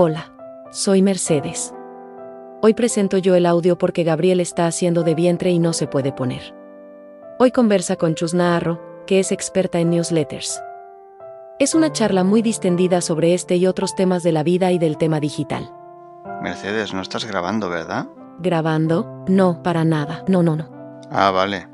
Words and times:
Hola, 0.00 0.32
soy 0.70 1.02
Mercedes. 1.02 1.74
Hoy 2.62 2.72
presento 2.74 3.18
yo 3.18 3.34
el 3.34 3.44
audio 3.46 3.76
porque 3.78 4.04
Gabriel 4.04 4.38
está 4.38 4.68
haciendo 4.68 5.02
de 5.02 5.16
vientre 5.16 5.50
y 5.50 5.58
no 5.58 5.72
se 5.72 5.88
puede 5.88 6.12
poner. 6.12 6.54
Hoy 7.40 7.50
conversa 7.50 7.96
con 7.96 8.14
Chus 8.14 8.32
Naharro, 8.32 8.80
que 9.08 9.18
es 9.18 9.32
experta 9.32 9.80
en 9.80 9.90
newsletters. 9.90 10.62
Es 11.58 11.74
una 11.74 11.90
charla 11.90 12.22
muy 12.22 12.42
distendida 12.42 13.00
sobre 13.00 13.34
este 13.34 13.56
y 13.56 13.66
otros 13.66 13.96
temas 13.96 14.22
de 14.22 14.30
la 14.30 14.44
vida 14.44 14.70
y 14.70 14.78
del 14.78 14.98
tema 14.98 15.18
digital. 15.18 15.68
Mercedes, 16.42 16.94
no 16.94 17.02
estás 17.02 17.24
grabando, 17.24 17.68
¿verdad? 17.68 18.06
¿Grabando? 18.38 19.24
No, 19.26 19.64
para 19.64 19.84
nada. 19.84 20.22
No, 20.28 20.44
no, 20.44 20.54
no. 20.54 20.70
Ah, 21.10 21.32
vale. 21.32 21.66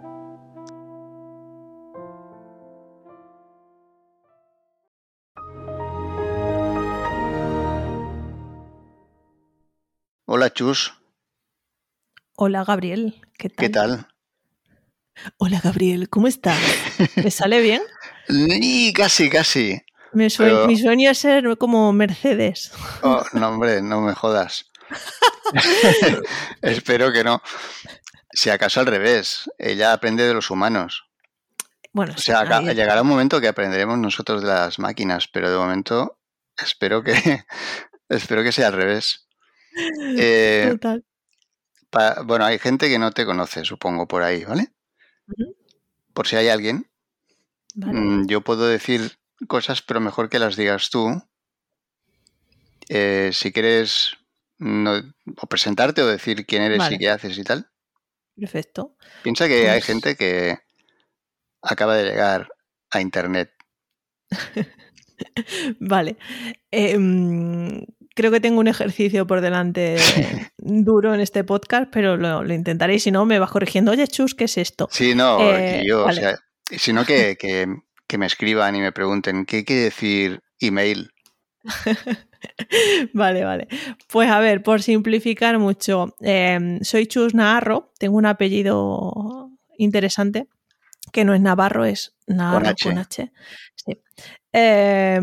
Hola, 10.45 10.53
Chus. 10.53 10.93
Hola, 12.37 12.65
Gabriel. 12.65 13.19
¿Qué 13.39 13.49
tal? 13.49 13.57
¿Qué 13.65 13.71
tal? 13.71 14.09
Hola, 15.39 15.59
Gabriel. 15.65 16.11
¿Cómo 16.11 16.27
estás? 16.29 16.61
¿Me 17.17 17.31
sale 17.31 17.63
bien? 17.63 17.81
Ni 18.29 18.93
casi, 18.93 19.31
casi. 19.31 19.81
Mi, 20.13 20.29
sue- 20.29 20.45
Pero- 20.51 20.67
mi 20.67 20.77
sueño 20.77 21.11
es 21.11 21.17
ser 21.17 21.57
como 21.57 21.91
Mercedes. 21.95 22.73
Oh, 23.03 23.25
no, 23.33 23.49
hombre, 23.49 23.81
no 23.81 24.03
me 24.03 24.13
jodas. 24.15 24.71
Espero 26.61 27.11
que 27.11 27.25
no. 27.25 27.41
Si 28.31 28.51
acaso 28.51 28.81
al 28.81 28.87
revés, 28.87 29.51
ella 29.57 29.95
aprende 29.95 30.25
de 30.25 30.35
los 30.35 30.51
humanos. 30.51 31.07
Bueno, 31.95 32.13
O 32.15 32.19
sea, 32.21 32.41
acá- 32.41 32.61
llegará 32.61 33.01
un 33.01 33.09
momento 33.09 33.41
que 33.41 33.49
aprenderemos 33.49 33.97
nosotros 33.97 34.43
de 34.43 34.49
las 34.49 34.79
máquinas, 34.79 35.27
pero 35.27 35.51
de 35.51 35.57
momento 35.57 36.19
espero 36.59 37.03
que 37.03 37.15
espero 38.11 38.43
que 38.43 38.53
sea 38.53 38.67
al 38.67 38.75
revés. 38.75 39.23
Eh, 40.19 40.69
total. 40.71 41.05
pa- 41.91 42.23
bueno, 42.23 42.45
hay 42.45 42.59
gente 42.59 42.89
que 42.89 42.99
no 42.99 43.11
te 43.13 43.25
conoce, 43.27 43.65
supongo, 43.65 44.07
por 44.07 44.23
ahí, 44.23 44.45
¿vale? 44.45 44.73
Por 46.13 46.27
si 46.29 46.37
hay 46.37 46.49
alguien, 46.49 46.89
Vale. 47.75 47.99
mm, 47.99 48.27
yo 48.29 48.41
puedo 48.43 48.67
decir 48.69 49.19
cosas, 49.49 49.83
pero 49.83 50.01
mejor 50.01 50.29
que 50.29 50.39
las 50.39 50.57
digas 50.57 50.91
tú. 50.91 51.09
Eh, 52.89 53.31
si 53.33 53.53
quieres 53.53 54.13
no- 54.59 55.03
o 55.41 55.47
presentarte 55.47 56.03
o 56.03 56.07
decir 56.07 56.47
quién 56.47 56.63
eres 56.63 56.79
Vale. 56.79 56.97
y 56.97 56.99
qué 56.99 57.09
haces 57.11 57.37
y 57.39 57.43
tal. 57.45 57.69
Perfecto. 58.37 58.97
Piensa 59.23 59.49
que 59.49 59.69
hay 59.71 59.79
Pues- 59.81 59.85
gente 59.87 60.17
que 60.17 60.59
acaba 61.63 61.97
de 61.97 62.05
llegar 62.05 62.49
a 62.91 63.01
Internet. 63.01 63.53
Vale. 65.81 66.17
Eh, 66.71 66.99
creo 68.15 68.31
que 68.31 68.41
tengo 68.41 68.61
un 68.61 68.69
ejercicio 68.69 69.27
por 69.27 69.41
delante 69.41 69.97
duro 70.59 71.15
en 71.15 71.21
este 71.21 71.45
podcast, 71.45 71.89
pero 71.93 72.17
lo, 72.17 72.43
lo 72.43 72.55
intentaré 72.55 72.95
y 72.95 72.99
si 73.01 73.11
no 73.11 73.25
me 73.27 73.39
vas 73.39 73.51
corrigiendo. 73.51 73.93
Oye, 73.93 74.07
Chus, 74.09 74.35
¿qué 74.35 74.45
es 74.45 74.57
esto? 74.59 74.89
Sí, 74.91 75.15
no, 75.15 75.39
Eh, 75.41 75.81
que 75.83 75.89
yo, 75.89 76.05
vale. 76.05 76.19
o 76.19 76.23
sea, 76.23 76.39
sino 76.79 77.05
que, 77.05 77.37
que, 77.39 77.67
que 78.07 78.19
me 78.19 78.27
escriban 78.27 78.75
y 78.77 78.81
me 78.81 78.93
pregunten 78.93 79.45
qué 79.47 79.65
quiere 79.65 79.83
decir 79.83 80.41
email. 80.61 81.11
Vale, 83.15 83.43
vale. 83.45 83.69
Pues 84.09 84.31
a 84.31 84.39
ver, 84.39 84.63
por 84.63 84.83
simplificar 84.83 85.59
mucho, 85.59 86.15
eh, 86.21 86.79
soy 86.83 87.07
Chus 87.07 87.35
Navarro, 87.35 87.91
tengo 87.99 88.19
un 88.19 88.27
apellido 88.27 89.51
interesante, 89.79 90.47
que 91.15 91.25
no 91.25 91.33
es 91.33 91.41
Navarro, 91.41 91.87
es 91.87 92.15
Navarro 92.27 92.69
H. 92.69 92.85
con 92.91 92.99
H. 92.99 93.33
Sí. 93.77 94.03
Eh, 94.53 95.19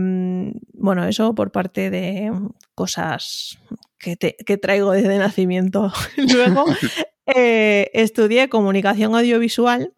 bueno, 0.73 1.05
eso 1.05 1.35
por 1.35 1.51
parte 1.51 1.89
de 1.89 2.31
cosas 2.73 3.59
que, 3.99 4.15
te- 4.15 4.35
que 4.45 4.57
traigo 4.57 4.91
desde 4.91 5.17
nacimiento. 5.19 5.91
Luego 6.17 6.65
eh, 7.35 7.89
estudié 7.93 8.49
comunicación 8.49 9.13
audiovisual 9.15 9.93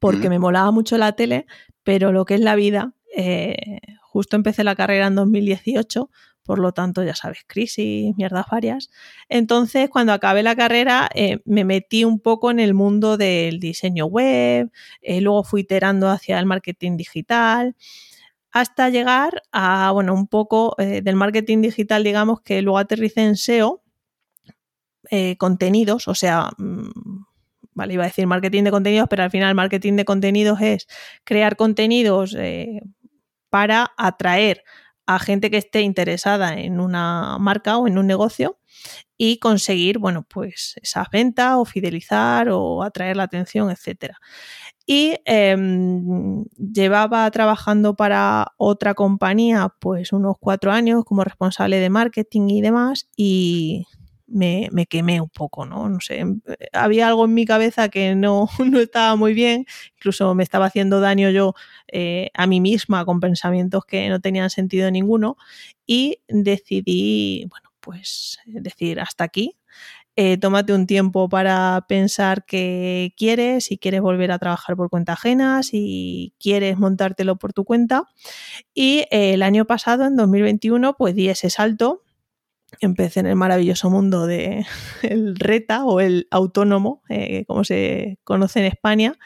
porque 0.00 0.28
Mm. 0.28 0.30
me 0.30 0.38
molaba 0.38 0.70
mucho 0.70 0.96
la 0.98 1.12
tele, 1.12 1.46
pero 1.82 2.12
lo 2.12 2.24
que 2.24 2.34
es 2.34 2.40
la 2.40 2.54
vida, 2.56 2.92
eh, 3.16 3.56
justo 4.02 4.36
empecé 4.36 4.62
la 4.64 4.74
carrera 4.76 5.06
en 5.08 5.14
2018, 5.14 6.10
por 6.48 6.60
lo 6.60 6.72
tanto, 6.72 7.02
ya 7.04 7.14
sabes, 7.14 7.40
crisis, 7.46 8.16
mierdas 8.16 8.46
varias. 8.50 8.88
Entonces, 9.28 9.90
cuando 9.90 10.14
acabé 10.14 10.42
la 10.42 10.56
carrera, 10.56 11.10
eh, 11.14 11.40
me 11.44 11.66
metí 11.66 12.04
un 12.04 12.20
poco 12.20 12.50
en 12.50 12.58
el 12.58 12.72
mundo 12.72 13.18
del 13.18 13.60
diseño 13.60 14.06
web, 14.06 14.70
eh, 15.02 15.20
luego 15.20 15.44
fui 15.44 15.60
iterando 15.60 16.08
hacia 16.08 16.38
el 16.38 16.46
marketing 16.46 16.96
digital, 16.96 17.76
hasta 18.50 18.88
llegar 18.88 19.42
a, 19.52 19.90
bueno, 19.92 20.14
un 20.14 20.26
poco 20.26 20.74
eh, 20.78 21.02
del 21.02 21.16
marketing 21.16 21.60
digital, 21.60 22.02
digamos, 22.02 22.40
que 22.40 22.62
luego 22.62 22.78
aterricé 22.78 23.24
en 23.24 23.36
SEO, 23.36 23.82
contenidos, 25.36 26.08
o 26.08 26.14
sea, 26.14 26.50
mm, 26.56 27.24
vale, 27.74 27.92
iba 27.92 28.04
a 28.04 28.06
decir 28.06 28.26
marketing 28.26 28.64
de 28.64 28.70
contenidos, 28.70 29.06
pero 29.10 29.22
al 29.22 29.30
final 29.30 29.54
marketing 29.54 29.96
de 29.96 30.06
contenidos 30.06 30.62
es 30.62 30.86
crear 31.24 31.56
contenidos 31.56 32.34
para 33.50 33.92
atraer 33.98 34.64
a 35.08 35.18
gente 35.18 35.50
que 35.50 35.56
esté 35.56 35.80
interesada 35.80 36.58
en 36.60 36.80
una 36.80 37.38
marca 37.38 37.78
o 37.78 37.88
en 37.88 37.96
un 37.96 38.06
negocio 38.06 38.58
y 39.16 39.38
conseguir, 39.38 39.98
bueno, 39.98 40.26
pues 40.28 40.74
esas 40.82 41.08
ventas 41.10 41.54
o 41.56 41.64
fidelizar 41.64 42.50
o 42.50 42.82
atraer 42.82 43.16
la 43.16 43.22
atención, 43.22 43.70
etcétera. 43.70 44.18
Y 44.84 45.16
eh, 45.24 45.56
llevaba 46.58 47.30
trabajando 47.30 47.96
para 47.96 48.52
otra 48.58 48.92
compañía 48.92 49.74
pues 49.80 50.12
unos 50.12 50.36
cuatro 50.38 50.72
años 50.72 51.04
como 51.06 51.24
responsable 51.24 51.78
de 51.78 51.88
marketing 51.88 52.50
y 52.50 52.60
demás 52.60 53.08
y 53.16 53.86
me, 54.28 54.68
quemé 54.88 55.20
un 55.20 55.28
poco, 55.28 55.66
¿no? 55.66 55.88
No 55.88 56.00
sé, 56.00 56.24
había 56.72 57.08
algo 57.08 57.24
en 57.24 57.34
mi 57.34 57.44
cabeza 57.44 57.88
que 57.88 58.14
no, 58.14 58.48
no 58.64 58.80
estaba 58.80 59.16
muy 59.16 59.34
bien, 59.34 59.66
incluso 59.96 60.34
me 60.34 60.42
estaba 60.42 60.66
haciendo 60.66 61.00
daño 61.00 61.30
yo 61.30 61.54
eh, 61.88 62.30
a 62.34 62.46
mí 62.46 62.60
misma 62.60 63.04
con 63.04 63.20
pensamientos 63.20 63.84
que 63.84 64.08
no 64.08 64.20
tenían 64.20 64.50
sentido 64.50 64.90
ninguno 64.90 65.36
y 65.86 66.20
decidí, 66.28 67.46
bueno, 67.50 67.70
pues 67.80 68.38
decir 68.46 69.00
hasta 69.00 69.24
aquí. 69.24 69.56
Eh, 70.20 70.36
tómate 70.36 70.72
un 70.72 70.88
tiempo 70.88 71.28
para 71.28 71.86
pensar 71.88 72.44
qué 72.44 73.14
quieres, 73.16 73.66
si 73.66 73.78
quieres 73.78 74.00
volver 74.00 74.32
a 74.32 74.38
trabajar 74.40 74.74
por 74.74 74.90
cuenta 74.90 75.12
ajena, 75.12 75.62
si 75.62 76.34
quieres 76.40 76.76
montártelo 76.76 77.36
por 77.36 77.52
tu 77.52 77.64
cuenta. 77.64 78.02
Y 78.74 79.06
eh, 79.12 79.34
el 79.34 79.42
año 79.42 79.64
pasado, 79.66 80.06
en 80.06 80.16
2021, 80.16 80.96
pues 80.96 81.14
di 81.14 81.28
ese 81.28 81.50
salto. 81.50 82.02
Empecé 82.80 83.20
en 83.20 83.26
el 83.26 83.36
maravilloso 83.36 83.90
mundo 83.90 84.26
del 84.26 84.66
el 85.02 85.36
reta 85.36 85.84
o 85.84 86.00
el 86.00 86.28
autónomo, 86.30 87.02
eh, 87.08 87.44
como 87.46 87.64
se 87.64 88.18
conoce 88.24 88.60
en 88.60 88.66
España. 88.66 89.18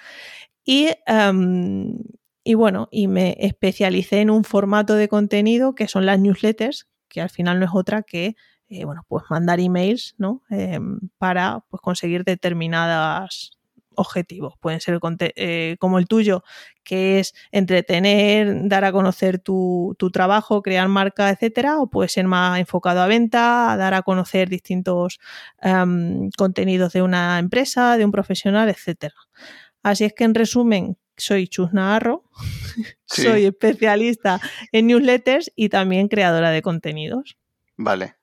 Y 0.64 0.88
um, 1.08 1.98
y 2.44 2.54
bueno, 2.54 2.88
y 2.90 3.06
me 3.06 3.36
especialicé 3.38 4.20
en 4.20 4.30
un 4.30 4.44
formato 4.44 4.94
de 4.94 5.08
contenido 5.08 5.74
que 5.74 5.86
son 5.86 6.06
las 6.06 6.18
newsletters, 6.18 6.88
que 7.08 7.20
al 7.20 7.30
final 7.30 7.60
no 7.60 7.66
es 7.66 7.70
otra 7.72 8.02
que, 8.02 8.34
eh, 8.68 8.84
bueno, 8.84 9.04
pues 9.06 9.24
mandar 9.30 9.60
emails, 9.60 10.14
¿no? 10.18 10.42
Eh, 10.50 10.80
para 11.18 11.64
pues, 11.70 11.80
conseguir 11.80 12.24
determinados 12.24 13.58
objetivos. 13.96 14.54
Pueden 14.60 14.80
ser 14.80 14.98
eh, 15.20 15.76
como 15.78 15.98
el 15.98 16.06
tuyo, 16.06 16.44
que 16.84 17.20
es 17.20 17.34
entretener, 17.50 18.68
dar 18.68 18.84
a 18.84 18.92
conocer 18.92 19.38
tu, 19.38 19.94
tu, 19.98 20.10
trabajo, 20.10 20.62
crear 20.62 20.88
marca, 20.88 21.30
etcétera, 21.30 21.78
o 21.78 21.88
puede 21.88 22.08
ser 22.08 22.26
más 22.26 22.58
enfocado 22.58 23.00
a 23.00 23.06
venta, 23.06 23.72
a 23.72 23.76
dar 23.76 23.94
a 23.94 24.02
conocer 24.02 24.48
distintos 24.48 25.18
um, 25.62 26.30
contenidos 26.36 26.92
de 26.92 27.02
una 27.02 27.38
empresa, 27.38 27.96
de 27.96 28.04
un 28.04 28.12
profesional, 28.12 28.68
etcétera. 28.68 29.14
Así 29.82 30.04
es 30.04 30.12
que 30.12 30.24
en 30.24 30.34
resumen, 30.34 30.98
soy 31.16 31.48
Chus 31.48 31.72
Naharro, 31.72 32.24
sí. 33.06 33.22
soy 33.22 33.46
especialista 33.46 34.40
en 34.72 34.86
newsletters 34.86 35.52
y 35.54 35.68
también 35.68 36.08
creadora 36.08 36.50
de 36.50 36.62
contenidos. 36.62 37.36
Vale. 37.76 38.16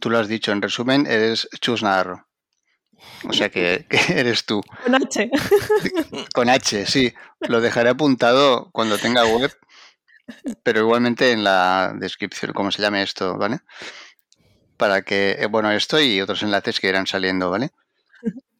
Tú 0.00 0.10
lo 0.10 0.18
has 0.18 0.28
dicho, 0.28 0.50
en 0.50 0.60
resumen, 0.60 1.06
eres 1.06 1.48
Chus 1.60 1.82
Naharro. 1.82 2.25
O 3.28 3.32
sea 3.32 3.48
que, 3.48 3.86
que, 3.88 4.20
eres 4.20 4.44
tú. 4.44 4.62
Con 4.84 4.94
H. 4.94 5.30
Con 6.34 6.48
H, 6.48 6.86
sí. 6.86 7.12
Lo 7.40 7.60
dejaré 7.60 7.90
apuntado 7.90 8.70
cuando 8.72 8.98
tenga 8.98 9.24
web, 9.24 9.52
pero 10.62 10.80
igualmente 10.80 11.32
en 11.32 11.44
la 11.44 11.94
descripción, 11.96 12.52
como 12.52 12.70
se 12.70 12.82
llame 12.82 13.02
esto, 13.02 13.36
¿vale? 13.36 13.60
Para 14.76 15.02
que, 15.02 15.36
eh, 15.38 15.46
bueno, 15.46 15.70
esto 15.70 16.00
y 16.00 16.20
otros 16.20 16.42
enlaces 16.42 16.80
que 16.80 16.88
irán 16.88 17.06
saliendo, 17.06 17.50
¿vale? 17.50 17.70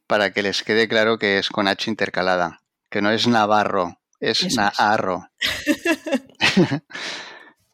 Para 0.06 0.32
que 0.32 0.42
les 0.42 0.62
quede 0.62 0.88
claro 0.88 1.18
que 1.18 1.38
es 1.38 1.48
con 1.48 1.68
H 1.68 1.90
intercalada, 1.90 2.62
que 2.90 3.02
no 3.02 3.10
es 3.10 3.26
Navarro, 3.26 3.98
es. 4.20 4.42
Es. 4.42 4.56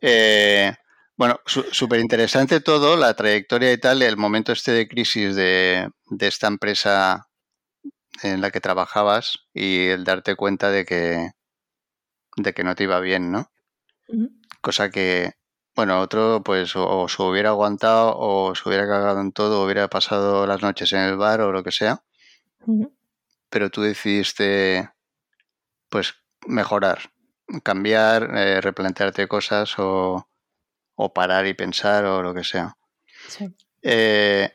eh, 0.00 0.74
bueno, 1.22 1.38
súper 1.46 2.00
interesante 2.00 2.58
todo, 2.58 2.96
la 2.96 3.14
trayectoria 3.14 3.72
y 3.72 3.78
tal, 3.78 4.02
el 4.02 4.16
momento 4.16 4.50
este 4.50 4.72
de 4.72 4.88
crisis 4.88 5.36
de, 5.36 5.88
de, 6.10 6.26
esta 6.26 6.48
empresa 6.48 7.28
en 8.24 8.40
la 8.40 8.50
que 8.50 8.60
trabajabas 8.60 9.38
y 9.54 9.86
el 9.86 10.02
darte 10.02 10.34
cuenta 10.34 10.72
de 10.72 10.84
que, 10.84 11.30
de 12.38 12.52
que 12.52 12.64
no 12.64 12.74
te 12.74 12.82
iba 12.82 12.98
bien, 12.98 13.30
¿no? 13.30 13.52
Uh 14.08 14.16
-huh. 14.16 14.30
Cosa 14.62 14.90
que 14.90 15.34
bueno, 15.76 16.00
otro 16.00 16.42
pues 16.44 16.74
o, 16.74 17.06
se 17.08 17.22
hubiera 17.22 17.50
aguantado 17.50 18.14
o 18.19 18.56
se 18.56 18.69
hubiera 18.69 18.88
cagado 18.88 19.20
en 19.20 19.30
todo, 19.30 19.60
o 19.60 19.64
hubiera 19.64 19.86
pasado 19.86 20.44
las 20.44 20.60
noches 20.60 20.92
en 20.92 21.02
el 21.02 21.16
bar 21.16 21.40
o 21.40 21.52
lo 21.52 21.62
que 21.62 21.70
sea. 21.70 22.02
Pero 23.48 23.70
tú 23.70 23.82
decidiste 23.82 24.90
pues 25.88 26.14
mejorar, 26.48 27.12
cambiar, 27.62 28.28
eh, 28.36 28.60
replantearte 28.60 29.28
cosas 29.28 29.78
o, 29.78 30.26
o, 30.94 31.12
parar 31.12 31.46
y 31.46 31.54
pensar 31.54 32.04
o 32.04 32.22
lo 32.22 32.34
que 32.34 32.44
sea. 32.44 32.76
Eh, 33.82 34.50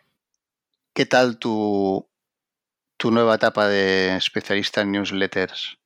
¿Qué 0.94 1.06
tal 1.06 1.38
tu, 1.38 2.08
tu 2.98 3.12
nueva 3.12 3.36
etapa 3.36 3.68
de 3.68 4.16
especialista 4.16 4.82
en 4.82 4.92
newsletters? 4.92 5.78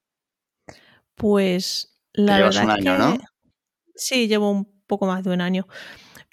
Pues 1.16 1.98
la 2.14 2.40
verdad 2.40 2.64
un 2.64 2.72
año, 2.72 2.98
¿no? 2.98 3.18
Sí, 3.96 4.28
llevo 4.28 4.50
un 4.50 4.82
poco 4.88 5.06
más 5.06 5.24
de 5.24 5.32
un 5.32 5.42
año. 5.42 5.68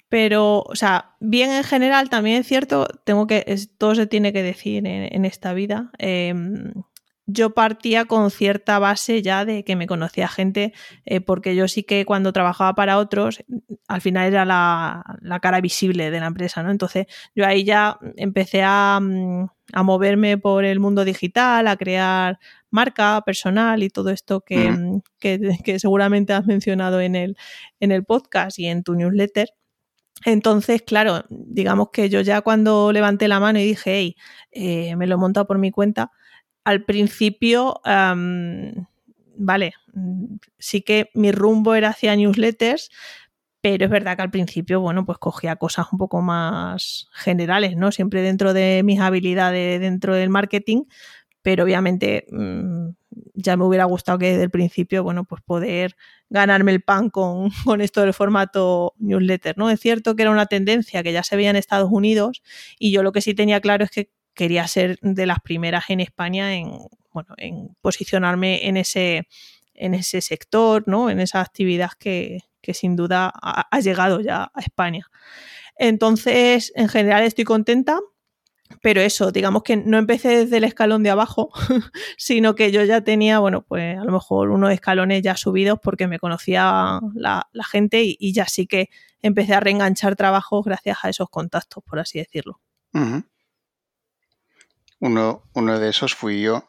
Pero, 0.09 0.61
o 0.61 0.75
sea, 0.75 1.15
bien 1.19 1.51
en 1.51 1.63
general, 1.63 2.09
también 2.09 2.41
es 2.41 2.47
cierto, 2.47 2.87
tengo 3.03 3.27
que, 3.27 3.45
todo 3.77 3.93
se 3.93 4.07
tiene 4.07 4.33
que 4.33 4.41
decir 4.41 4.87
en, 4.87 5.25
esta 5.25 5.53
vida. 5.53 5.91
Em, 5.99 6.73
yo 7.31 7.51
partía 7.51 8.05
con 8.05 8.31
cierta 8.31 8.79
base 8.79 9.21
ya 9.21 9.45
de 9.45 9.63
que 9.63 9.75
me 9.75 9.87
conocía 9.87 10.27
gente, 10.27 10.73
eh, 11.05 11.21
porque 11.21 11.55
yo 11.55 11.67
sí 11.67 11.83
que 11.83 12.05
cuando 12.05 12.33
trabajaba 12.33 12.73
para 12.73 12.97
otros, 12.97 13.43
al 13.87 14.01
final 14.01 14.27
era 14.27 14.45
la, 14.45 15.39
cara 15.41 15.61
visible 15.61 16.09
de 16.09 16.19
la 16.19 16.25
empresa, 16.25 16.63
¿no? 16.63 16.71
Entonces 16.71 17.05
yo 17.35 17.45
ahí 17.45 17.63
ya 17.63 17.99
empecé 18.17 18.63
a, 18.63 18.99
mm, 19.01 19.45
a 19.73 19.83
moverme 19.83 20.37
por 20.37 20.65
el 20.65 20.79
mundo 20.79 21.05
digital, 21.05 21.67
a 21.67 21.77
crear 21.77 22.39
marca 22.71 23.21
personal 23.25 23.83
y 23.83 23.89
todo 23.89 24.09
esto 24.09 24.43
mm, 24.49 24.99
que, 25.19 25.79
seguramente 25.79 26.33
has 26.33 26.45
mencionado 26.45 26.99
en 27.01 27.15
el, 27.15 27.37
en 27.79 27.91
el 27.91 28.03
podcast 28.05 28.57
y 28.59 28.67
en 28.67 28.83
tu 28.83 28.95
newsletter. 28.95 29.49
Entonces, 30.25 30.81
claro, 30.81 31.23
digamos 31.29 31.89
que 31.91 32.09
yo 32.09 32.21
ya 32.21 32.41
cuando 32.41 32.91
levanté 32.91 33.27
la 33.27 33.39
mano 33.39 33.59
y 33.59 33.63
dije, 33.63 33.91
hey, 33.93 34.15
eh, 34.51 34.95
me 34.97 35.07
lo 35.07 35.15
he 35.15 35.17
montado 35.17 35.47
por 35.47 35.59
mi 35.59 35.71
cuenta, 35.71 36.11
al 36.69 36.83
principio, 36.83 37.81
vale, 37.83 39.73
sí 40.59 40.81
que 40.81 41.09
mi 41.15 41.31
rumbo 41.31 41.73
era 41.73 41.89
hacia 41.89 42.15
newsletters, 42.15 42.91
pero 43.61 43.85
es 43.85 43.91
verdad 43.91 44.15
que 44.15 44.21
al 44.21 44.31
principio, 44.31 44.79
bueno, 44.79 45.05
pues 45.05 45.17
cogía 45.17 45.55
cosas 45.55 45.87
un 45.91 45.97
poco 45.97 46.21
más 46.21 47.09
generales, 47.11 47.75
¿no? 47.75 47.91
Siempre 47.91 48.21
dentro 48.21 48.53
de 48.53 48.83
mis 48.83 48.99
habilidades 48.99 49.81
dentro 49.81 50.13
del 50.13 50.29
marketing, 50.29 50.83
pero 51.41 51.63
obviamente 51.63 52.27
mm, 52.31 52.89
ya 53.33 53.57
me 53.57 53.65
hubiera 53.65 53.85
gustado 53.85 54.19
que 54.19 54.27
desde 54.31 54.43
el 54.43 54.51
principio, 54.51 55.03
bueno, 55.03 55.25
pues 55.25 55.41
poder 55.41 55.95
ganarme 56.29 56.71
el 56.71 56.81
pan 56.81 57.09
con, 57.09 57.49
con, 57.65 57.81
esto 57.81 58.01
del 58.01 58.13
formato 58.13 58.93
newsletter, 58.99 59.57
¿no? 59.57 59.71
Es 59.71 59.79
cierto 59.79 60.15
que 60.15 60.21
era 60.21 60.31
una 60.31 60.45
tendencia 60.45 61.01
que 61.01 61.13
ya 61.13 61.23
se 61.23 61.35
veía 61.35 61.49
en 61.49 61.55
Estados 61.55 61.89
Unidos 61.91 62.43
y 62.77 62.91
yo 62.91 63.01
lo 63.01 63.11
que 63.11 63.21
sí 63.21 63.33
tenía 63.33 63.59
claro 63.59 63.83
es 63.85 63.91
que 63.91 64.11
quería 64.33 64.67
ser 64.67 64.97
de 65.01 65.25
las 65.25 65.39
primeras 65.39 65.89
en 65.89 65.99
España 65.99 66.55
en, 66.55 66.71
bueno, 67.11 67.33
en 67.37 67.75
posicionarme 67.81 68.67
en 68.67 68.77
ese, 68.77 69.27
en 69.73 69.93
ese 69.93 70.21
sector, 70.21 70.83
¿no? 70.87 71.09
En 71.09 71.19
esa 71.19 71.41
actividad 71.41 71.91
que, 71.99 72.39
que 72.61 72.73
sin 72.73 72.95
duda 72.95 73.31
ha, 73.41 73.79
llegado 73.79 74.21
ya 74.21 74.51
a 74.53 74.61
España. 74.61 75.07
Entonces, 75.75 76.71
en 76.75 76.89
general 76.89 77.23
estoy 77.23 77.45
contenta 77.45 77.99
pero 78.81 79.01
eso, 79.01 79.31
digamos 79.31 79.63
que 79.63 79.77
no 79.77 79.97
empecé 79.97 80.29
desde 80.29 80.57
el 80.57 80.63
escalón 80.63 81.01
de 81.01 81.09
abajo, 81.09 81.49
sino 82.17 82.53
que 82.53 82.71
yo 82.71 82.83
ya 82.83 83.01
tenía, 83.01 83.39
bueno, 83.39 83.63
pues 83.63 83.97
a 83.97 84.03
lo 84.03 84.11
mejor 84.11 84.51
unos 84.51 84.71
escalones 84.71 85.23
ya 85.23 85.35
subidos 85.35 85.79
porque 85.81 86.07
me 86.07 86.19
conocía 86.19 86.99
la, 87.15 87.47
gente 87.71 88.03
y, 88.03 88.31
ya 88.31 88.45
sí 88.45 88.67
que 88.67 88.89
empecé 89.21 89.55
a 89.55 89.59
reenganchar 89.59 90.15
trabajos 90.15 90.63
gracias 90.65 90.99
a 91.01 91.09
esos 91.09 91.29
contactos, 91.29 91.83
por 91.83 91.99
así 91.99 92.19
decirlo. 92.19 92.61
Uno, 94.99 95.43
uno 95.53 95.79
de 95.79 95.89
esos 95.89 96.15
fui 96.15 96.41
yo, 96.41 96.65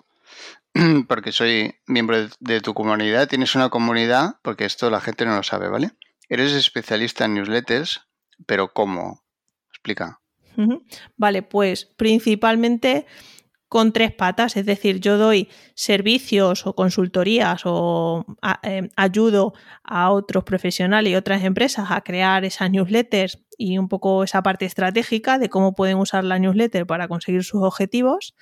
porque 1.09 1.33
soy 1.33 1.75
miembro 1.87 2.29
de 2.39 2.61
tu 2.61 2.75
comunidad. 2.75 3.29
Tienes 3.29 3.55
una 3.55 3.69
comunidad, 3.69 4.37
porque 4.43 4.65
esto 4.65 4.91
la 4.91 5.01
gente 5.01 5.25
no 5.25 5.37
lo 5.37 5.43
sabe, 5.43 5.69
¿vale? 5.69 5.93
Eres 6.29 6.53
especialista 6.53 7.25
en 7.25 7.35
newsletters, 7.35 8.07
pero 8.47 8.73
¿cómo? 8.73 9.23
Explica. 9.69 10.21
Vale, 11.17 11.43
pues 11.43 11.87
principalmente 11.97 13.07
con 13.71 13.93
tres 13.93 14.13
patas, 14.13 14.57
es 14.57 14.67
decir, 14.67 14.99
yo 14.99 15.17
doy 15.17 15.49
servicios 15.77 16.67
o 16.67 16.75
consultorías 16.75 17.63
o 17.65 18.27
em, 18.65 18.89
ayudo 18.97 19.55
a 19.85 20.11
otros 20.11 20.43
profesionales 20.43 21.13
y 21.13 21.15
otras 21.15 21.45
empresas 21.45 21.93
a 21.93 22.01
crear 22.01 22.45
esas 22.45 22.69
newsletters 22.69 23.39
y 23.57 23.79
un 23.79 23.89
poco 23.89 24.25
esa 24.25 24.43
parte 24.43 24.65
estratégica 24.65 25.39
de 25.39 25.49
cómo 25.49 25.73
pueden 25.73 25.99
usar 25.99 26.25
la 26.25 26.41
newsletter 26.41 26.85
para 26.85 27.07
conseguir 27.07 27.45
sus 27.45 27.63
objetivos. 27.63 28.35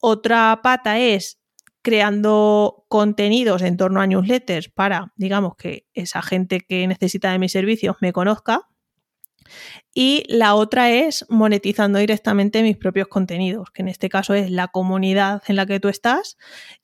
Otra 0.00 0.58
pata 0.64 0.98
es 0.98 1.38
creando 1.80 2.86
contenidos 2.88 3.62
en 3.62 3.76
torno 3.76 4.00
a 4.00 4.08
newsletters 4.08 4.68
para, 4.68 5.12
digamos, 5.14 5.54
que 5.54 5.86
esa 5.94 6.22
gente 6.22 6.60
que 6.60 6.88
necesita 6.88 7.30
de 7.30 7.38
mis 7.38 7.52
servicios 7.52 7.98
me 8.00 8.12
conozca 8.12 8.68
y 9.94 10.24
la 10.28 10.54
otra 10.54 10.90
es 10.90 11.26
monetizando 11.28 11.98
directamente 11.98 12.62
mis 12.62 12.76
propios 12.76 13.08
contenidos, 13.08 13.70
que 13.70 13.82
en 13.82 13.88
este 13.88 14.08
caso 14.08 14.34
es 14.34 14.50
la 14.50 14.68
comunidad 14.68 15.42
en 15.46 15.56
la 15.56 15.66
que 15.66 15.80
tú 15.80 15.88
estás 15.88 16.36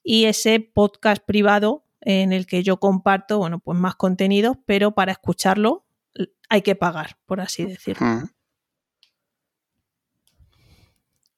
y 0.03 0.25
ese 0.25 0.61
podcast 0.61 1.25
privado 1.25 1.85
en 2.01 2.33
el 2.33 2.47
que 2.47 2.63
yo 2.63 2.79
comparto, 2.79 3.39
bueno, 3.39 3.61
pues 3.61 3.79
más 3.79 3.95
contenidos, 3.95 4.57
pero 4.67 4.93
para 4.93 5.13
escucharlo 5.13 5.87
hay 6.49 6.63
que 6.63 6.75
pagar, 6.75 7.19
por 7.27 7.41
así 7.41 7.65
decirlo. 7.65 8.07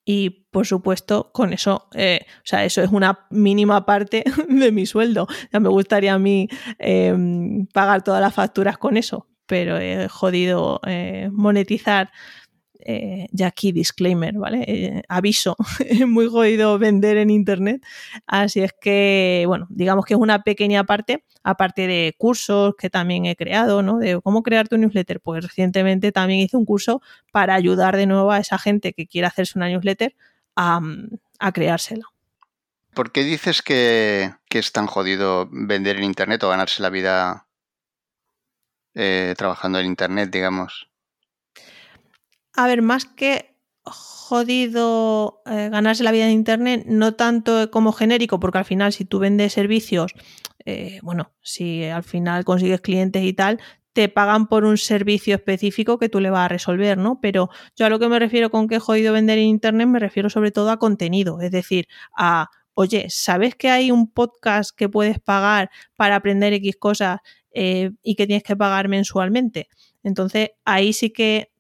Y 0.07 0.31
por 0.51 0.67
supuesto, 0.67 1.31
con 1.33 1.53
eso, 1.53 1.89
eh, 1.95 2.27
o 2.39 2.43
sea, 2.45 2.65
eso 2.65 2.83
es 2.83 2.91
una 2.91 3.27
mínima 3.31 3.87
parte 3.87 4.23
de 4.49 4.73
mi 4.73 4.87
sueldo. 4.87 5.27
Ya 5.53 5.61
me 5.61 5.71
gustaría 5.71 6.15
a 6.15 6.19
mí 6.19 6.49
em, 6.79 7.67
pagar 7.69 8.03
todas 8.03 8.21
las 8.21 8.35
facturas 8.35 8.77
con 8.77 8.97
eso, 8.97 9.27
pero 9.47 9.79
he 9.79 10.09
jodido 10.09 10.81
eh, 10.87 11.29
monetizar. 11.33 12.11
Eh, 12.87 13.29
ya 13.33 13.47
aquí 13.47 13.73
disclaimer, 13.73 14.35
¿vale? 14.35 14.63
Eh, 14.67 15.03
aviso, 15.09 15.57
es 15.79 16.07
muy 16.07 16.27
jodido 16.29 16.79
vender 16.79 17.17
en 17.17 17.31
internet, 17.31 17.83
así 18.27 18.61
es 18.61 18.75
que, 18.79 19.45
bueno, 19.47 19.67
digamos 19.71 20.05
que 20.05 20.13
es 20.13 20.21
una 20.21 20.43
pequeña 20.43 20.85
parte, 20.85 21.25
aparte 21.43 21.87
de 21.87 22.15
cursos 22.19 22.75
que 22.77 22.91
también 22.91 23.25
he 23.25 23.37
creado, 23.37 23.83
¿no? 23.83 23.97
De 23.99 24.21
cómo 24.21 24.43
crear 24.43 24.69
tu 24.69 24.77
newsletter, 24.77 25.21
pues 25.21 25.43
recientemente 25.43 26.13
también 26.13 26.41
hice 26.41 26.59
un 26.59 26.67
curso 26.67 27.01
para 27.33 27.55
ayudar 27.55 27.97
de 27.97 28.05
nuevo 28.05 28.31
a 28.33 28.39
esa 28.39 28.59
gente 28.59 28.93
que 28.93 29.07
quiere 29.07 29.29
hacerse 29.29 29.59
una 29.59 29.69
newsletter 29.69 30.15
a, 30.55 30.81
a 31.39 31.53
creársela. 31.53 32.05
¿Por 32.95 33.13
qué 33.13 33.25
dices 33.25 33.63
que, 33.63 34.35
que 34.49 34.59
es 34.59 34.73
tan 34.73 34.87
jodido 34.87 35.49
vender 35.51 35.97
en 35.97 36.05
internet 36.05 36.43
o 36.45 36.51
ganarse 36.51 36.83
la 36.83 36.91
vida 36.91 37.44
eh, 38.95 39.35
trabajando 39.37 39.79
en 39.79 39.87
Internet, 39.87 40.31
digamos? 40.31 40.89
A 42.55 42.67
ver, 42.67 42.83
más 42.83 43.05
que 43.05 43.55
jodido 43.85 45.43
eh, 45.47 45.69
ganarse 45.71 46.05
la 46.05 46.13
vida 46.13 46.27
en 46.27 46.33
Internet, 46.33 46.85
no 46.87 47.15
tanto 47.15 47.71
como 47.71 47.93
genérico, 47.93 48.41
porque 48.41 48.59
al 48.59 48.65
final 48.65 48.93
si 48.93 49.05
tú 49.05 49.19
vendes 49.19 49.53
servicios, 49.53 50.15
eh, 50.65 50.99
bueno, 51.03 51.33
si 51.43 51.85
al 51.85 52.05
final 52.05 52.45
consigues 52.45 52.81
clientes 52.81 53.23
y 53.23 53.33
tal, 53.35 53.61
te 53.93 54.09
pagan 54.09 54.49
por 54.49 54.65
un 54.65 54.79
servicio 54.79 55.37
específico 55.37 55.99
que 55.99 56.09
tú 56.09 56.21
le 56.21 56.31
vas 56.31 56.47
a 56.47 56.49
resolver, 56.49 56.99
¿no? 56.99 57.21
Pero 57.21 57.51
yo 57.77 57.87
a 57.87 57.91
lo 57.91 57.99
que 57.99 58.09
me 58.09 58.19
refiero 58.19 58.51
con 58.51 58.67
que 58.67 58.79
jodido 58.79 59.13
vender 59.13 59.39
en 59.39 59.45
Internet 59.45 59.87
me 59.89 59.99
refiero 60.01 60.31
sobre 60.31 60.51
todo 60.51 60.71
a 60.71 60.79
contenido, 60.79 61.41
es 61.41 61.51
decir, 61.51 61.87
a 62.17 62.49
oye, 62.75 63.07
¿sabes 63.09 63.55
que 63.55 63.71
hay 63.71 63.91
un 63.91 64.11
podcast 64.11 64.77
que 64.77 64.89
puedes 64.89 65.21
pagar 65.21 65.71
para 65.97 66.17
aprender 66.17 66.53
X 66.55 66.77
cosas 66.77 67.21
eh, 67.55 67.93
y 68.03 68.15
que 68.17 68.27
tienes 68.27 68.43
que 68.43 68.57
pagar 68.57 68.89
mensualmente. 68.89 69.69
Entonces, 70.03 70.51
ahí 70.65 70.93
sí 70.93 71.11
que 71.11 71.51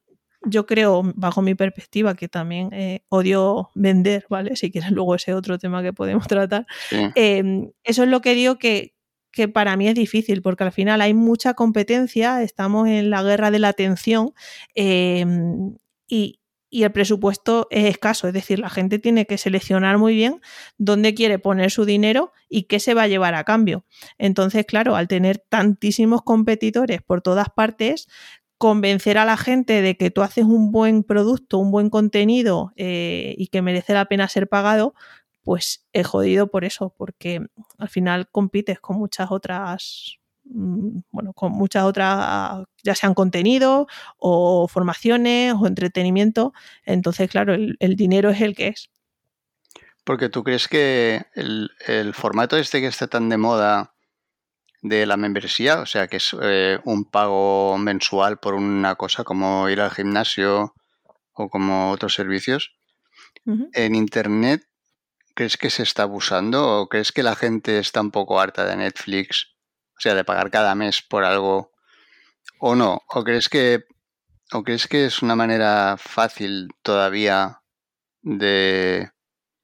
yo 0.46 0.66
creo, 0.66 1.02
bajo 1.14 1.42
mi 1.42 1.54
perspectiva, 1.54 2.14
que 2.14 2.28
también 2.28 2.68
eh, 2.72 3.00
odio 3.08 3.70
vender, 3.74 4.26
¿vale? 4.28 4.56
Si 4.64 4.70
quieres 4.70 4.90
luego 4.90 5.14
ese 5.14 5.34
otro 5.34 5.58
tema 5.58 5.82
que 5.82 5.92
podemos 5.92 6.26
tratar. 6.26 6.66
Em, 7.14 7.70
eso 7.82 8.02
es 8.02 8.08
lo 8.08 8.20
que 8.20 8.34
digo 8.34 8.58
que, 8.58 8.94
que 9.30 9.48
para 9.48 9.76
mí 9.76 9.88
es 9.88 9.94
difícil, 9.94 10.42
porque 10.42 10.64
al 10.64 10.72
final 10.72 11.00
hay 11.00 11.14
mucha 11.14 11.54
competencia, 11.54 12.42
estamos 12.42 12.88
en 12.88 13.10
la 13.10 13.22
guerra 13.22 13.50
de 13.50 13.58
la 13.58 13.68
atención 13.68 14.32
em, 14.74 15.76
y, 16.08 16.40
y 16.74 16.82
el 16.82 16.90
presupuesto 16.90 17.68
es 17.70 17.84
escaso, 17.84 18.26
es 18.26 18.34
decir, 18.34 18.58
la 18.58 18.68
gente 18.68 18.98
tiene 18.98 19.26
que 19.26 19.38
seleccionar 19.38 19.96
muy 19.96 20.16
bien 20.16 20.40
dónde 20.76 21.14
quiere 21.14 21.38
poner 21.38 21.70
su 21.70 21.84
dinero 21.84 22.32
y 22.48 22.64
qué 22.64 22.80
se 22.80 22.94
va 22.94 23.02
a 23.02 23.06
llevar 23.06 23.36
a 23.36 23.44
cambio. 23.44 23.84
Entonces, 24.18 24.66
claro, 24.66 24.96
al 24.96 25.06
tener 25.06 25.38
tantísimos 25.38 26.22
competidores 26.22 27.00
por 27.00 27.22
todas 27.22 27.48
partes, 27.48 28.08
convencer 28.58 29.18
a 29.18 29.24
la 29.24 29.36
gente 29.36 29.82
de 29.82 29.96
que 29.96 30.10
tú 30.10 30.22
haces 30.22 30.46
un 30.46 30.72
buen 30.72 31.04
producto, 31.04 31.58
un 31.58 31.70
buen 31.70 31.90
contenido 31.90 32.72
eh, 32.74 33.36
y 33.38 33.46
que 33.46 33.62
merece 33.62 33.94
la 33.94 34.06
pena 34.06 34.28
ser 34.28 34.48
pagado, 34.48 34.94
pues 35.44 35.86
he 35.92 36.02
jodido 36.02 36.50
por 36.50 36.64
eso, 36.64 36.92
porque 36.98 37.46
al 37.78 37.88
final 37.88 38.28
compites 38.32 38.80
con 38.80 38.96
muchas 38.96 39.30
otras 39.30 40.18
bueno, 40.44 41.32
con 41.32 41.52
muchas 41.52 41.84
otras, 41.84 42.64
ya 42.82 42.94
sean 42.94 43.14
contenidos 43.14 43.86
o 44.18 44.68
formaciones 44.68 45.54
o 45.58 45.66
entretenimiento. 45.66 46.52
Entonces, 46.84 47.30
claro, 47.30 47.54
el, 47.54 47.96
dinero 47.96 48.30
es 48.30 48.40
el 48.40 48.54
que 48.54 48.68
es. 48.68 48.90
Porque 50.04 50.28
tú 50.28 50.44
crees 50.44 50.68
que 50.68 51.24
el, 51.34 52.14
formato 52.14 52.56
este 52.56 52.80
que 52.80 52.86
está 52.86 53.06
tan 53.06 53.28
de 53.28 53.38
moda 53.38 53.94
de 54.82 55.06
la 55.06 55.16
membresía, 55.16 55.80
o 55.80 55.86
sea, 55.86 56.08
que 56.08 56.18
es 56.18 56.36
eh, 56.42 56.78
un 56.84 57.06
pago 57.06 57.78
mensual 57.78 58.38
por 58.38 58.54
una 58.54 58.96
cosa 58.96 59.24
como 59.24 59.68
ir 59.70 59.80
al 59.80 59.90
gimnasio 59.90 60.74
o 61.32 61.48
como 61.48 61.90
otros 61.90 62.14
servicios, 62.14 62.76
en 63.46 63.94
Internet 63.94 64.62
¿Crees 65.34 65.56
que 65.56 65.68
se 65.68 65.82
está 65.82 66.04
abusando 66.04 66.80
o 66.80 66.88
crees 66.88 67.10
que 67.10 67.24
la 67.24 67.34
gente 67.34 67.78
está 67.78 68.00
un 68.00 68.12
poco 68.12 68.38
harta 68.38 68.64
de 68.66 68.76
Netflix? 68.76 69.53
O 69.96 70.00
sea, 70.00 70.14
de 70.14 70.24
pagar 70.24 70.50
cada 70.50 70.74
mes 70.74 71.02
por 71.02 71.24
algo 71.24 71.72
o 72.58 72.74
no? 72.74 73.02
¿O 73.08 73.24
crees 73.24 73.48
que, 73.48 73.84
o 74.52 74.62
crees 74.62 74.86
que 74.88 75.06
es 75.06 75.22
una 75.22 75.36
manera 75.36 75.96
fácil 75.98 76.68
todavía 76.82 77.62
de, 78.22 79.10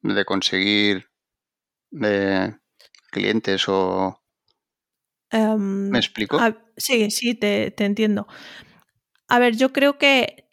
de 0.02 0.25
conseguir 0.25 1.10
de 1.90 2.56
clientes 3.10 3.68
o... 3.68 4.20
Em, 5.30 5.90
¿Me 5.90 5.99
explico? 5.99 6.38
sí, 6.76 7.10
sí, 7.10 7.34
te, 7.34 7.70
te, 7.70 7.84
entiendo. 7.84 8.26
A 9.28 9.38
ver, 9.38 9.56
yo 9.56 9.72
creo 9.72 9.99
que... 9.99 10.49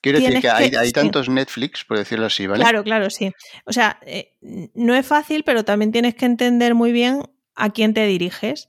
Quiero 0.00 0.18
decir 0.18 0.40
que 0.40 0.48
hay, 0.48 0.92
tantos 0.92 1.28
Netflix, 1.28 1.84
por 1.84 1.98
decirlo 1.98 2.26
así, 2.26 2.46
¿vale? 2.46 2.62
Claro, 2.62 2.82
claro, 2.82 3.10
sí. 3.10 3.32
O 3.66 3.72
sea, 3.72 3.98
eh, 4.06 4.34
no 4.40 4.94
es 4.94 5.06
fácil, 5.06 5.44
pero 5.44 5.64
también 5.64 5.92
tienes 5.92 6.14
que 6.14 6.24
entender 6.24 6.74
muy 6.74 6.90
bien 6.92 7.22
a 7.54 7.70
quién 7.70 7.92
te 7.92 8.06
diriges. 8.06 8.68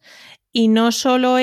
Y 0.51 0.67
no 0.67 0.91
solo, 0.91 1.37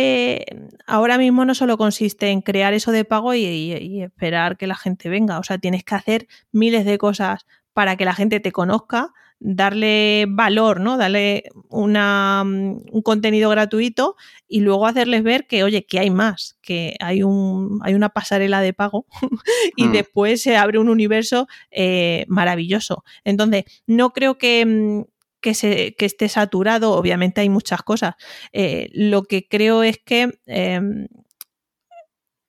ahora 0.86 1.16
mismo 1.16 1.46
no 1.46 1.54
solo 1.54 1.78
consiste 1.78 2.28
en 2.28 2.42
crear 2.42 2.74
eso 2.74 2.92
de 2.92 3.06
pago 3.06 3.32
y, 3.32 4.02
esperar 4.02 4.58
que 4.58 4.66
la 4.66 4.74
gente 4.74 5.08
venga. 5.08 5.38
O 5.38 5.42
sea, 5.42 5.56
tienes 5.56 5.82
que 5.84 5.94
hacer 5.94 6.28
miles 6.52 6.84
de 6.84 6.98
cosas 6.98 7.46
para 7.72 7.96
que 7.96 8.04
la 8.04 8.14
gente 8.14 8.40
te 8.40 8.52
conozca, 8.52 9.14
darle 9.40 10.26
valor, 10.28 10.80
¿no? 10.80 10.96
Darle 10.96 11.44
una, 11.68 12.42
mm, 12.44 12.80
un 12.90 13.02
contenido 13.02 13.50
gratuito 13.50 14.16
y 14.48 14.60
luego 14.60 14.86
hacerles 14.86 15.22
ver 15.22 15.46
que, 15.46 15.62
oye, 15.62 15.86
que 15.86 16.00
hay 16.00 16.10
más, 16.10 16.58
que 16.60 16.96
hay, 17.00 17.22
un, 17.22 17.80
hay 17.82 17.94
una 17.94 18.08
pasarela 18.08 18.60
de 18.60 18.72
pago 18.72 19.06
y 19.76 19.84
mm. 19.84 19.92
después 19.92 20.42
se 20.42 20.56
abre 20.56 20.78
un 20.78 20.88
universo 20.88 21.46
eh, 21.70 22.24
maravilloso. 22.28 23.04
Entonces, 23.24 23.64
no 23.86 24.10
creo 24.12 24.38
que, 24.38 24.66
mm, 24.66 25.02
que, 25.40 25.54
se, 25.54 25.94
que 25.94 26.06
esté 26.06 26.28
saturado, 26.28 26.92
obviamente 26.92 27.40
hay 27.40 27.48
muchas 27.48 27.82
cosas. 27.82 28.14
Eh, 28.52 28.90
lo 28.92 29.22
que 29.24 29.46
creo 29.46 29.82
es 29.84 29.98
que 29.98 30.30
em, 30.46 31.06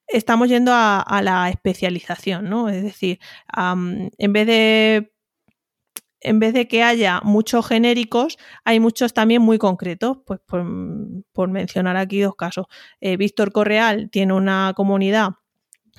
estamos 0.08 0.48
yendo 0.48 0.72
a, 0.74 1.20
la 1.22 1.48
especialización, 1.50 2.50
¿no? 2.50 2.68
Es 2.68 2.82
decir, 2.82 3.20
en 3.56 4.32
vez 4.32 4.46
de 4.46 5.12
en 6.20 6.38
vez 6.38 6.54
de 6.54 6.68
que 6.68 6.82
haya 6.82 7.20
muchos 7.24 7.66
genéricos, 7.66 8.38
hay 8.64 8.80
muchos 8.80 9.14
también 9.14 9.42
muy 9.42 9.58
concretos. 9.58 10.18
Pues 10.26 10.40
por, 10.46 11.48
mencionar 11.48 11.96
aquí 11.96 12.20
dos 12.20 12.36
casos. 12.36 12.66
Eh, 13.00 13.16
Víctor 13.16 13.52
Correal 13.52 14.10
tiene 14.10 14.34
una 14.34 14.72
comunidad 14.76 15.30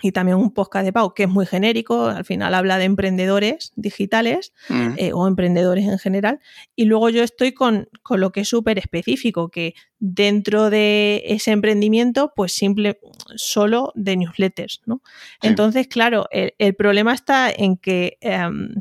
y 0.02 0.12
también 0.12 0.38
un 0.38 0.52
podcast 0.52 0.86
de 0.86 0.94
Pau 0.94 1.14
que 1.14 1.24
es 1.24 1.30
muy 1.30 1.46
genérico, 1.46 2.06
al 2.08 2.26
final 2.26 2.54
habla 2.54 2.78
de 2.78 2.86
emprendedores 2.86 3.72
digitales 3.76 4.54
mm. 4.70 4.94
eh, 4.98 5.12
o 5.14 5.28
emprendedores 5.28 5.86
en 5.88 6.00
general. 6.00 6.40
Y 6.76 6.86
luego 6.86 7.10
yo 7.10 7.24
estoy 7.24 7.54
con, 7.54 7.90
lo 8.10 8.32
que 8.32 8.42
es 8.42 8.50
súper 8.50 8.80
específico, 8.80 9.50
que 9.50 9.76
dentro 10.00 10.70
de 10.70 11.24
ese 11.26 11.52
emprendimiento, 11.52 12.34
pues 12.36 12.54
simple, 12.54 13.00
solo 13.36 13.92
de 13.96 14.18
newsletters, 14.18 14.82
¿no? 14.86 15.02
Entonces, 15.42 15.88
claro, 15.88 16.26
el, 16.32 16.76
problema 16.76 17.14
está 17.14 17.52
en 17.52 17.78
que 17.78 18.18
em, 18.22 18.74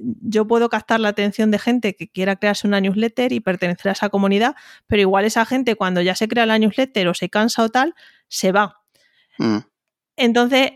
yo 0.00 0.46
puedo 0.46 0.68
captar 0.68 1.00
la 1.00 1.08
atención 1.08 1.50
de 1.50 1.58
gente 1.58 1.94
que 1.94 2.08
quiera 2.08 2.36
crearse 2.36 2.66
una 2.66 2.80
newsletter 2.80 3.32
y 3.32 3.40
pertenecer 3.40 3.90
a 3.90 3.92
esa 3.92 4.08
comunidad, 4.08 4.54
pero 4.86 5.02
igual 5.02 5.24
esa 5.24 5.44
gente 5.44 5.76
cuando 5.76 6.00
ya 6.00 6.14
se 6.14 6.28
crea 6.28 6.46
la 6.46 6.58
newsletter 6.58 7.08
o 7.08 7.14
se 7.14 7.28
cansa 7.28 7.62
o 7.62 7.68
tal, 7.68 7.94
se 8.28 8.52
va. 8.52 8.82
Mm. 9.38 9.58
Entonces, 10.16 10.72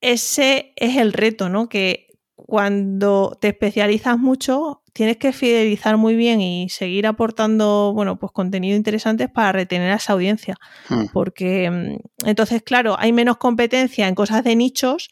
ese 0.00 0.72
es 0.76 0.96
el 0.96 1.12
reto, 1.12 1.48
¿no? 1.48 1.68
Que 1.68 2.06
cuando 2.34 3.36
te 3.40 3.48
especializas 3.48 4.18
mucho, 4.18 4.82
tienes 4.92 5.16
que 5.16 5.32
fidelizar 5.32 5.96
muy 5.96 6.14
bien 6.16 6.40
y 6.40 6.68
seguir 6.68 7.06
aportando, 7.06 7.92
bueno, 7.94 8.18
pues 8.18 8.32
contenido 8.32 8.76
interesante 8.76 9.28
para 9.28 9.52
retener 9.52 9.92
a 9.92 9.96
esa 9.96 10.12
audiencia. 10.12 10.56
Mm. 10.88 11.06
Porque 11.12 11.70
mm, 11.70 12.26
entonces, 12.26 12.62
claro, 12.62 12.96
hay 12.98 13.12
menos 13.12 13.36
competencia 13.38 14.06
en 14.06 14.14
cosas 14.14 14.44
de 14.44 14.54
nichos, 14.56 15.10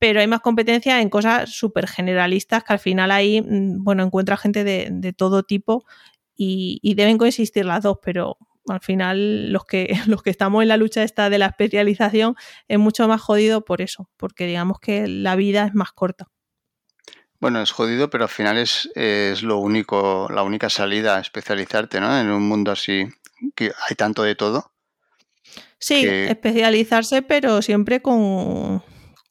pero 0.00 0.20
hay 0.20 0.26
más 0.26 0.40
competencia 0.40 1.02
en 1.02 1.10
cosas 1.10 1.50
súper 1.50 1.86
generalistas 1.86 2.64
que 2.64 2.72
al 2.72 2.78
final 2.78 3.10
ahí, 3.10 3.42
mm, 3.42 3.84
bueno, 3.84 4.02
encuentra 4.02 4.38
gente 4.38 4.64
de, 4.64 5.12
todo 5.12 5.42
tipo 5.42 5.84
y, 6.34 6.94
deben 6.94 7.18
coexistir 7.18 7.66
las 7.66 7.82
dos, 7.82 7.98
pero 8.02 8.38
al 8.66 8.80
final 8.80 9.52
los 9.52 9.66
que, 9.66 9.90
los 10.08 10.22
que 10.22 10.30
estamos 10.30 10.62
en 10.62 10.68
la 10.68 10.78
lucha 10.78 11.02
esta 11.02 11.28
de 11.28 11.38
la 11.38 11.46
especialización 11.46 12.34
es 12.66 12.78
mucho 12.78 13.06
más 13.08 13.20
jodido 13.20 13.62
por 13.64 13.82
eso, 13.82 14.08
porque 14.16 14.46
digamos 14.46 14.80
que 14.80 15.06
la 15.06 15.36
vida 15.36 15.66
es 15.66 15.74
más 15.74 15.92
corta. 15.92 16.28
Bueno, 17.38 17.60
es 17.60 17.70
jodido, 17.70 18.08
pero 18.08 18.24
al 18.24 18.30
final 18.30 18.56
es, 18.56 18.90
es 18.94 19.42
lo 19.42 19.58
único, 19.58 20.28
la 20.34 20.42
única 20.42 20.70
salida, 20.70 21.20
especializarte, 21.20 22.00
¿no? 22.00 22.18
En 22.18 22.30
un 22.30 22.48
mundo 22.48 22.72
así 22.72 23.06
que 23.54 23.72
hay 23.88 23.96
tanto 23.96 24.22
de 24.22 24.34
todo. 24.34 24.72
Sí, 25.78 26.06
especializarse, 26.06 27.22
pero 27.22 27.62
siempre 27.62 28.02
con, 28.02 28.82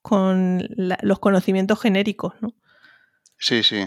con 0.01 0.67
los 0.77 1.19
conocimientos 1.19 1.79
genéricos, 1.79 2.33
¿no? 2.41 2.49
Sí, 3.37 3.63
sí. 3.63 3.85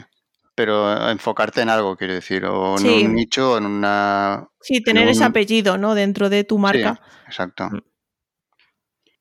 Pero 0.54 1.09
enfocarte 1.09 1.62
en 1.62 1.71
algo, 1.71 1.97
quiero 1.97 2.14
decir, 2.14 2.45
o 2.45 2.78
en 2.78 3.07
un 3.07 3.14
nicho, 3.14 3.57
en 3.57 3.64
una. 3.64 4.49
Sí, 4.61 4.83
tener 4.83 5.09
ese 5.09 5.25
apellido, 5.25 5.78
¿no? 5.78 5.95
Dentro 5.95 6.28
de 6.28 6.45
tu 6.45 6.59
marca. 6.59 7.00
exacto. 7.26 7.71
Mm. 7.71 7.81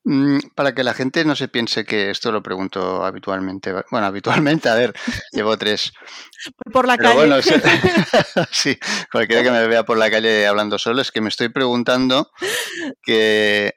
Mm, 0.04 0.38
para 0.56 0.74
que 0.74 0.82
la 0.82 0.94
gente 0.94 1.24
no 1.24 1.36
se 1.36 1.46
piense 1.46 1.84
que 1.84 2.10
esto 2.10 2.32
lo 2.32 2.42
pregunto 2.42 3.04
habitualmente. 3.04 3.72
Bueno, 3.90 4.06
habitualmente, 4.06 4.68
a 4.68 4.74
ver, 4.74 4.94
llevo 5.32 5.56
tres. 5.56 5.92
Por 6.72 6.86
la 6.86 6.96
calle. 6.96 7.40
sí, 8.50 8.78
cualquiera 9.10 9.42
que 9.42 9.50
me 9.50 9.66
vea 9.68 9.84
por 9.84 9.98
la 9.98 10.10
calle 10.10 10.46
hablando 10.46 10.78
solo 10.78 11.02
es 11.02 11.12
que 11.12 11.20
me 11.20 11.28
estoy 11.28 11.50
preguntando 11.50 12.30
que 13.02 13.74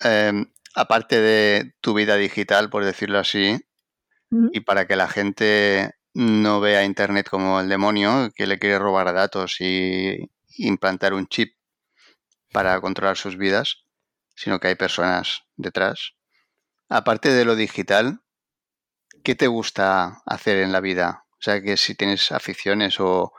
em, 0.00 0.46
aparte 0.74 1.20
de 1.20 1.74
tu 1.80 1.94
vida 1.94 2.16
digital, 2.16 2.70
por 2.70 2.84
decirlo 2.84 3.18
así, 3.18 3.58
y 4.52 4.60
para 4.60 4.86
que 4.86 4.96
la 4.96 5.08
gente 5.08 5.94
no 6.14 6.60
vea 6.60 6.84
Internet 6.84 7.28
como 7.28 7.60
el 7.60 7.68
demonio, 7.68 8.30
que 8.34 8.46
le 8.46 8.58
quiere 8.58 8.78
robar 8.78 9.12
datos 9.12 9.60
y 9.60 10.30
implantar 10.56 11.12
un 11.12 11.26
chip 11.26 11.54
para 12.50 12.80
controlar 12.80 13.16
sus 13.16 13.36
vidas, 13.36 13.84
sino 14.34 14.58
que 14.58 14.68
hay 14.68 14.74
personas 14.74 15.42
detrás. 15.56 16.14
Aparte 16.88 17.30
de 17.30 17.44
lo 17.44 17.56
digital, 17.56 18.20
¿qué 19.22 19.34
te 19.34 19.46
gusta 19.46 20.22
hacer 20.26 20.58
en 20.58 20.72
la 20.72 20.80
vida? 20.80 21.24
O 21.32 21.42
sea, 21.42 21.62
que 21.62 21.76
si 21.76 21.94
tienes 21.94 22.32
aficiones 22.32 23.00
o, 23.00 23.32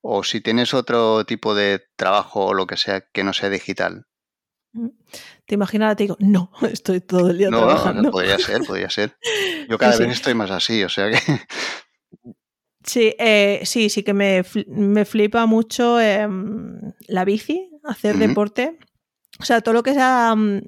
o 0.00 0.24
si 0.24 0.40
tienes 0.40 0.74
otro 0.74 1.24
tipo 1.24 1.54
de 1.54 1.86
trabajo 1.96 2.46
o 2.46 2.54
lo 2.54 2.66
que 2.66 2.76
sea 2.76 3.02
que 3.12 3.24
no 3.24 3.32
sea 3.32 3.50
digital. 3.50 4.06
Te 5.46 5.54
imaginas, 5.54 5.96
te 5.96 6.04
digo, 6.04 6.16
no, 6.20 6.50
estoy 6.70 7.00
todo 7.00 7.30
el 7.30 7.38
día 7.38 7.48
trabajando. 7.48 8.02
No, 8.02 8.10
podría 8.10 8.38
ser, 8.38 8.62
podría 8.62 8.90
ser. 8.90 9.16
Yo 9.68 9.78
cada 9.78 9.96
vez 9.98 10.10
estoy 10.10 10.34
más 10.34 10.50
así, 10.50 10.82
o 10.82 10.88
sea 10.88 11.10
que. 11.10 11.18
Sí, 12.86 13.14
eh, 13.18 13.62
sí, 13.64 13.88
sí 13.88 14.02
que 14.02 14.12
me, 14.12 14.44
me 14.66 15.06
flipa 15.06 15.46
mucho 15.46 15.98
em, 15.98 16.78
la 17.08 17.24
bici, 17.24 17.70
hacer 17.82 18.18
deporte. 18.18 18.78
O 19.40 19.44
sea, 19.46 19.62
todo 19.62 19.72
lo 19.72 19.82
que 19.82 19.94
sea 19.94 20.34
mm, 20.36 20.60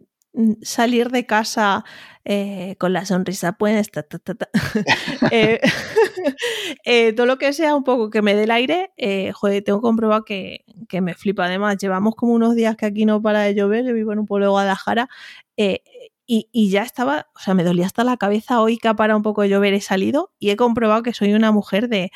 salir 0.62 1.10
de 1.10 1.26
casa 1.26 1.84
eh, 2.28 2.74
con 2.80 2.92
la 2.92 3.06
sonrisa 3.06 3.52
puesta, 3.52 4.04
eh, 5.30 5.60
eh, 6.84 7.12
todo 7.12 7.24
lo 7.24 7.38
que 7.38 7.52
sea 7.52 7.76
un 7.76 7.84
poco 7.84 8.10
que 8.10 8.20
me 8.20 8.34
dé 8.34 8.42
el 8.42 8.50
aire, 8.50 8.90
joder, 9.32 9.62
tengo 9.62 9.80
comprobado 9.80 10.24
que, 10.24 10.64
que, 10.88 11.00
me 11.00 11.14
flipa. 11.14 11.44
Además, 11.44 11.76
llevamos 11.78 12.16
como 12.16 12.32
unos 12.32 12.56
días 12.56 12.74
que 12.74 12.86
aquí 12.86 13.04
no 13.04 13.22
para 13.22 13.42
de 13.42 13.54
llover, 13.54 13.84
yo 13.84 13.94
vivo 13.94 14.12
en 14.12 14.18
un 14.18 14.26
pueblo 14.26 14.46
de 14.46 14.50
Guadalajara, 14.50 15.08
y, 15.56 16.48
y, 16.50 16.70
ya 16.70 16.82
estaba, 16.82 17.28
o 17.36 17.38
sea, 17.38 17.54
me 17.54 17.62
dolía 17.62 17.86
hasta 17.86 18.02
la 18.02 18.16
cabeza 18.16 18.60
hoy 18.60 18.78
que 18.78 18.88
ha 18.88 18.94
parado 18.94 19.18
un 19.18 19.22
poco 19.22 19.42
de 19.42 19.48
llover, 19.50 19.74
he 19.74 19.80
salido 19.80 20.32
y 20.40 20.50
he 20.50 20.56
comprobado 20.56 21.04
que 21.04 21.14
soy 21.14 21.32
una 21.32 21.52
mujer 21.52 21.88
de 21.88 22.10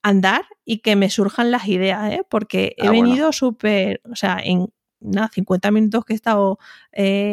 andar 0.00 0.44
y 0.64 0.78
que 0.78 0.94
me 0.94 1.10
surjan 1.10 1.50
las 1.50 1.66
ideas, 1.66 2.20
porque 2.30 2.76
he 2.76 2.86
ah, 2.86 2.92
venido 2.92 3.32
súper, 3.32 4.00
o 4.08 4.14
sea, 4.14 4.38
en 4.44 4.68
nada, 5.00 5.28
50 5.34 5.72
minutos 5.72 6.04
que 6.04 6.12
he 6.12 6.16
estado 6.16 6.60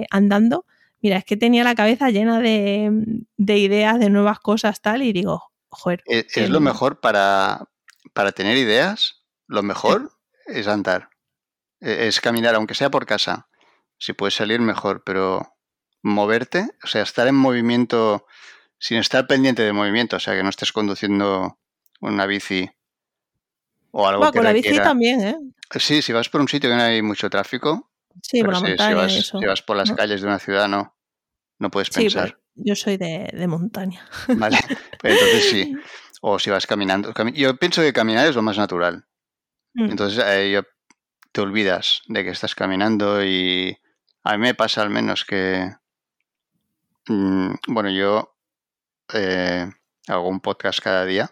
andando, 0.10 0.66
mira, 1.04 1.18
es 1.18 1.26
que 1.26 1.38
tenía 1.38 1.64
la 1.64 1.76
cabeza 1.76 2.10
llena 2.10 2.40
de, 2.40 3.18
ideas, 3.38 4.00
de 4.00 4.10
nuevas 4.10 4.40
cosas, 4.40 4.82
tal, 4.82 5.04
y 5.04 5.12
digo, 5.12 5.44
joder. 5.68 6.02
Es, 6.06 6.50
lo 6.50 6.62
mejor 6.62 7.02
para, 7.02 7.70
para, 8.14 8.32
tener 8.32 8.58
ideas, 8.58 9.24
lo 9.48 9.62
mejor 9.62 10.12
es 10.48 10.68
andar. 10.68 11.10
E, 11.82 12.08
es 12.08 12.22
caminar, 12.22 12.56
aunque 12.56 12.74
sea 12.74 12.90
por 12.90 13.06
casa. 13.06 13.50
Si 14.00 14.14
puedes 14.14 14.34
salir, 14.34 14.62
mejor, 14.62 15.04
pero 15.04 15.56
moverte, 16.02 16.70
o 16.84 16.88
sea, 16.88 17.04
estar 17.04 17.28
en 17.28 17.36
movimiento 17.36 18.26
sin 18.80 18.98
estar 18.98 19.28
pendiente 19.28 19.62
de 19.62 19.72
movimiento, 19.72 20.18
o 20.18 20.20
sea, 20.20 20.36
que 20.36 20.44
no 20.44 20.50
estés 20.50 20.74
conduciendo 20.74 21.60
una 22.02 22.26
bici 22.26 22.70
o 23.92 24.08
algo 24.08 24.26
que 24.32 24.38
con 24.40 24.44
la 24.44 24.52
bici 24.52 24.76
también, 24.78 25.22
¿eh? 25.22 25.38
Sí, 25.80 26.02
si 26.02 26.12
vas 26.12 26.30
por 26.30 26.42
un 26.42 26.48
sitio 26.48 26.70
que 26.70 26.76
no 26.76 26.82
hay 26.82 27.02
mucho 27.02 27.30
tráfico. 27.30 27.93
Sí, 28.22 28.44
por 28.44 28.54
la 28.54 28.60
montaña. 28.60 28.90
Si 28.90 28.94
vas, 28.94 29.14
eso. 29.14 29.40
si 29.40 29.46
vas 29.46 29.62
por 29.62 29.78
las 29.78 29.92
calles 29.92 30.22
de 30.22 30.28
una 30.28 30.40
ciudad, 30.40 30.68
no, 30.68 30.96
no 31.60 31.72
puedes 31.72 31.90
pensar. 31.90 32.40
yo 32.56 32.76
soy 32.76 32.98
de, 32.98 33.30
de 33.34 33.48
montaña. 33.48 34.08
Vale, 34.28 34.58
pues 35.00 35.14
entonces 35.22 35.50
sí. 35.50 35.76
O 36.22 36.40
si 36.40 36.50
vas 36.50 36.66
caminando. 36.66 37.14
Yo 37.34 37.56
pienso 37.58 37.82
que 37.82 37.92
caminar 37.92 38.28
es 38.28 38.36
lo 38.36 38.42
más 38.42 38.58
natural. 38.58 39.06
Mm. 39.74 39.90
Entonces 39.92 40.24
eh, 40.26 40.52
yo, 40.52 40.64
te 41.34 41.42
olvidas 41.42 42.04
de 42.08 42.24
que 42.24 42.30
estás 42.30 42.56
caminando 42.56 43.26
y 43.26 43.78
a 44.24 44.34
mí 44.34 44.38
me 44.38 44.54
pasa 44.54 44.84
al 44.84 44.90
menos 44.90 45.26
que, 45.26 45.76
mm, 47.08 47.54
bueno, 47.68 47.90
yo 47.90 48.38
eh, 49.14 49.70
hago 50.08 50.30
un 50.30 50.40
podcast 50.40 50.80
cada 50.80 51.06
día. 51.06 51.32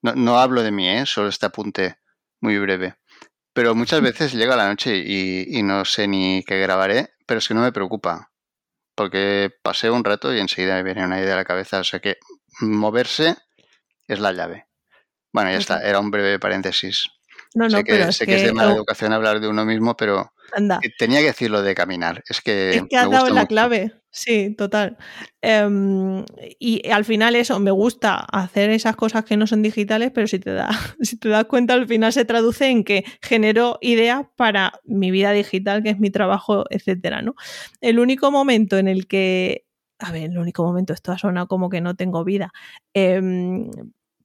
No, 0.00 0.14
no 0.14 0.38
hablo 0.38 0.62
de 0.62 0.70
mí, 0.70 0.88
¿eh? 0.88 1.04
solo 1.04 1.28
este 1.28 1.46
apunte 1.46 1.98
muy 2.40 2.58
breve. 2.58 2.96
Pero 3.54 3.74
muchas 3.74 4.00
veces 4.00 4.34
llega 4.34 4.56
la 4.56 4.68
noche 4.68 4.96
y, 4.96 5.58
y, 5.58 5.62
no 5.62 5.84
sé 5.84 6.08
ni 6.08 6.42
qué 6.44 6.58
grabaré, 6.58 7.14
pero 7.24 7.38
es 7.38 7.48
que 7.48 7.54
no 7.54 7.62
me 7.62 7.72
preocupa. 7.72 8.32
Porque 8.96 9.50
pasé 9.62 9.90
un 9.90 10.04
rato 10.04 10.34
y 10.34 10.40
enseguida 10.40 10.74
me 10.74 10.82
viene 10.82 11.04
una 11.04 11.20
idea 11.20 11.34
a 11.34 11.36
la 11.36 11.44
cabeza. 11.44 11.78
O 11.78 11.84
sea 11.84 12.00
que 12.00 12.18
moverse 12.60 13.36
es 14.08 14.18
la 14.18 14.32
llave. 14.32 14.66
Bueno, 15.32 15.50
ya 15.50 15.58
está, 15.58 15.80
era 15.80 16.00
un 16.00 16.10
breve 16.10 16.38
paréntesis. 16.38 17.06
No, 17.54 17.64
no, 17.64 17.70
sé 17.70 17.84
que, 17.84 17.92
pero 17.92 18.12
sé 18.12 18.24
es 18.24 18.28
que, 18.28 18.36
es 18.36 18.42
de 18.42 18.52
mala 18.52 18.72
oh, 18.72 18.76
educación 18.76 19.12
hablar 19.12 19.40
de 19.40 19.48
uno 19.48 19.64
mismo, 19.64 19.96
pero 19.96 20.32
anda. 20.52 20.80
tenía 20.98 21.20
que 21.20 21.26
decirlo 21.26 21.62
de 21.62 21.74
caminar. 21.74 22.22
Es 22.28 22.40
que, 22.40 22.70
Es 22.70 22.82
que 22.90 22.96
has 22.96 23.10
dado 23.10 23.30
la 23.30 23.46
clave. 23.46 23.92
Sí, 24.16 24.54
total. 24.56 24.96
Um, 25.42 26.24
y 26.60 26.88
al 26.88 27.04
final 27.04 27.34
eso, 27.34 27.58
me 27.58 27.72
gusta 27.72 28.14
hacer 28.20 28.70
esas 28.70 28.94
cosas 28.94 29.24
que 29.24 29.36
no 29.36 29.48
son 29.48 29.60
digitales, 29.60 30.12
pero 30.14 30.28
si 30.28 30.38
te, 30.38 30.52
da, 30.52 30.68
si 31.00 31.16
te 31.18 31.28
das 31.30 31.46
cuenta, 31.46 31.74
al 31.74 31.88
final 31.88 32.12
se 32.12 32.24
traduce 32.24 32.68
en 32.68 32.84
que 32.84 33.04
genero 33.20 33.76
ideas 33.80 34.24
para 34.36 34.72
mi 34.84 35.10
vida 35.10 35.32
digital, 35.32 35.82
que 35.82 35.90
es 35.90 35.98
mi 35.98 36.10
trabajo, 36.10 36.64
etcétera, 36.70 37.22
¿no? 37.22 37.34
El 37.80 37.98
único 37.98 38.30
momento 38.30 38.78
en 38.78 38.86
el 38.86 39.08
que, 39.08 39.64
a 39.98 40.12
ver, 40.12 40.30
el 40.30 40.38
único 40.38 40.62
momento, 40.64 40.92
esto 40.92 41.10
ha 41.10 41.18
sonado 41.18 41.48
como 41.48 41.68
que 41.68 41.80
no 41.80 41.96
tengo 41.96 42.22
vida, 42.22 42.52
um, 42.94 43.68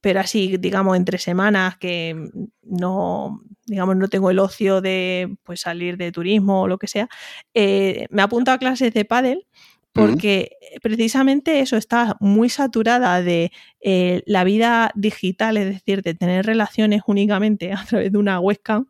pero 0.02 0.20
así, 0.20 0.56
digamos, 0.58 0.96
entre 0.96 1.18
semanas 1.18 1.76
que 1.78 2.16
no, 2.62 3.42
digamos, 3.66 3.96
no 3.96 4.08
tengo 4.08 4.30
el 4.30 4.38
ocio 4.38 4.80
de 4.80 5.36
pues, 5.44 5.60
salir 5.60 5.96
de 5.98 6.10
turismo 6.12 6.62
o 6.62 6.68
lo 6.68 6.78
que 6.78 6.86
sea, 6.86 7.08
eh, 7.54 8.06
me 8.10 8.22
apunto 8.22 8.50
a 8.50 8.58
clases 8.58 8.94
de 8.94 9.04
pádel 9.04 9.46
porque 9.92 10.56
precisamente 10.82 11.60
eso 11.60 11.76
está 11.76 12.16
muy 12.20 12.48
saturada 12.48 13.22
de 13.22 13.52
eh, 13.80 14.22
la 14.26 14.44
vida 14.44 14.92
digital, 14.94 15.56
es 15.56 15.66
decir, 15.66 16.02
de 16.02 16.14
tener 16.14 16.46
relaciones 16.46 17.02
únicamente 17.06 17.72
a 17.72 17.84
través 17.84 18.12
de 18.12 18.18
una 18.18 18.40
webcam 18.40 18.86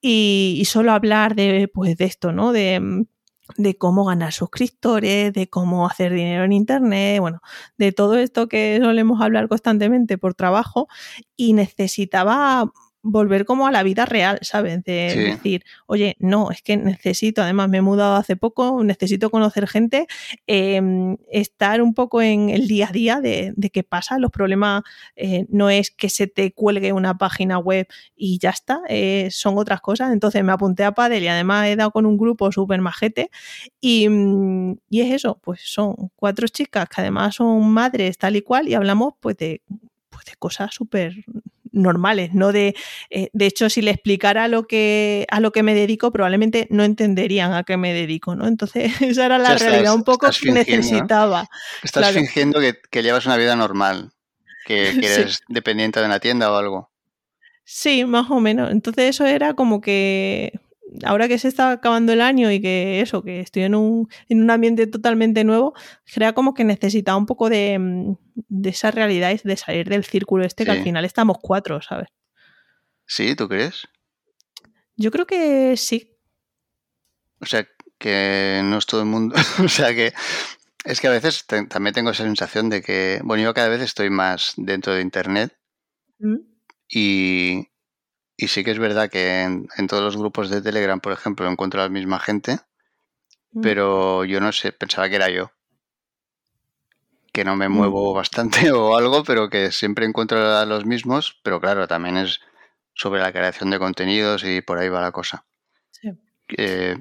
y, 0.00 0.56
y 0.58 0.64
solo 0.64 0.92
hablar 0.92 1.34
de, 1.34 1.70
pues, 1.72 1.96
de 1.96 2.04
esto, 2.04 2.32
¿no? 2.32 2.52
De, 2.52 3.06
de 3.56 3.76
cómo 3.76 4.04
ganar 4.04 4.32
suscriptores, 4.32 5.32
de 5.32 5.48
cómo 5.48 5.86
hacer 5.86 6.12
dinero 6.12 6.44
en 6.44 6.52
Internet, 6.52 7.20
bueno, 7.20 7.40
de 7.78 7.92
todo 7.92 8.16
esto 8.16 8.48
que 8.48 8.78
solemos 8.82 9.20
hablar 9.20 9.48
constantemente 9.48 10.18
por 10.18 10.34
trabajo 10.34 10.88
y 11.36 11.52
necesitaba 11.52 12.70
volver 13.02 13.44
como 13.46 13.66
a 13.66 13.70
la 13.72 13.82
vida 13.82 14.04
real, 14.06 14.38
¿sabes? 14.42 14.82
De 14.84 15.10
Sí. 15.12 15.18
decir, 15.20 15.64
oye, 15.86 16.16
no, 16.18 16.50
es 16.50 16.62
que 16.62 16.76
necesito, 16.76 17.42
además 17.42 17.68
me 17.70 17.78
he 17.78 17.82
mudado 17.82 18.16
hace 18.16 18.36
poco, 18.36 18.82
necesito 18.84 19.30
conocer 19.30 19.66
gente, 19.68 20.06
eh, 20.46 21.16
estar 21.30 21.80
un 21.82 21.94
poco 21.94 22.20
en 22.22 22.50
el 22.50 22.68
día 22.68 22.88
a 22.88 22.92
día 22.92 23.20
de, 23.20 23.52
de 23.56 23.70
qué 23.70 23.82
pasa. 23.82 24.18
Los 24.18 24.30
problemas 24.30 24.82
eh, 25.16 25.46
no 25.48 25.70
es 25.70 25.90
que 25.90 26.08
se 26.10 26.26
te 26.26 26.52
cuelgue 26.52 26.92
una 26.92 27.16
página 27.16 27.58
web 27.58 27.86
y 28.16 28.38
ya 28.38 28.50
está, 28.50 28.80
eh, 28.88 29.28
son 29.30 29.56
otras 29.58 29.80
cosas. 29.80 30.12
Entonces 30.12 30.44
me 30.44 30.52
apunté 30.52 30.84
a 30.84 30.92
Padel 30.92 31.22
y 31.22 31.28
además 31.28 31.66
he 31.68 31.76
dado 31.76 31.90
con 31.92 32.06
un 32.06 32.18
grupo 32.18 32.52
súper 32.52 32.80
majete 32.80 33.30
y, 33.80 34.08
mm, 34.08 34.76
y 34.90 35.00
es 35.00 35.12
eso, 35.14 35.38
pues 35.42 35.60
son 35.64 35.94
cuatro 36.16 36.46
chicas 36.48 36.88
que 36.88 37.00
además 37.00 37.36
son 37.36 37.70
madres 37.70 38.18
tal 38.18 38.36
y 38.36 38.42
cual 38.42 38.68
y 38.68 38.74
hablamos 38.74 39.14
pues 39.20 39.36
de, 39.38 39.62
pues 40.10 40.24
de 40.26 40.32
cosas 40.38 40.74
súper 40.74 41.14
normales, 41.72 42.34
no 42.34 42.52
de 42.52 42.74
eh, 43.10 43.30
de 43.32 43.46
hecho 43.46 43.70
si 43.70 43.82
le 43.82 43.90
explicara 43.92 44.48
lo 44.48 44.66
que 44.66 45.26
a 45.30 45.40
lo 45.40 45.52
que 45.52 45.62
me 45.62 45.74
dedico 45.74 46.10
probablemente 46.12 46.66
no 46.70 46.82
entenderían 46.84 47.52
a 47.52 47.64
qué 47.64 47.76
me 47.76 47.92
dedico, 47.92 48.34
¿no? 48.34 48.46
Entonces 48.46 48.92
esa 49.02 49.26
era 49.26 49.38
la 49.38 49.44
O 49.44 49.46
sea, 49.46 49.54
estás- 49.56 49.70
realidad 49.70 49.94
un 49.94 50.04
poco 50.04 50.28
que 50.42 50.50
necesitaba. 50.52 51.48
Estás 51.82 52.02
Claro. 52.02 52.18
fingiendo 52.18 52.60
que, 52.60 52.74
que 52.90 53.02
llevas 53.02 53.26
una 53.26 53.36
vida 53.36 53.54
normal, 53.56 54.10
que, 54.66 54.96
que 55.00 55.06
Sí. 55.08 55.20
eres 55.20 55.40
dependiente 55.48 56.00
de 56.00 56.06
una 56.06 56.20
tienda 56.20 56.50
o 56.52 56.56
algo. 56.56 56.90
Sí, 57.64 58.04
más 58.04 58.30
o 58.30 58.40
menos. 58.40 58.70
Entonces 58.72 59.10
eso 59.10 59.26
era 59.26 59.54
como 59.54 59.80
que 59.80 60.58
ahora 61.04 61.28
que 61.28 61.38
se 61.38 61.48
está 61.48 61.72
acabando 61.72 62.12
el 62.12 62.20
año 62.20 62.50
y 62.50 62.60
que 62.60 63.00
eso, 63.00 63.22
que 63.22 63.40
estoy 63.40 63.62
en 63.64 63.74
un, 63.74 64.08
en 64.28 64.42
un 64.42 64.50
ambiente 64.50 64.86
totalmente 64.86 65.44
nuevo, 65.44 65.74
era 66.14 66.32
como 66.32 66.54
que 66.54 66.64
necesitaba 66.64 67.16
un 67.18 67.26
poco 67.26 67.48
de, 67.48 67.78
mm, 67.78 68.16
de 68.48 68.70
esa 68.70 68.90
realidad 68.90 69.30
y 69.32 69.46
de 69.46 69.56
salir 69.56 69.88
del 69.88 70.04
círculo 70.04 70.44
este 70.44 70.64
que 70.64 70.70
al 70.72 70.82
final 70.82 71.04
estamos 71.04 71.36
cuatro, 71.40 71.80
¿sabes? 71.82 72.08
¿Sí? 73.06 73.34
¿Tú 73.34 73.48
crees? 73.48 73.88
Yo 74.96 75.10
creo 75.10 75.26
que 75.26 75.76
sí. 75.76 76.16
O 77.40 77.46
sea, 77.46 77.66
que 77.98 78.60
no 78.64 78.78
es 78.78 78.86
todo 78.86 79.00
el 79.00 79.06
mundo. 79.06 79.34
o 79.64 79.68
sea, 79.68 79.94
que 79.94 80.12
es 80.84 81.00
que 81.00 81.08
a 81.08 81.10
veces 81.10 81.46
te- 81.46 81.66
también 81.66 81.94
tengo 81.94 82.10
esa 82.10 82.24
sensación 82.24 82.68
de 82.70 82.82
que, 82.82 83.20
bueno, 83.24 83.42
yo 83.42 83.54
cada 83.54 83.68
vez 83.68 83.80
estoy 83.82 84.10
más 84.10 84.54
dentro 84.56 84.94
de 84.94 85.02
Internet 85.02 85.56
Mm, 86.22 86.36
y, 86.86 87.68
y 88.44 88.48
sí 88.48 88.64
que 88.64 88.70
es 88.70 88.78
verdad 88.78 89.10
que 89.10 89.42
en, 89.42 89.68
en 89.76 89.86
todos 89.86 90.02
los 90.02 90.16
grupos 90.16 90.48
de 90.50 90.62
Telegram, 90.62 91.00
por 91.00 91.12
ejemplo, 91.12 91.48
encuentro 91.48 91.80
a 91.80 91.84
la 91.84 91.90
misma 91.90 92.18
gente, 92.18 92.58
mm. 93.52 93.60
pero 93.60 94.24
yo 94.24 94.40
no 94.40 94.52
sé, 94.52 94.72
pensaba 94.72 95.08
que 95.08 95.16
era 95.16 95.28
yo. 95.28 95.52
Que 97.32 97.44
no 97.44 97.54
me 97.56 97.68
Mm. 97.68 97.72
muevo 97.72 98.12
bastante 98.14 98.72
o 98.72 98.96
algo, 98.96 99.22
pero 99.24 99.48
que 99.50 99.70
siempre 99.72 100.06
encuentro 100.06 100.56
a 100.56 100.64
los 100.66 100.84
mismos, 100.86 101.38
pero 101.42 101.60
claro, 101.60 101.86
también 101.86 102.16
es 102.16 102.40
sobre 102.94 103.20
la 103.20 103.32
creación 103.32 103.70
de 103.70 103.78
contenidos 103.78 104.42
y 104.44 104.62
por 104.62 104.78
ahí 104.78 104.88
va 104.88 105.00
la 105.00 105.12
cosa. 105.12 105.44
Sí. 105.90 106.10
Eh, 106.56 106.96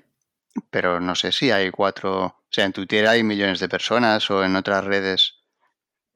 pero 0.69 0.99
no 0.99 1.15
sé 1.15 1.32
si 1.32 1.52
hay 1.52 1.71
cuatro, 1.71 2.25
o 2.25 2.36
sea, 2.49 2.65
en 2.65 2.73
Twitter 2.73 3.08
hay 3.08 3.23
millones 3.23 3.60
de 3.60 3.69
personas 3.69 4.30
o 4.30 4.43
en 4.43 4.56
otras 4.56 4.84
redes. 4.84 5.38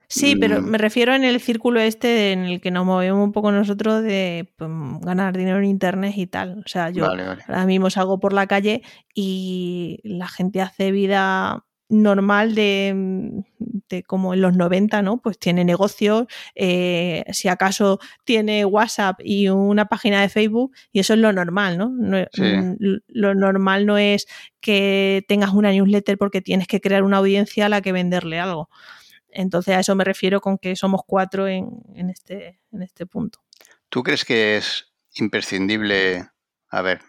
Sí, 0.08 0.36
pero 0.36 0.62
Mm. 0.62 0.66
me 0.66 0.78
refiero 0.78 1.14
en 1.16 1.24
el 1.24 1.40
círculo 1.40 1.80
este 1.80 2.32
en 2.34 2.46
el 2.46 2.62
que 2.62 2.70
nos 2.72 2.86
movemos 2.86 3.24
un 3.24 3.32
poco 3.32 3.52
nosotros 3.52 4.04
de 4.04 4.52
pues, 4.58 4.70
ganar 5.02 5.36
dinero 5.36 5.58
en 5.60 5.66
internet 5.66 6.14
y 6.18 6.28
tal. 6.28 6.60
O 6.66 6.68
sea, 6.68 6.90
yo 6.92 7.04
Vale, 7.08 7.24
vale. 7.26 7.44
ahora 7.48 7.66
mismo 7.66 7.90
salgo 7.90 8.20
por 8.20 8.34
la 8.34 8.46
calle 8.48 8.84
y 9.16 10.00
la 10.04 10.28
gente 10.28 10.62
hace 10.62 10.92
vida 10.92 11.66
normal 11.90 12.56
de, 12.56 13.44
de 13.90 14.04
como 14.04 14.34
en 14.34 14.42
los 14.42 14.56
90, 14.56 15.02
¿no? 15.04 15.18
Pues 15.22 15.38
tiene 15.38 15.64
negocios, 15.64 16.26
eh, 16.56 17.24
si 17.32 17.50
acaso 17.50 18.00
tiene 18.24 18.66
WhatsApp 18.66 19.20
y 19.24 19.50
una 19.50 19.86
página 19.86 20.22
de 20.22 20.30
Facebook 20.30 20.74
y 20.92 21.00
eso 21.02 21.14
es 21.14 21.20
lo 21.20 21.32
normal, 21.34 21.78
¿no? 21.78 21.90
No- 21.90 22.26
Sí. 22.32 22.42
mm, 22.42 22.76
Lo 23.08 23.36
normal 23.36 23.86
no 23.86 23.98
es 24.00 24.26
que 24.60 25.24
tengas 25.28 25.52
una 25.54 25.72
newsletter 25.72 26.18
porque 26.18 26.42
tienes 26.42 26.68
que 26.68 26.82
crear 26.82 27.04
una 27.04 27.18
audiencia 27.18 27.66
a 27.68 27.70
la 27.70 27.82
que 27.82 27.92
venderle 27.92 28.40
algo. 28.40 28.70
Entonces 29.34 29.76
a 29.76 29.80
eso 29.80 29.96
me 29.96 30.04
refiero 30.04 30.42
con 30.42 30.58
que 30.58 30.76
somos 30.76 31.02
cuatro 31.06 31.48
en, 31.48 31.82
en 31.96 32.10
este, 32.10 32.60
en 32.72 32.82
este 32.84 33.06
punto. 33.06 33.40
¿Tú 33.90 34.04
crees 34.04 34.26
que 34.26 34.58
es 34.58 34.94
imprescindible? 35.16 36.30
A 36.70 36.82
ver, 36.82 37.02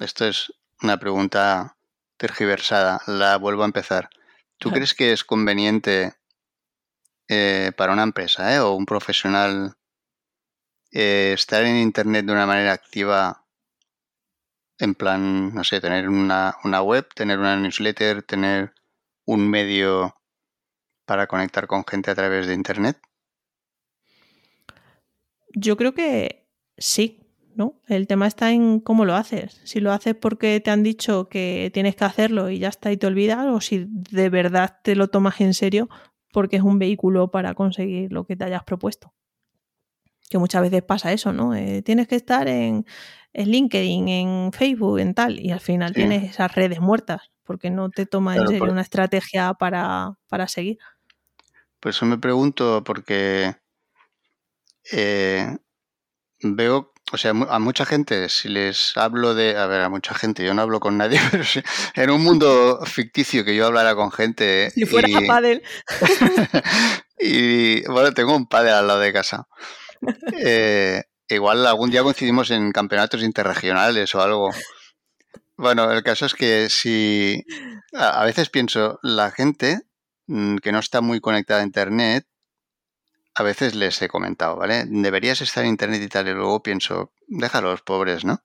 esto 0.00 0.26
es 0.26 0.52
una 0.82 0.98
pregunta 0.98 1.76
tergiversada, 2.16 3.00
la 3.06 3.36
vuelvo 3.36 3.62
a 3.62 3.66
empezar. 3.66 4.10
¿Tú 4.58 4.70
crees 4.70 4.94
que 4.94 5.12
es 5.12 5.24
conveniente 5.24 6.14
eh, 7.28 7.72
para 7.76 7.92
una 7.92 8.04
empresa 8.04 8.54
eh, 8.54 8.60
o 8.60 8.74
un 8.74 8.86
profesional 8.86 9.74
eh, 10.92 11.32
estar 11.34 11.64
en 11.64 11.76
Internet 11.76 12.26
de 12.26 12.32
una 12.32 12.46
manera 12.46 12.72
activa? 12.72 13.44
En 14.78 14.94
plan, 14.94 15.52
no 15.54 15.64
sé, 15.64 15.80
tener 15.80 16.08
una, 16.08 16.56
una 16.64 16.82
web, 16.82 17.08
tener 17.14 17.38
una 17.38 17.56
newsletter, 17.56 18.22
tener 18.22 18.72
un 19.24 19.48
medio 19.48 20.16
para 21.06 21.26
conectar 21.26 21.66
con 21.66 21.84
gente 21.86 22.10
a 22.10 22.14
través 22.14 22.46
de 22.46 22.54
Internet. 22.54 22.98
Yo 25.54 25.76
creo 25.76 25.92
que 25.94 26.46
sí, 26.78 27.20
¿no? 27.54 27.80
El 27.86 28.06
tema 28.06 28.26
está 28.26 28.52
en 28.52 28.80
cómo 28.80 29.04
lo 29.04 29.14
haces. 29.14 29.60
Si 29.64 29.80
lo 29.80 29.92
haces 29.92 30.14
porque 30.14 30.60
te 30.60 30.70
han 30.70 30.82
dicho 30.82 31.28
que 31.28 31.70
tienes 31.74 31.96
que 31.96 32.04
hacerlo 32.04 32.50
y 32.50 32.58
ya 32.58 32.68
está 32.68 32.90
y 32.92 32.96
te 32.96 33.06
olvidas, 33.06 33.46
o 33.46 33.60
si 33.60 33.86
de 33.88 34.28
verdad 34.30 34.78
te 34.82 34.96
lo 34.96 35.08
tomas 35.08 35.40
en 35.40 35.54
serio 35.54 35.88
porque 36.32 36.56
es 36.56 36.62
un 36.62 36.78
vehículo 36.78 37.30
para 37.30 37.54
conseguir 37.54 38.12
lo 38.12 38.24
que 38.24 38.36
te 38.36 38.44
hayas 38.44 38.64
propuesto. 38.64 39.12
Que 40.30 40.38
muchas 40.38 40.62
veces 40.62 40.82
pasa 40.82 41.12
eso, 41.12 41.32
¿no? 41.32 41.54
Eh, 41.54 41.82
tienes 41.82 42.08
que 42.08 42.16
estar 42.16 42.48
en, 42.48 42.86
en 43.34 43.48
LinkedIn, 43.50 44.08
en 44.08 44.52
Facebook, 44.52 44.98
en 44.98 45.12
tal, 45.14 45.38
y 45.38 45.50
al 45.50 45.60
final 45.60 45.90
Sí. 45.90 45.96
tienes 45.96 46.24
esas 46.30 46.54
redes 46.54 46.80
muertas, 46.80 47.30
porque 47.44 47.68
no 47.70 47.90
te 47.90 48.06
toma 48.06 48.32
en 48.32 48.36
Claro, 48.38 48.48
serio 48.48 48.60
por- 48.60 48.70
una 48.70 48.80
estrategia 48.82 49.52
para, 49.54 50.14
para 50.28 50.48
seguir. 50.48 50.78
Por 51.82 51.90
eso 51.90 52.06
me 52.06 52.16
pregunto, 52.16 52.84
porque 52.84 53.56
eh, 54.92 55.56
veo, 56.40 56.92
o 57.10 57.16
sea, 57.16 57.32
a 57.32 57.58
mucha 57.58 57.84
gente, 57.84 58.28
si 58.28 58.48
les 58.48 58.96
hablo 58.96 59.34
de, 59.34 59.56
a 59.56 59.66
ver, 59.66 59.80
a 59.80 59.88
mucha 59.88 60.14
gente, 60.14 60.44
yo 60.44 60.54
no 60.54 60.62
hablo 60.62 60.78
con 60.78 60.96
nadie, 60.96 61.18
pero 61.96 62.12
en 62.14 62.20
un 62.20 62.22
mundo 62.22 62.78
ficticio 62.86 63.44
que 63.44 63.56
yo 63.56 63.66
hablara 63.66 63.96
con 63.96 64.12
gente 64.12 64.70
Si 64.70 64.86
fuera 64.86 65.08
y, 65.08 65.26
pádel, 65.26 65.64
y, 67.18 67.82
bueno, 67.88 68.14
tengo 68.14 68.36
un 68.36 68.46
padre 68.46 68.70
al 68.70 68.86
lado 68.86 69.00
de 69.00 69.12
casa. 69.12 69.48
Eh, 70.38 71.02
igual 71.28 71.66
algún 71.66 71.90
día 71.90 72.04
coincidimos 72.04 72.52
en 72.52 72.70
campeonatos 72.70 73.24
interregionales 73.24 74.14
o 74.14 74.22
algo. 74.22 74.50
Bueno, 75.56 75.90
el 75.90 76.04
caso 76.04 76.26
es 76.26 76.34
que 76.34 76.68
si 76.70 77.44
a, 77.92 78.24
veces 78.24 78.50
pienso, 78.50 79.00
la 79.02 79.32
gente 79.32 79.80
que 80.26 80.72
no 80.72 80.78
está 80.78 81.00
muy 81.00 81.20
conectada 81.20 81.60
a 81.60 81.64
Internet, 81.64 82.26
a 83.34 83.42
veces 83.42 83.74
les 83.74 84.00
he 84.02 84.08
comentado, 84.08 84.56
¿vale? 84.56 84.84
Deberías 84.86 85.40
estar 85.40 85.64
en 85.64 85.70
Internet 85.70 86.02
y 86.02 86.08
tal, 86.08 86.28
y 86.28 86.32
luego 86.32 86.62
pienso, 86.62 87.12
déjalos, 87.26 87.82
pobres, 87.82 88.24
¿no? 88.24 88.42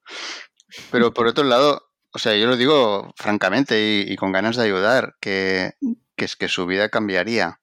Pero 0.91 1.13
por 1.13 1.27
otro 1.27 1.43
lado, 1.43 1.89
o 2.11 2.19
sea, 2.19 2.35
yo 2.35 2.47
lo 2.47 2.57
digo 2.57 3.13
francamente 3.17 3.79
y, 3.79 4.11
y 4.11 4.15
con 4.15 4.31
ganas 4.31 4.55
de 4.55 4.63
ayudar, 4.63 5.15
que, 5.19 5.73
que 6.15 6.25
es 6.25 6.35
que 6.35 6.47
su 6.47 6.65
vida 6.65 6.89
cambiaría. 6.89 7.59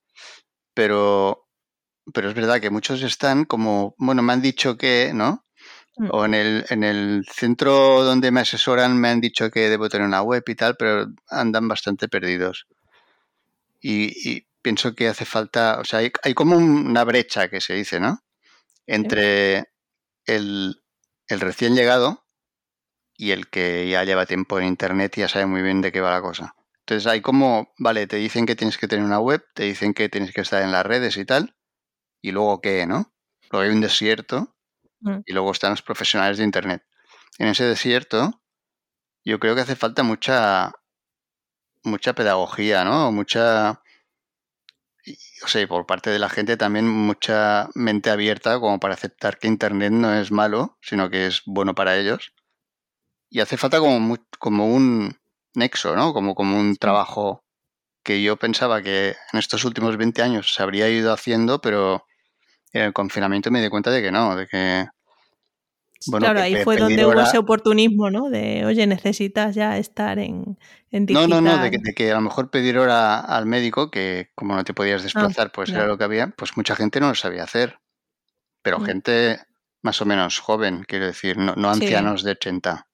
Pero, 0.74 1.48
pero 2.12 2.28
es 2.28 2.34
verdad 2.34 2.60
que 2.60 2.70
muchos 2.70 3.02
están 3.02 3.44
como, 3.44 3.94
bueno, 3.98 4.22
me 4.22 4.32
han 4.32 4.42
dicho 4.42 4.76
que, 4.76 5.12
¿no? 5.14 5.44
Mm. 5.96 6.08
O 6.10 6.24
en 6.24 6.34
el, 6.34 6.64
en 6.70 6.84
el 6.84 7.24
centro 7.30 8.02
donde 8.04 8.30
me 8.30 8.40
asesoran 8.40 8.98
me 8.98 9.08
han 9.08 9.20
dicho 9.20 9.50
que 9.50 9.70
debo 9.70 9.88
tener 9.88 10.06
una 10.06 10.22
web 10.22 10.42
y 10.46 10.54
tal, 10.54 10.76
pero 10.76 11.06
andan 11.28 11.68
bastante 11.68 12.08
perdidos. 12.08 12.66
Y, 13.84 14.12
y 14.30 14.48
pienso 14.62 14.94
que 14.94 15.08
hace 15.08 15.26
falta, 15.26 15.78
o 15.80 15.84
sea, 15.84 15.98
hay, 16.00 16.10
hay 16.22 16.34
como 16.34 16.56
un- 16.56 16.86
una 16.88 17.04
brecha 17.04 17.48
que 17.50 17.60
se 17.60 17.74
dice, 17.74 18.00
¿no? 18.00 18.20
Entre 18.86 19.66
el, 20.26 20.82
el 21.28 21.40
recién 21.40 21.74
llegado 21.76 22.26
y 23.16 23.32
el 23.32 23.48
que 23.48 23.88
ya 23.88 24.04
lleva 24.04 24.26
tiempo 24.26 24.58
en 24.60 24.66
Internet 24.66 25.16
y 25.18 25.20
ya 25.22 25.28
sabe 25.28 25.46
muy 25.46 25.62
bien 25.62 25.80
de 25.82 25.92
qué 25.92 26.00
va 26.00 26.10
la 26.12 26.22
cosa. 26.22 26.54
Entonces 26.80 27.06
hay 27.06 27.20
como, 27.22 27.72
vale, 27.78 28.06
te 28.06 28.16
dicen 28.16 28.46
que 28.46 28.56
tienes 28.56 28.78
que 28.78 28.88
tener 28.88 29.04
una 29.04 29.20
web, 29.20 29.44
te 29.54 29.64
dicen 29.64 29.94
que 29.94 30.08
tienes 30.08 30.32
que 30.34 30.42
estar 30.42 30.62
en 30.62 30.72
las 30.72 30.86
redes 30.86 31.16
y 31.16 31.24
tal, 31.24 31.56
y 32.22 32.32
luego 32.32 32.60
qué, 32.62 32.86
¿no? 32.86 33.14
Luego 33.50 33.64
hay 33.66 33.74
un 33.74 33.82
desierto 33.82 34.50
Mm. 35.02 35.20
y 35.26 35.32
luego 35.34 35.52
están 35.52 35.72
los 35.72 35.82
profesionales 35.82 36.38
de 36.38 36.44
Internet. 36.44 36.82
En 37.38 37.48
ese 37.48 37.64
desierto 37.64 38.42
yo 39.24 39.38
creo 39.40 39.54
que 39.54 39.62
hace 39.62 39.76
falta 39.76 40.02
mucha, 40.02 40.72
mucha 41.84 42.14
pedagogía, 42.14 42.84
¿no? 42.84 43.12
Mucha, 43.12 43.82
o 45.44 45.48
sea, 45.48 45.62
y 45.62 45.66
por 45.66 45.86
parte 45.86 46.10
de 46.10 46.18
la 46.18 46.28
gente 46.28 46.56
también 46.56 46.88
mucha 46.88 47.68
mente 47.74 48.10
abierta 48.10 48.58
como 48.60 48.80
para 48.80 48.94
aceptar 48.94 49.38
que 49.38 49.48
Internet 49.48 49.92
no 49.92 50.14
es 50.14 50.32
malo, 50.32 50.78
sino 50.82 51.10
que 51.10 51.26
es 51.26 51.42
bueno 51.46 51.74
para 51.74 51.96
ellos. 51.96 52.32
Y 53.30 53.40
hace 53.40 53.56
falta 53.56 53.80
como, 53.80 54.16
como 54.38 54.66
un 54.68 55.18
nexo, 55.54 55.96
¿no? 55.96 56.12
Como, 56.12 56.34
como 56.34 56.58
un 56.58 56.76
trabajo 56.76 57.44
que 58.04 58.22
yo 58.22 58.36
pensaba 58.36 58.82
que 58.82 59.16
en 59.32 59.38
estos 59.38 59.64
últimos 59.64 59.96
20 59.96 60.22
años 60.22 60.54
se 60.54 60.62
habría 60.62 60.88
ido 60.88 61.12
haciendo, 61.12 61.60
pero 61.60 62.06
en 62.72 62.82
el 62.82 62.92
confinamiento 62.92 63.50
me 63.50 63.62
di 63.62 63.68
cuenta 63.68 63.90
de 63.90 64.02
que 64.02 64.12
no, 64.12 64.36
de 64.36 64.46
que... 64.46 64.86
Bueno, 66.06 66.26
claro, 66.26 66.40
ahí 66.40 66.56
fue 66.64 66.76
donde 66.76 67.04
hubo 67.06 67.20
ese 67.20 67.38
oportunismo, 67.38 68.10
¿no? 68.10 68.28
De, 68.30 68.64
oye, 68.64 68.86
necesitas 68.86 69.54
ya 69.54 69.78
estar 69.78 70.18
en, 70.18 70.58
en 70.90 71.06
No, 71.06 71.26
digital. 71.26 71.42
no, 71.44 71.56
no, 71.56 71.62
de 71.62 71.70
que, 71.70 71.78
de 71.78 71.94
que 71.94 72.10
a 72.12 72.14
lo 72.16 72.20
mejor 72.20 72.50
pedir 72.50 72.78
hora 72.78 73.20
al 73.20 73.46
médico, 73.46 73.90
que 73.90 74.30
como 74.34 74.54
no 74.54 74.64
te 74.64 74.74
podías 74.74 75.02
desplazar, 75.02 75.52
pues 75.52 75.70
era 75.70 75.86
lo 75.86 75.96
que 75.98 76.04
había, 76.04 76.28
pues 76.36 76.56
mucha 76.56 76.76
gente 76.76 77.00
no 77.00 77.08
lo 77.08 77.14
sabía 77.14 77.44
hacer. 77.44 77.78
Pero 78.62 78.78
Mm. 78.80 78.84
gente 78.84 79.38
más 79.82 80.00
o 80.00 80.06
menos 80.06 80.38
joven, 80.38 80.84
quiero 80.88 81.06
decir, 81.06 81.36
no, 81.36 81.54
no 81.56 81.72
Sí. 81.74 81.82
ancianos 81.82 82.22
de 82.24 82.32
80. 82.32 82.86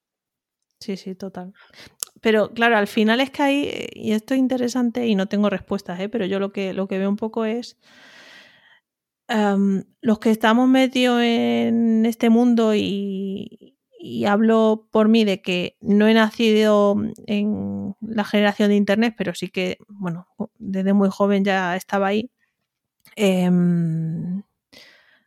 Sí, 0.81 0.97
sí, 0.97 1.15
total. 1.15 1.53
Pero 2.21 2.51
claro, 2.53 2.77
al 2.77 2.87
final 2.89 3.21
es 3.21 3.31
que 3.31 3.43
hay, 3.43 3.65
eh, 3.65 3.89
y 3.95 4.13
esto 4.13 4.35
es 4.35 4.41
interesante 4.41 5.07
y 5.07 5.15
no 5.15 5.27
tengo 5.27 5.51
respuestas, 5.51 6.01
¿eh? 6.01 6.09
pero 6.09 6.27
yo 6.27 6.39
lo 6.41 6.53
que, 6.53 6.73
lo 6.75 6.89
que 6.89 6.99
veo 6.99 7.09
un 7.09 7.17
poco 7.17 7.45
es 7.45 7.77
los 10.01 10.19
que 10.19 10.31
estamos 10.31 10.69
medio 10.69 11.21
en 11.21 12.05
este 12.07 12.31
mundo 12.31 12.75
y, 12.75 13.77
hablo 14.27 14.89
por 14.91 15.09
mí 15.09 15.25
de 15.25 15.43
que 15.43 15.77
no 15.81 16.09
he 16.09 16.15
nacido 16.15 16.97
en 17.27 17.95
la 18.01 18.25
generación 18.25 18.71
de 18.71 18.77
Internet, 18.77 19.15
pero 19.17 19.35
sí 19.35 19.49
que, 19.49 19.79
bueno, 19.89 20.27
desde 20.59 20.95
muy 20.95 21.11
joven 21.11 21.45
ya 21.45 21.77
estaba 21.77 22.09
ahí. 22.09 22.31
em, 23.17 24.43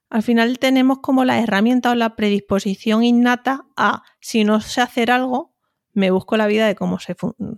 al 0.09 0.23
final 0.23 0.59
tenemos 0.59 0.99
como 0.99 1.25
la 1.25 1.39
herramienta 1.41 1.91
o 1.91 1.95
la 1.95 2.15
predisposición 2.15 3.03
innata 3.03 3.65
a, 3.75 4.03
si 4.19 4.43
no 4.43 4.61
sé 4.61 4.81
hacer 4.81 5.11
algo, 5.11 5.53
me 5.93 6.11
busco 6.11 6.37
la 6.37 6.47
vida 6.47 6.67
de 6.67 6.75
cómo 6.75 6.99
se, 6.99 7.15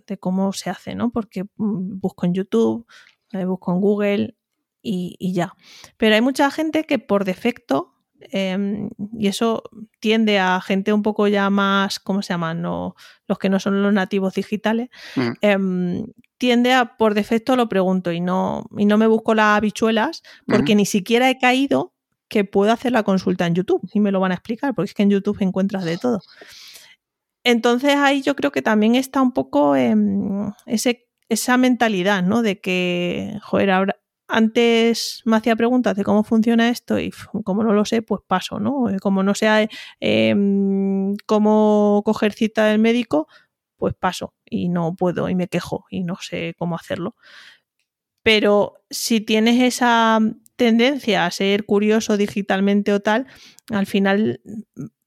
de 0.07 0.17
cómo 0.17 0.53
se 0.53 0.69
hace, 0.69 0.95
¿no? 0.95 1.11
Porque 1.11 1.43
mm, 1.57 1.99
busco 1.99 2.25
en 2.25 2.33
YouTube, 2.33 2.85
eh, 3.33 3.45
busco 3.45 3.73
en 3.73 3.81
Google 3.81 4.35
y, 4.85 5.15
y 5.19 5.33
ya. 5.33 5.53
Pero 5.97 6.15
hay 6.15 6.21
mucha 6.21 6.49
gente 6.51 6.83
que 6.85 6.99
por 6.99 7.25
defecto, 7.25 7.93
eh, 8.31 8.87
y 9.19 9.27
eso 9.27 9.63
tiende 9.99 10.39
a 10.39 10.61
gente 10.61 10.93
un 10.93 11.01
poco 11.03 11.27
ya 11.27 11.49
más, 11.49 11.99
¿cómo 11.99 12.21
se 12.21 12.33
llaman? 12.33 12.61
No, 12.61 12.95
los 13.27 13.37
que 13.39 13.49
no 13.49 13.59
son 13.59 13.81
los 13.83 13.93
nativos 13.93 14.33
digitales, 14.35 14.89
Mm. 15.15 15.31
em, 15.41 16.05
tiende 16.37 16.73
a 16.73 16.97
por 16.97 17.13
defecto 17.13 17.55
lo 17.55 17.69
pregunto 17.69 18.11
y 18.11 18.19
no, 18.19 18.65
y 18.77 18.85
no 18.85 18.97
me 18.97 19.07
busco 19.07 19.33
las 19.35 19.57
habichuelas 19.57 20.21
porque 20.47 20.75
ni 20.75 20.85
siquiera 20.85 21.29
he 21.29 21.37
caído 21.39 21.93
que 22.27 22.43
puedo 22.43 22.71
hacer 22.73 22.91
la 22.91 23.03
consulta 23.03 23.45
en 23.47 23.55
YouTube 23.55 23.87
y 23.93 23.99
me 24.01 24.11
lo 24.11 24.19
van 24.19 24.31
a 24.31 24.35
explicar, 24.35 24.73
porque 24.75 24.89
es 24.89 24.93
que 24.93 25.03
en 25.03 25.11
YouTube 25.11 25.37
encuentras 25.41 25.85
de 25.85 25.97
todo. 25.97 26.19
Entonces 27.43 27.95
ahí 27.95 28.21
yo 28.21 28.35
creo 28.35 28.51
que 28.51 28.61
también 28.61 28.95
está 28.95 29.21
un 29.21 29.31
poco 29.31 29.75
em, 29.75 30.51
ese, 30.65 31.07
esa 31.29 31.57
mentalidad, 31.57 32.23
¿no? 32.23 32.41
De 32.41 32.59
que, 32.59 33.37
joder, 33.43 33.71
ahora, 33.71 33.95
antes 34.27 35.21
me 35.25 35.37
hacía 35.37 35.55
preguntas 35.55 35.95
de 35.95 36.03
cómo 36.03 36.23
funciona 36.23 36.69
esto 36.69 36.99
y 36.99 37.11
como 37.43 37.63
no 37.63 37.73
lo 37.73 37.85
sé, 37.85 38.01
pues 38.01 38.21
paso, 38.27 38.59
¿no? 38.59 38.89
Eh, 38.89 38.99
Como 38.99 39.23
no 39.23 39.35
sé 39.35 39.69
em, 39.99 41.15
cómo 41.25 42.01
coger 42.05 42.33
cita 42.33 42.65
del 42.65 42.79
médico, 42.79 43.27
pues 43.77 43.93
paso 43.95 44.33
y 44.45 44.69
no 44.69 44.95
puedo 44.95 45.29
y 45.29 45.35
me 45.35 45.47
quejo 45.47 45.85
y 45.89 46.03
no 46.03 46.15
sé 46.21 46.55
cómo 46.57 46.75
hacerlo. 46.75 47.15
Pero 48.23 48.73
si 48.89 49.21
tienes 49.21 49.61
esa 49.61 50.19
tendencia 50.55 51.25
a 51.25 51.31
ser 51.31 51.65
curioso 51.65 52.17
digitalmente 52.17 52.93
o 52.93 52.99
tal, 53.01 53.27
al 53.71 53.85
final 53.85 54.41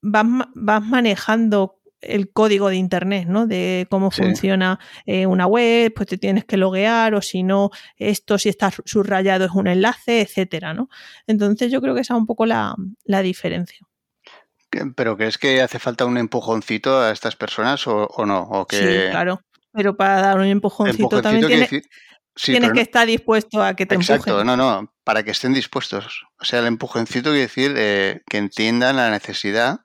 vas, 0.01 0.25
vas 0.55 0.83
manejando 0.85 1.78
el 2.01 2.31
código 2.31 2.69
de 2.69 2.75
internet, 2.77 3.27
¿no? 3.27 3.45
De 3.47 3.87
cómo 3.89 4.11
Sí. 4.11 4.21
funciona 4.23 4.79
eh, 5.05 5.25
una 5.25 5.45
web, 5.47 5.93
pues 5.95 6.07
te 6.07 6.17
tienes 6.17 6.45
que 6.45 6.57
loguear, 6.57 7.13
o 7.15 7.21
si 7.21 7.43
no, 7.43 7.71
esto 7.97 8.37
si 8.37 8.49
está 8.49 8.71
su- 8.71 8.83
subrayado 8.85 9.45
es 9.45 9.51
un 9.51 9.67
enlace, 9.67 10.21
etcétera, 10.21 10.73
¿no? 10.73 10.89
Entonces 11.27 11.71
yo 11.71 11.81
creo 11.81 11.93
que 11.95 12.01
esa 12.01 12.13
es 12.13 12.19
un 12.19 12.25
poco 12.25 12.45
la, 12.45 12.75
la 13.03 13.21
diferencia. 13.21 13.79
¿Qué- 14.69 14.85
¿Pero 14.95 15.17
crees 15.17 15.37
que 15.37 15.61
hace 15.61 15.79
falta 15.79 16.05
un 16.05 16.17
empujoncito 16.17 16.99
a 17.01 17.11
estas 17.11 17.35
personas 17.35 17.85
o, 17.87 18.05
o 18.07 18.25
no? 18.25 18.43
O 18.43 18.65
que 18.67 18.77
Sí, 18.77 19.09
claro. 19.11 19.41
Pero 19.73 19.95
para 19.97 20.21
dar 20.21 20.37
un 20.37 20.45
empujoncito, 20.45 21.21
también 21.21 21.45
quiere 21.45 21.67
tiene- 21.67 21.81
decir- 21.81 21.89
sí, 22.35 22.51
tienes 22.53 22.69
que 22.71 22.75
no- 22.77 22.81
estar 22.81 23.07
dispuesto 23.07 23.61
a 23.63 23.73
que 23.75 23.85
te 23.85 23.95
Exacto, 23.95 24.39
empujen. 24.41 24.47
no, 24.47 24.55
no, 24.57 24.93
para 25.03 25.23
que 25.23 25.31
estén 25.31 25.53
dispuestos. 25.53 26.23
O 26.39 26.45
sea, 26.45 26.59
el 26.59 26.67
empujoncito 26.67 27.29
quiere 27.31 27.41
decir 27.41 27.73
eh, 27.77 28.21
que 28.29 28.37
entiendan 28.37 28.95
la 28.95 29.09
necesidad 29.09 29.81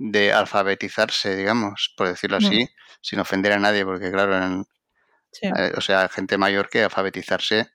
de 0.00 0.32
alfabetizarse, 0.32 1.34
digamos, 1.36 1.92
por 1.96 2.06
decirlo 2.08 2.38
Mm. 2.40 2.44
así, 2.46 2.68
sin 3.00 3.18
ofender 3.20 3.52
a 3.52 3.58
nadie, 3.58 3.84
porque 3.84 4.10
claro, 4.12 4.36
en- 4.36 4.64
Sí. 5.32 5.46
eh, 5.46 5.72
o 5.76 5.80
sea, 5.80 6.08
gente 6.08 6.38
mayor 6.38 6.68
que 6.68 6.84
alfabetizarse, 6.84 7.68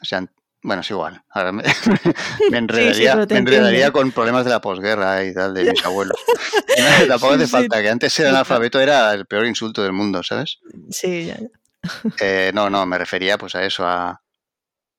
o 0.00 0.04
sea, 0.04 0.24
bueno, 0.64 0.80
es 0.80 0.90
igual. 0.90 1.22
Ahora 1.30 1.52
me, 1.52 1.62
me 2.50 2.58
enredaría, 2.58 3.16
me 3.16 3.38
enredaría 3.38 3.90
con 3.90 4.12
problemas 4.12 4.44
de 4.44 4.50
la 4.50 4.60
posguerra 4.60 5.22
y 5.24 5.34
tal 5.34 5.52
de 5.54 5.70
mis 5.70 5.84
abuelos. 5.84 6.16
No, 6.26 6.26
tampoco 7.08 7.34
hace 7.34 7.46
falta, 7.46 7.82
que 7.82 7.88
antes 7.90 8.12
ser 8.12 8.28
analfabeto 8.28 8.80
era 8.80 9.12
el 9.12 9.26
peor 9.26 9.46
insulto 9.46 9.82
del 9.82 9.92
mundo, 9.92 10.22
¿sabes? 10.22 10.58
Sí, 10.90 11.26
ya, 11.26 11.38
ya. 11.38 11.48
Eh, 12.20 12.50
no, 12.54 12.70
no, 12.70 12.86
me 12.86 12.96
refería 12.96 13.36
pues 13.38 13.54
a 13.56 13.64
eso, 13.64 13.86
a, 13.86 14.22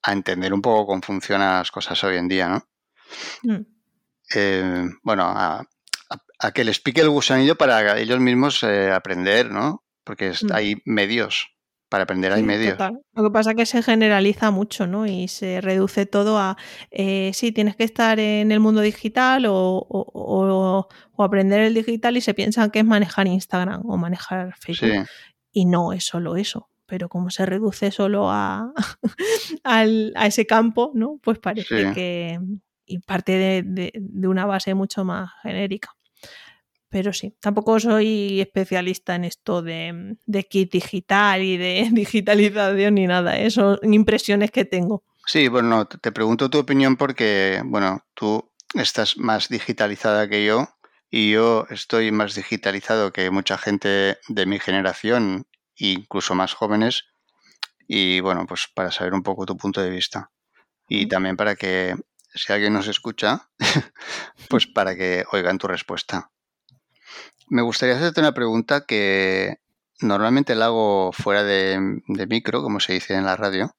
a 0.04 0.12
entender 0.12 0.54
un 0.54 0.62
poco 0.62 0.86
cómo 0.86 1.02
funcionan 1.02 1.60
las 1.60 1.72
cosas 1.72 2.02
hoy 2.04 2.18
en 2.18 2.28
día, 2.28 2.48
¿no? 2.50 2.68
Mm. 3.44 3.66
Eh, 4.36 4.90
bueno, 5.02 5.24
a, 5.26 5.66
a- 6.44 6.52
que 6.52 6.64
les 6.64 6.80
pique 6.80 7.02
el 7.02 7.10
gusanillo 7.10 7.56
para 7.56 8.00
ellos 8.00 8.20
mismos 8.20 8.62
eh, 8.64 8.92
aprender, 8.92 9.52
¿no? 9.52 9.84
Porque 10.04 10.32
Mm. 10.32 10.52
hay 10.54 10.76
medios 10.86 11.50
para 11.90 12.06
aprender 12.06 12.32
hay 12.34 12.40
Sí, 12.42 12.46
medios. 12.48 12.72
total. 12.74 13.00
Lo 13.14 13.24
que 13.24 13.30
pasa 13.30 13.52
es 13.52 13.56
que 13.56 13.66
se 13.68 13.84
generaliza 13.84 14.50
mucho, 14.50 14.88
¿no? 14.88 15.06
Y 15.06 15.28
se 15.28 15.62
reduce 15.62 16.08
todo 16.08 16.40
a, 16.40 16.58
eh, 16.90 17.30
sí, 17.36 17.52
tienes 17.52 17.76
que 17.76 17.84
estar 17.84 18.20
en 18.20 18.52
el 18.52 18.60
mundo 18.60 18.82
digital 18.82 19.46
o, 19.46 19.54
o- 19.78 20.12
o- 20.14 20.88
o 21.16 21.24
aprender 21.24 21.60
el 21.62 21.76
digital 21.76 22.18
y 22.18 22.22
se 22.22 22.34
piensan 22.34 22.72
que 22.72 22.80
es 22.80 22.86
manejar 22.86 23.28
Instagram 23.28 23.84
o 23.86 23.98
manejar 23.98 24.56
Facebook. 24.58 24.90
Sí, 25.06 25.12
Y 25.52 25.66
no 25.66 25.94
es 25.94 26.04
solo 26.06 26.36
eso. 26.36 26.68
Pero 26.88 27.10
como 27.10 27.30
se 27.30 27.46
reduce 27.46 27.92
solo 27.92 28.30
a, 28.32 28.74
al- 29.64 30.14
a 30.16 30.26
ese 30.28 30.46
campo, 30.46 30.92
¿no? 30.96 31.20
Pues 31.22 31.38
parece 31.40 31.88
Sí. 31.90 31.94
que... 31.94 32.40
Y 32.86 33.00
parte 33.00 33.32
de, 33.32 33.64
de- 33.64 33.92
de 33.96 34.28
una 34.28 34.46
base 34.46 34.74
mucho 34.74 35.06
más 35.06 35.30
genérica. 35.42 35.90
Pero 36.94 37.12
sí, 37.12 37.36
tampoco 37.40 37.80
soy 37.80 38.40
especialista 38.40 39.16
en 39.16 39.24
esto 39.24 39.64
de, 39.64 40.16
de 40.28 40.44
kit 40.44 40.72
digital 40.72 41.42
y 41.42 41.58
de 41.58 41.90
digitalización 41.92 42.94
ni 42.94 43.08
nada. 43.08 43.36
¿eh? 43.36 43.50
Son 43.50 43.80
impresiones 43.92 44.52
que 44.52 44.64
tengo. 44.64 45.04
sí, 45.26 45.48
bueno, 45.48 45.88
te 45.88 46.12
pregunto 46.12 46.52
tu 46.52 46.60
opinión 46.60 46.96
porque, 46.96 47.64
bueno, 47.66 48.06
tú 48.14 48.52
estás 48.76 49.18
más 49.18 49.50
digitalizada 49.50 50.30
que 50.30 50.46
yo 50.46 50.70
y 51.10 51.32
yo 51.32 51.66
estoy 51.72 52.12
más 52.12 52.36
digitalizado 52.36 53.12
que 53.12 53.32
mucha 53.32 53.58
gente 53.58 54.20
de 54.28 54.46
mi 54.46 54.60
generación, 54.60 55.48
incluso 55.76 56.36
más 56.36 56.54
jóvenes, 56.54 57.06
y 57.88 58.20
bueno, 58.20 58.46
pues 58.46 58.68
para 58.72 58.92
saber 58.92 59.16
un 59.16 59.24
poco 59.24 59.48
tu 59.48 59.58
punto 59.58 59.82
de 59.82 59.90
vista. 59.90 60.30
Y 60.88 61.08
también 61.08 61.38
para 61.38 61.56
que, 61.56 61.96
si 62.36 62.54
alguien 62.54 62.74
nos 62.74 62.88
escucha, 62.88 63.50
pues 64.50 64.68
para 64.68 64.96
que 64.96 65.26
oigan 65.32 65.58
tu 65.58 65.68
respuesta. 65.68 66.30
Me 67.50 67.62
gustaría 67.62 67.96
hacerte 67.96 68.22
una 68.22 68.34
pregunta 68.34 68.86
que 68.86 69.58
normalmente 70.00 70.56
la 70.56 70.66
hago 70.66 71.12
fuera 71.12 71.44
de, 71.44 72.02
de 72.08 72.28
micro, 72.28 72.62
como 72.62 72.80
se 72.80 72.94
dice 72.94 73.14
en 73.16 73.26
la 73.26 73.36
radio, 73.36 73.76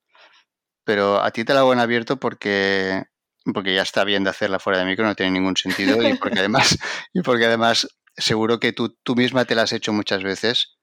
pero 0.84 1.22
a 1.22 1.30
ti 1.30 1.44
te 1.44 1.54
la 1.54 1.60
hago 1.60 1.72
en 1.72 1.80
abierto 1.80 2.18
porque, 2.18 3.04
porque 3.52 3.74
ya 3.74 3.82
está 3.82 4.04
bien 4.04 4.24
de 4.24 4.30
hacerla 4.30 4.58
fuera 4.58 4.78
de 4.78 4.84
micro, 4.84 5.04
no 5.04 5.14
tiene 5.14 5.32
ningún 5.32 5.56
sentido 5.56 6.00
y 6.06 6.14
porque 6.14 6.38
además, 6.40 6.78
y 7.12 7.22
porque 7.22 7.46
además 7.46 7.88
seguro 8.16 8.60
que 8.60 8.72
tú, 8.72 8.96
tú 9.02 9.16
misma 9.16 9.44
te 9.44 9.54
la 9.54 9.62
has 9.62 9.72
hecho 9.72 9.92
muchas 9.92 10.22
veces. 10.22 10.76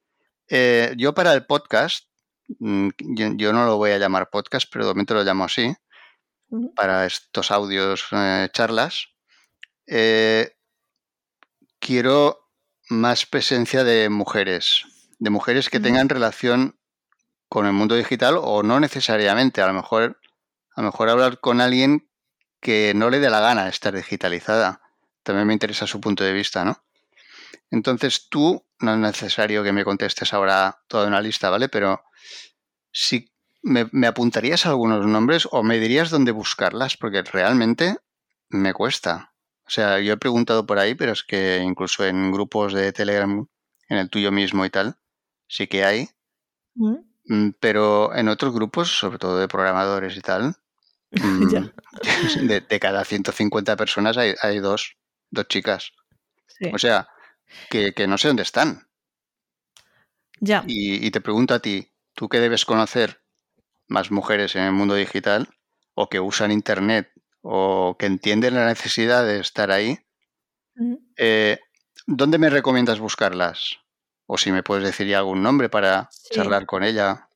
Eh, 0.49 0.93
yo 0.97 1.13
para 1.13 1.33
el 1.33 1.45
podcast, 1.45 2.05
mm, 2.59 2.89
yo, 2.99 3.27
yo 3.35 3.53
no 3.53 3.65
lo 3.65 3.77
voy 3.77 3.91
a 3.91 3.97
llamar 3.97 4.29
podcast, 4.29 4.69
pero 4.71 4.85
de 4.85 4.91
momento 4.91 5.13
lo 5.13 5.23
llamo 5.23 5.45
así, 5.45 5.73
para 6.75 7.05
estos 7.05 7.51
audios, 7.51 8.05
eh, 8.11 8.49
charlas, 8.51 9.07
eh, 9.87 10.51
quiero 11.79 12.40
más 12.91 13.25
presencia 13.25 13.83
de 13.83 14.09
mujeres, 14.09 14.85
de 15.17 15.29
mujeres 15.29 15.69
que 15.69 15.77
Ujú. 15.77 15.85
tengan 15.85 16.09
relación 16.09 16.77
con 17.47 17.65
el 17.65 17.73
mundo 17.73 17.95
digital 17.95 18.35
o 18.37 18.63
no 18.63 18.79
necesariamente, 18.79 19.61
a 19.61 19.67
lo 19.67 19.73
mejor, 19.73 20.19
a 20.75 20.81
lo 20.81 20.87
mejor 20.87 21.09
hablar 21.09 21.39
con 21.39 21.61
alguien 21.61 22.09
que 22.59 22.93
no 22.93 23.09
le 23.09 23.19
dé 23.19 23.29
la 23.29 23.39
gana 23.39 23.67
estar 23.67 23.95
digitalizada. 23.95 24.81
También 25.23 25.47
me 25.47 25.53
interesa 25.53 25.87
su 25.87 25.99
punto 25.99 26.23
de 26.23 26.33
vista, 26.33 26.65
¿no? 26.65 26.83
Entonces 27.71 28.27
tú, 28.29 28.65
no 28.79 28.93
es 28.93 28.99
necesario 28.99 29.63
que 29.63 29.71
me 29.71 29.85
contestes 29.85 30.33
ahora 30.33 30.81
toda 30.87 31.07
una 31.07 31.21
lista, 31.21 31.49
¿vale? 31.49 31.69
Pero 31.69 32.03
si 32.91 33.31
me, 33.63 33.87
me 33.91 34.07
apuntarías 34.07 34.65
algunos 34.65 35.05
nombres 35.05 35.47
o 35.49 35.63
me 35.63 35.79
dirías 35.79 36.09
dónde 36.09 36.31
buscarlas, 36.31 36.97
porque 36.97 37.21
realmente 37.23 37.97
me 38.49 38.73
cuesta. 38.73 39.30
O 39.71 39.73
sea, 39.73 39.99
yo 39.99 40.13
he 40.13 40.17
preguntado 40.17 40.65
por 40.67 40.79
ahí, 40.79 40.95
pero 40.95 41.13
es 41.13 41.23
que 41.23 41.59
incluso 41.59 42.05
en 42.05 42.31
grupos 42.31 42.73
de 42.73 42.91
Telegram, 42.93 43.47
en 43.89 43.97
el 43.97 44.09
tuyo 44.09 44.31
mismo 44.31 44.65
y 44.65 44.69
tal, 44.69 44.97
sí 45.47 45.67
que 45.67 45.85
hay. 45.85 46.09
Ujú. 46.75 47.05
Mm, 47.25 47.49
Pero 47.59 48.13
en 48.15 48.27
otros 48.27 48.53
grupos, 48.53 48.97
sobre 48.97 49.17
todo 49.17 49.37
de 49.39 49.47
programadores 49.47 50.17
y 50.17 50.21
tal, 50.21 50.55
mm, 51.11 51.55
de, 52.47 52.61
de 52.61 52.79
cada 52.79 53.05
150 53.05 53.75
personas 53.77 54.17
hay, 54.17 54.33
hay 54.41 54.59
dos, 54.59 54.97
dos 55.29 55.47
chicas. 55.47 55.93
Sí. 56.47 56.71
O 56.73 56.79
sea, 56.79 57.09
que, 57.69 57.93
que 57.93 58.07
no 58.07 58.17
sé 58.17 58.29
dónde 58.29 58.43
están. 58.43 58.87
Ya. 60.41 60.63
Y, 60.67 61.05
y 61.05 61.11
te 61.11 61.21
pregunto 61.21 61.53
a 61.53 61.59
ti, 61.59 61.91
¿tú 62.15 62.27
que 62.29 62.39
debes 62.39 62.65
conocer 62.65 63.21
más 63.87 64.11
mujeres 64.11 64.55
en 64.55 64.63
el 64.63 64.73
mundo 64.73 64.95
digital 64.95 65.49
o 65.95 66.09
que 66.09 66.19
usan 66.19 66.51
Internet 66.51 67.10
o 67.41 67.95
que 67.99 68.05
entienden 68.05 68.55
la 68.55 68.65
necesidad 68.67 69.25
de 69.25 69.39
estar 69.39 69.71
ahí? 69.71 69.99
Eh, 71.17 71.57
¿Dónde 72.07 72.37
me 72.37 72.49
recomiendas 72.49 72.99
buscarlas? 72.99 73.77
O 74.27 74.37
si 74.37 74.51
me 74.51 74.63
puedes 74.63 74.83
decir 74.83 75.07
ya 75.07 75.19
algún 75.19 75.43
nombre 75.43 75.69
para 75.69 76.07
Sí. 76.11 76.35
charlar 76.35 76.65
con 76.65 76.83
ella. 76.83 77.27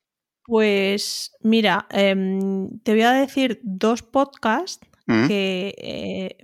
Pues 0.46 1.32
mira, 1.42 1.88
em, 1.90 2.80
te 2.82 2.92
voy 2.94 3.02
a 3.02 3.12
decir 3.14 3.60
dos 3.64 4.04
podcasts 4.04 4.88
¿Mm? 5.08 5.28
que 5.28 5.76
eh, 5.78 6.38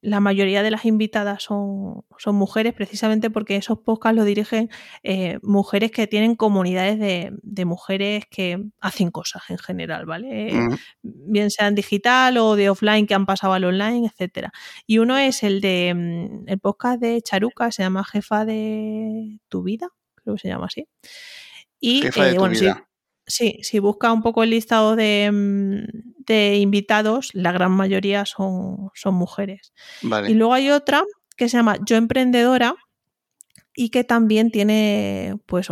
la 0.00 0.20
mayoría 0.20 0.62
de 0.62 0.70
las 0.70 0.84
invitadas 0.84 1.42
son, 1.42 2.04
son 2.18 2.36
mujeres, 2.36 2.72
precisamente 2.72 3.28
porque 3.28 3.56
esos 3.56 3.78
podcasts 3.80 4.16
los 4.16 4.24
dirigen 4.24 4.70
eh, 5.02 5.38
mujeres 5.42 5.90
que 5.90 6.06
tienen 6.06 6.36
comunidades 6.36 6.98
de, 7.00 7.32
de 7.42 7.64
mujeres 7.64 8.24
que 8.30 8.62
hacen 8.80 9.10
cosas 9.10 9.42
en 9.48 9.58
general, 9.58 10.06
¿vale? 10.06 10.52
¿Mm? 10.52 10.74
bien 11.02 11.50
sea 11.50 11.68
en 11.68 11.74
digital 11.74 12.36
o 12.38 12.56
de 12.56 12.70
offline 12.70 13.06
que 13.06 13.14
han 13.14 13.26
pasado 13.26 13.52
al 13.52 13.64
online, 13.64 14.06
etcétera. 14.06 14.52
Y 14.86 14.98
uno 14.98 15.18
es 15.18 15.42
el 15.42 15.60
de 15.60 15.92
mm, 15.94 16.48
el 16.48 16.58
podcast 16.58 17.00
de 17.00 17.20
Charuca, 17.22 17.70
se 17.72 17.82
llama 17.82 18.04
Jefa 18.04 18.44
de 18.44 19.38
tu 19.48 19.62
vida, 19.62 19.88
creo 20.14 20.36
que 20.36 20.40
se 20.40 20.48
llama 20.48 20.66
así. 20.66 20.86
Y 21.80 22.02
Jefa 22.02 22.24
de 22.24 22.30
eh, 22.30 22.34
tu 22.34 22.40
bueno, 22.40 22.58
vida. 22.58 22.74
Sí, 22.74 22.93
si 23.26 23.78
busca 23.78 24.12
un 24.12 24.22
poco 24.22 24.42
el 24.42 24.50
listado 24.50 24.96
de, 24.96 25.30
mm, 25.32 26.24
de 26.26 26.56
invitados, 26.56 27.30
la 27.32 27.52
gran 27.52 27.72
mayoría 27.72 28.26
son, 28.26 28.90
son 28.94 29.14
mujeres. 29.14 29.72
Y 30.02 30.08
Vale. 30.08 30.34
luego 30.34 30.54
hay 30.54 30.70
otra 30.70 31.04
que 31.36 31.48
se 31.48 31.56
llama 31.56 31.78
Yo 31.84 31.96
Emprendedora 31.96 32.74
y 33.74 33.90
que 33.90 34.04
también 34.04 34.50
tiene, 34.50 35.36
pues, 35.46 35.68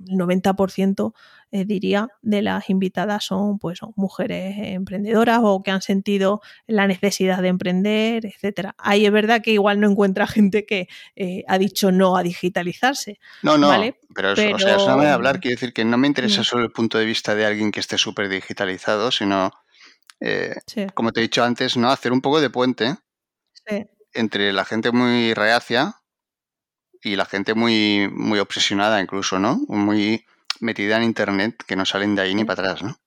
el 0.00 0.06
cien- 0.06 0.12
el 0.12 0.18
90% 0.18 1.14
eh, 1.52 1.64
diría 1.64 2.08
de 2.22 2.42
las 2.42 2.68
invitadas 2.70 3.24
son 3.24 3.58
pues 3.58 3.78
son 3.78 3.92
mujeres 3.96 4.54
emprendedoras 4.58 5.40
o 5.42 5.62
que 5.62 5.70
han 5.70 5.80
sentido 5.82 6.40
la 6.66 6.86
necesidad 6.86 7.40
de 7.40 7.48
emprender, 7.48 8.26
etcétera. 8.26 8.74
Ahí 8.78 9.06
es 9.06 9.12
verdad 9.12 9.40
que 9.42 9.52
igual 9.52 9.80
no 9.80 9.88
encuentra 9.90 10.26
gente 10.26 10.66
que 10.66 10.88
eh, 11.14 11.44
ha 11.46 11.58
dicho 11.58 11.92
no 11.92 12.16
a 12.16 12.22
digitalizarse. 12.22 13.18
No, 13.42 13.56
no, 13.58 13.68
Vale, 13.68 13.98
pero, 14.14 14.32
eso, 14.32 14.42
o 14.54 14.58
sea, 14.58 14.76
es 14.76 14.82
una 14.82 14.84
pero- 14.84 14.86
manera 14.96 15.08
de 15.10 15.14
hablar. 15.14 15.40
Quiero 15.40 15.54
decir 15.54 15.72
que 15.72 15.84
no 15.84 15.96
me 15.98 16.08
interesa 16.08 16.40
Mm. 16.40 16.44
solo 16.44 16.64
el 16.64 16.72
punto 16.72 16.98
de 16.98 17.04
vista 17.04 17.34
de 17.34 17.46
alguien 17.46 17.70
que 17.72 17.80
esté 17.80 17.96
súper 17.98 18.28
digitalizado, 18.28 19.10
sino, 19.10 19.50
eh, 20.20 20.54
Sí, 20.66 20.86
como 20.94 21.12
te 21.12 21.20
he 21.20 21.22
dicho 21.22 21.44
antes, 21.44 21.76
¿no? 21.76 21.90
Hacer 21.90 22.12
un 22.12 22.20
poco 22.20 22.40
de 22.40 22.50
puente 22.50 22.96
sí. 23.68 23.86
entre 24.14 24.52
la 24.52 24.64
gente 24.64 24.90
muy 24.92 25.34
reacia 25.34 25.95
y 27.02 27.16
la 27.16 27.26
gente 27.26 27.54
muy, 27.54 28.08
muy 28.12 28.38
obsesionada 28.38 29.00
incluso, 29.00 29.38
¿no? 29.38 29.60
Muy 29.68 30.24
metida 30.60 30.96
en 30.96 31.04
internet 31.04 31.62
que 31.66 31.76
no 31.76 31.84
salen 31.84 32.14
de 32.14 32.22
ahí 32.22 32.34
ni 32.34 32.44
para 32.44 32.70
atrás, 32.70 32.82
¿no? 32.82 32.98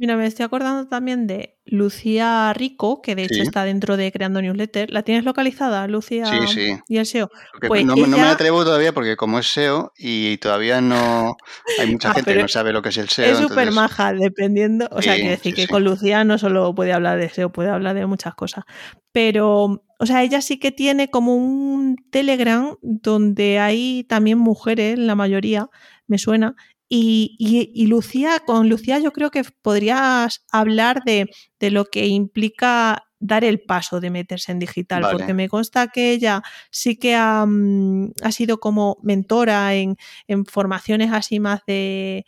Mira, 0.00 0.16
me 0.16 0.26
estoy 0.26 0.44
acordando 0.44 0.86
también 0.88 1.26
de 1.26 1.58
Lucía 1.64 2.52
Rico, 2.54 3.02
que 3.02 3.16
de 3.16 3.24
hecho 3.24 3.34
Sí. 3.34 3.40
está 3.40 3.64
dentro 3.64 3.96
de 3.96 4.12
Creando 4.12 4.40
Newsletter. 4.40 4.92
¿La 4.92 5.02
tienes 5.02 5.24
localizada, 5.24 5.88
Lucía? 5.88 6.24
Sí, 6.26 6.46
sí. 6.46 6.78
Y 6.86 6.98
el 6.98 7.04
SEO. 7.06 7.28
Pues 7.66 7.84
no, 7.84 7.96
me- 7.96 8.02
no 8.02 8.16
me 8.16 8.22
ella- 8.22 8.30
atrevo 8.30 8.62
todavía 8.64 8.92
porque 8.92 9.16
como 9.16 9.40
es 9.40 9.46
SEO 9.48 9.92
y 9.98 10.36
todavía 10.38 10.80
no 10.80 11.36
hay 11.80 11.86
mucha 11.98 12.12
Ah, 12.12 12.14
gente 12.14 12.32
que 12.34 12.42
no 12.42 12.48
sabe 12.48 12.72
lo 12.72 12.80
que 12.80 12.90
es 12.90 12.96
el 12.98 13.08
SEO. 13.08 13.26
es 13.26 13.38
súper 13.38 13.68
entonces- 13.68 13.74
maja, 13.74 14.12
dependiendo. 14.12 14.88
O 14.92 15.02
sea, 15.02 15.14
Sí, 15.14 15.20
quiero 15.20 15.34
decir 15.36 15.54
sí, 15.56 15.62
que 15.62 15.68
con 15.68 15.82
Lucía 15.82 16.22
no 16.22 16.38
solo 16.38 16.72
puede 16.76 16.92
hablar 16.92 17.18
de 17.18 17.28
SEO, 17.28 17.50
puede 17.50 17.70
hablar 17.70 17.96
de 17.96 18.06
muchas 18.06 18.34
cosas. 18.36 18.64
Pero, 19.10 19.82
o 19.98 20.06
sea, 20.06 20.22
ella 20.22 20.40
sí 20.42 20.58
que 20.60 20.70
tiene 20.70 21.10
como 21.10 21.34
un 21.34 21.96
Telegram 22.12 22.76
donde 22.82 23.58
hay 23.58 24.04
también 24.04 24.38
mujeres, 24.38 24.96
la 24.96 25.16
mayoría, 25.16 25.68
me 26.06 26.18
suena. 26.18 26.54
Y, 26.88 27.36
y- 27.38 27.70
y 27.74 27.86
Lucía, 27.86 28.40
con 28.46 28.68
Lucía 28.68 28.98
yo 28.98 29.12
creo 29.12 29.30
que 29.30 29.42
podrías 29.62 30.44
hablar 30.50 31.02
de, 31.04 31.28
de 31.60 31.70
lo 31.70 31.84
que 31.84 32.06
implica 32.06 33.04
dar 33.20 33.44
el 33.44 33.60
paso 33.60 34.00
de 34.00 34.10
meterse 34.10 34.52
en 34.52 34.60
digital, 34.60 35.02
Vale. 35.02 35.16
porque 35.18 35.34
me 35.34 35.48
consta 35.48 35.88
que 35.88 36.12
ella 36.12 36.42
sí 36.70 36.96
que 36.96 37.14
ha, 37.16 37.44
mm, 37.46 38.12
ha 38.22 38.32
sido 38.32 38.58
como 38.60 38.96
mentora 39.02 39.74
en, 39.74 39.96
en 40.28 40.46
formaciones 40.46 41.10
así 41.12 41.40
más 41.40 41.60
de, 41.66 42.24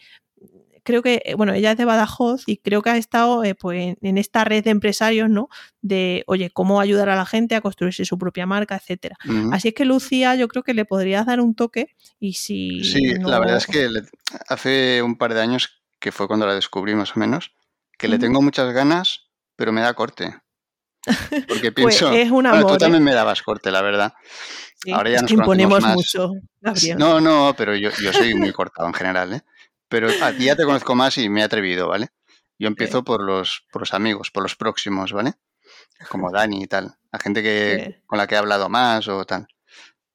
creo 0.82 1.02
que, 1.02 1.22
eh, 1.24 1.34
bueno, 1.34 1.52
ella 1.52 1.72
es 1.72 1.78
de 1.78 1.84
Badajoz 1.84 2.44
y 2.46 2.58
creo 2.58 2.82
que 2.82 2.90
ha 2.90 2.96
estado 2.96 3.44
eh, 3.44 3.54
pues, 3.54 3.96
en, 4.00 4.18
esta 4.18 4.44
red 4.44 4.64
de 4.64 4.70
empresarios, 4.70 5.28
¿no? 5.28 5.48
De, 5.80 6.24
oye, 6.26 6.50
cómo 6.50 6.80
ayudar 6.80 7.08
a 7.08 7.16
la 7.16 7.26
gente 7.26 7.54
a 7.54 7.60
construirse 7.60 8.04
su 8.04 8.18
propia 8.18 8.46
marca, 8.46 8.76
etcétera. 8.76 9.16
Así 9.52 9.68
es 9.68 9.74
que 9.74 9.84
Lucía, 9.84 10.34
yo 10.34 10.48
creo 10.48 10.62
que 10.62 10.74
le 10.74 10.84
podrías 10.84 11.26
dar 11.26 11.40
un 11.40 11.54
toque 11.54 11.94
y 12.18 12.34
si. 12.34 12.82
Sí, 12.84 13.14
no- 13.18 13.28
la 13.28 13.38
verdad 13.38 13.56
es 13.56 13.66
que 13.66 13.88
le- 13.88 14.02
hace 14.48 15.02
un 15.02 15.16
par 15.16 15.34
de 15.34 15.40
años, 15.40 15.82
que 15.98 16.12
fue 16.12 16.26
cuando 16.26 16.46
la 16.46 16.54
descubrí 16.54 16.94
más 16.94 17.16
o 17.16 17.20
menos, 17.20 17.52
que 17.98 18.08
le 18.08 18.18
tengo 18.18 18.40
muchas 18.40 18.72
ganas, 18.72 19.28
pero 19.56 19.72
me 19.72 19.80
da 19.82 19.94
corte. 19.94 20.34
Porque 21.46 21.72
Pues 21.74 21.98
pienso, 21.98 22.12
es 22.12 22.30
un 22.30 22.44
bueno, 22.44 22.56
amor. 22.56 22.66
tú 22.68 22.74
¿eh? 22.74 22.78
también 22.78 23.04
me 23.04 23.12
dabas 23.12 23.42
corte, 23.42 23.70
la 23.70 23.82
verdad. 23.82 24.14
Sí, 24.76 24.92
ahora 24.92 25.10
ya 25.10 25.16
es 25.16 25.22
nos 25.22 25.30
imponemos 25.32 25.82
más. 25.82 25.94
mucho, 25.94 26.32
Gabriel. 26.60 26.98
No, 26.98 27.20
no, 27.20 27.54
pero 27.56 27.76
yo, 27.76 27.90
yo 28.02 28.12
soy 28.12 28.34
muy 28.34 28.52
cortado 28.52 28.88
en 28.88 28.94
general, 28.94 29.34
¿eh? 29.34 29.42
Pero 29.90 30.08
a 30.22 30.32
ti 30.32 30.44
ya 30.46 30.56
te 30.56 30.64
conozco 30.64 30.94
más 30.94 31.18
y 31.18 31.28
me 31.28 31.40
he 31.40 31.44
atrevido, 31.44 31.88
¿vale? 31.88 32.08
Yo 32.58 32.68
empiezo 32.68 33.04
por, 33.04 33.22
los, 33.22 33.66
por 33.70 33.82
los 33.82 33.92
amigos, 33.92 34.30
por 34.30 34.42
los 34.42 34.56
próximos, 34.56 35.12
¿vale? 35.12 35.34
Como 36.08 36.30
Dani 36.32 36.62
y 36.62 36.66
tal. 36.66 36.94
La 37.12 37.18
gente 37.18 37.42
que, 37.42 38.00
con 38.06 38.16
la 38.18 38.26
que 38.26 38.34
he 38.36 38.38
hablado 38.38 38.68
más 38.70 39.06
o 39.08 39.24
tal. 39.26 39.46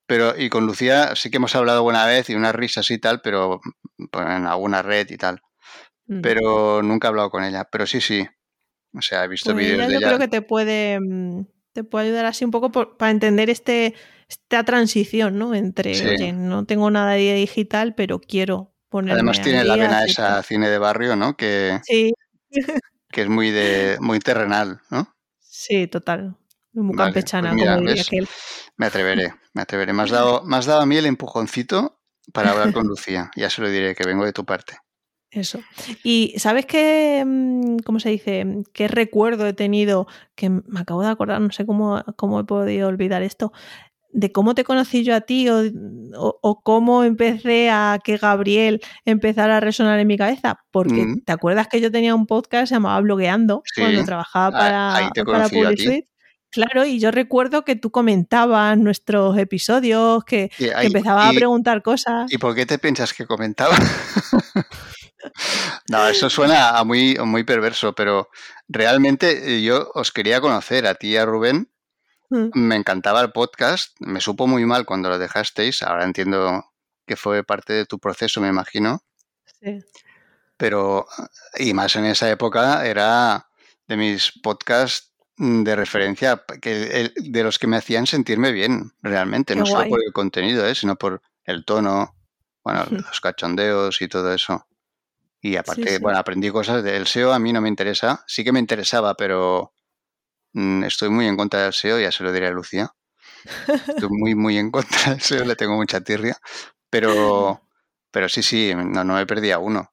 Pero, 0.07 0.37
y 0.37 0.49
con 0.49 0.65
Lucía 0.67 1.15
sí 1.15 1.29
que 1.31 1.37
hemos 1.37 1.55
hablado 1.55 1.81
buena 1.83 2.05
vez 2.05 2.29
y 2.29 2.35
unas 2.35 2.53
risas 2.55 2.89
y 2.91 2.99
tal, 2.99 3.21
pero 3.21 3.59
pues, 4.11 4.25
en 4.27 4.45
alguna 4.45 4.81
red 4.83 5.09
y 5.09 5.17
tal. 5.17 5.41
Mm. 6.05 6.21
Pero 6.21 6.83
nunca 6.83 7.07
he 7.07 7.09
hablado 7.09 7.31
con 7.31 7.43
ella. 7.43 7.67
Pero 7.71 7.87
sí, 7.87 8.01
sí. 8.01 8.27
O 8.93 9.01
sea, 9.01 9.23
he 9.23 9.27
visto 9.27 9.51
Pues 9.53 9.65
vídeos 9.65 9.79
ella 9.79 9.87
de 9.87 9.93
yo 9.93 9.97
ella. 9.99 10.07
creo 10.09 10.19
que 10.19 10.27
te 10.27 10.41
puede, 10.43 10.99
mm, 11.01 11.45
te 11.73 11.83
puede 11.83 12.05
ayudar 12.05 12.25
así 12.27 12.45
un 12.45 12.51
poco 12.51 12.71
por- 12.71 12.97
para 12.97 13.09
entender 13.09 13.49
este, 13.49 13.95
esta 14.29 14.63
transición, 14.63 15.39
¿no? 15.39 15.55
Entre, 15.55 15.95
Sí. 15.95 16.05
oye, 16.07 16.31
no 16.33 16.65
tengo 16.65 16.91
nada 16.91 17.13
de 17.13 17.33
digital, 17.33 17.95
pero 17.95 18.19
quiero 18.21 18.74
Además 18.91 19.41
tiene 19.41 19.63
la 19.63 19.75
vena 19.75 20.03
etcétera. 20.03 20.27
esa 20.39 20.43
cine 20.43 20.69
de 20.69 20.77
barrio, 20.77 21.15
¿no? 21.15 21.35
Que, 21.35 21.79
Sí, 21.83 22.13
que 23.09 23.21
es 23.21 23.27
muy 23.29 23.51
de 23.51 23.97
muy 23.99 24.19
terrenal, 24.19 24.81
¿no? 24.89 25.13
sí, 25.39 25.87
total. 25.87 26.35
Muy 26.73 26.95
Vale, 26.95 27.13
campechana, 27.13 27.49
pues 27.49 27.61
mira, 27.61 27.75
como 27.75 27.87
diría 27.87 28.01
¿ves? 28.01 28.07
aquel. 28.07 28.27
Me 28.77 28.85
atreveré, 28.87 29.33
me 29.53 29.61
atreveré. 29.61 29.93
Me 29.93 30.03
has 30.03 30.09
dado, 30.11 30.43
me 30.43 30.57
has 30.57 30.65
dado 30.65 30.81
a 30.81 30.85
mí 30.85 30.97
el 30.97 31.05
empujoncito 31.05 31.99
para 32.33 32.51
hablar 32.51 32.73
con 32.73 32.85
Lucía. 32.87 33.31
Ya 33.35 33.49
se 33.49 33.61
lo 33.61 33.69
diré, 33.69 33.95
que 33.95 34.03
vengo 34.05 34.25
de 34.25 34.33
tu 34.33 34.45
parte. 34.45 34.77
Eso. 35.31 35.59
Y 36.03 36.33
¿sabes 36.37 36.65
qué, 36.65 37.23
mm, 37.25 37.77
cómo 37.85 37.99
se 37.99 38.09
dice? 38.09 38.45
¿Qué 38.73 38.87
recuerdo 38.87 39.47
he 39.47 39.53
tenido? 39.53 40.07
Que 40.35 40.49
me 40.49 40.79
acabo 40.79 41.01
de 41.01 41.09
acordar, 41.09 41.41
no 41.41 41.51
sé 41.51 41.65
cómo, 41.65 42.03
cómo 42.15 42.39
he 42.39 42.43
podido 42.45 42.87
olvidar 42.87 43.21
esto, 43.21 43.51
de 44.17 44.31
cómo 44.31 44.55
te 44.55 44.63
conocí 44.63 45.03
yo 45.03 45.13
a 45.13 45.21
ti 45.21 45.49
o, 45.49 45.61
o- 46.17 46.39
o 46.41 46.61
cómo 46.61 47.03
empecé 47.03 47.69
a 47.69 47.99
que 48.03 48.15
Gabriel 48.17 48.79
empezara 49.03 49.57
a 49.57 49.59
resonar 49.59 49.99
en 49.99 50.07
mi 50.07 50.17
cabeza. 50.17 50.59
Porque 50.71 51.05
Mm. 51.05 51.23
te 51.25 51.31
acuerdas 51.33 51.67
que 51.67 51.81
yo 51.81 51.91
tenía 51.91 52.15
un 52.15 52.25
podcast 52.25 52.71
llamado 52.71 53.01
Blogueando 53.03 53.61
Sí. 53.65 53.81
cuando 53.81 54.03
trabajaba 54.05 54.47
Ah, 54.47 54.59
para, 54.59 54.95
ahí 54.95 55.07
te 55.13 55.23
para 55.25 55.49
Public. 55.49 56.07
Claro, 56.49 56.85
y 56.85 56.99
yo 56.99 57.11
recuerdo 57.11 57.65
que 57.65 57.75
tú 57.75 57.91
comentabas 57.91 58.77
nuestros 58.77 59.37
episodios, 59.37 60.23
que, 60.23 60.49
que 60.57 60.71
empezabas 60.71 61.29
a 61.29 61.33
preguntar 61.33 61.81
cosas. 61.81 62.31
¿Y 62.31 62.37
por 62.37 62.55
qué 62.55 62.65
te 62.65 62.79
piensas 62.79 63.13
que 63.13 63.25
comentaba? 63.25 63.75
no, 65.89 66.07
eso 66.07 66.29
suena 66.29 66.77
a 66.77 66.83
muy, 66.85 67.17
muy 67.25 67.43
perverso, 67.43 67.93
pero 67.93 68.29
realmente 68.69 69.55
eh, 69.57 69.61
yo 69.63 69.91
os 69.95 70.11
quería 70.13 70.39
conocer 70.39 70.87
a 70.87 70.95
ti 70.95 71.09
y 71.09 71.17
a 71.17 71.25
Rubén. 71.25 71.69
Mm. 72.35 72.49
Me 72.53 72.75
encantaba 72.75 73.21
el 73.21 73.31
podcast, 73.31 73.95
me 73.99 74.19
supo 74.19 74.45
muy 74.47 74.65
mal 74.65 74.85
cuando 74.85 75.09
lo 75.09 75.17
dejasteis, 75.17 75.81
ahora 75.81 76.03
entiendo 76.03 76.65
que 77.07 77.15
fue 77.15 77.43
parte 77.43 77.73
de 77.73 77.85
tu 77.85 77.99
proceso, 77.99 78.41
me 78.41 78.49
imagino, 78.49 79.01
Sí. 79.61 79.79
pero, 80.57 81.07
y 81.57 81.73
más 81.73 81.95
en 81.95 82.05
esa 82.05 82.29
época, 82.29 82.85
era 82.85 83.47
de 83.87 83.95
mis 83.97 84.33
podcasts 84.43 85.13
mm, 85.37 85.63
de 85.63 85.75
referencia, 85.75 86.43
que, 86.61 87.11
de 87.15 87.43
los 87.43 87.57
que 87.57 87.67
me 87.67 87.77
hacían 87.77 88.05
sentirme 88.07 88.51
bien, 88.51 88.91
realmente, 89.01 89.53
Qué 89.53 89.59
no 89.59 89.65
solo 89.65 89.87
por 89.87 90.03
el 90.03 90.11
contenido, 90.11 90.67
¿eh? 90.67 90.75
sino 90.75 90.95
por 90.97 91.21
el 91.45 91.63
tono, 91.63 92.15
bueno, 92.63 92.85
los 92.89 93.21
cachondeos 93.21 94.01
y 94.01 94.07
todo 94.07 94.33
eso. 94.33 94.67
Y 95.41 95.57
aparte, 95.57 95.87
sí. 95.97 96.01
bueno, 96.01 96.17
aprendí 96.17 96.49
cosas 96.49 96.83
del 96.83 97.05
SEO, 97.05 97.31
a 97.31 97.39
mí 97.39 97.53
no 97.53 97.61
me 97.61 97.69
interesa, 97.69 98.23
sí 98.27 98.43
que 98.43 98.51
me 98.51 98.59
interesaba, 98.59 99.13
pero 99.15 99.74
estoy 100.85 101.09
muy 101.09 101.27
en 101.27 101.37
contra 101.37 101.61
del 101.61 101.69
SEO, 101.69 101.99
ya 101.99 102.11
se 102.11 102.23
lo 102.23 102.31
diré 102.31 102.47
a 102.47 102.51
Lucía. 102.51 102.89
Estoy 103.87 104.09
muy, 104.11 104.35
muy 104.35 104.57
en 104.57 104.71
contra 104.71 105.11
del 105.11 105.21
SEO, 105.21 105.45
le 105.45 105.55
tengo 105.55 105.75
mucha 105.75 106.01
tirria, 106.01 106.37
pero, 106.89 107.61
pero 108.11 108.29
sí, 108.29 108.43
sí, 108.43 108.73
no, 108.75 109.03
no 109.03 109.15
me 109.15 109.25
perdía 109.25 109.59
uno. 109.59 109.89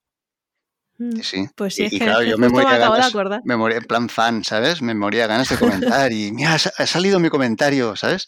Mm. 0.99 1.13
Sí, 1.17 1.23
sí. 1.23 1.49
Pues 1.57 1.75
sí, 1.75 1.83
Y- 1.83 1.87
es 1.87 1.93
y 1.95 1.99
que, 1.99 2.05
claro, 2.05 2.23
yo 2.23 2.37
me 2.39 2.49
moría 2.49 2.79
ganas, 2.79 3.13
me 3.45 3.57
moría 3.57 3.79
en 3.79 3.85
plan 3.85 4.09
fan, 4.09 4.45
¿sabes? 4.45 4.83
Me 4.83 4.95
moría 4.95 5.27
ganas 5.27 5.49
de 5.49 5.57
comentar 5.57 6.13
y 6.13 6.33
mira, 6.33 6.55
ha 6.55 6.59
sa- 6.59 6.73
ha 6.77 6.87
salido 6.87 7.19
mi 7.19 7.29
comentario, 7.31 7.97
¿sabes? 7.97 8.27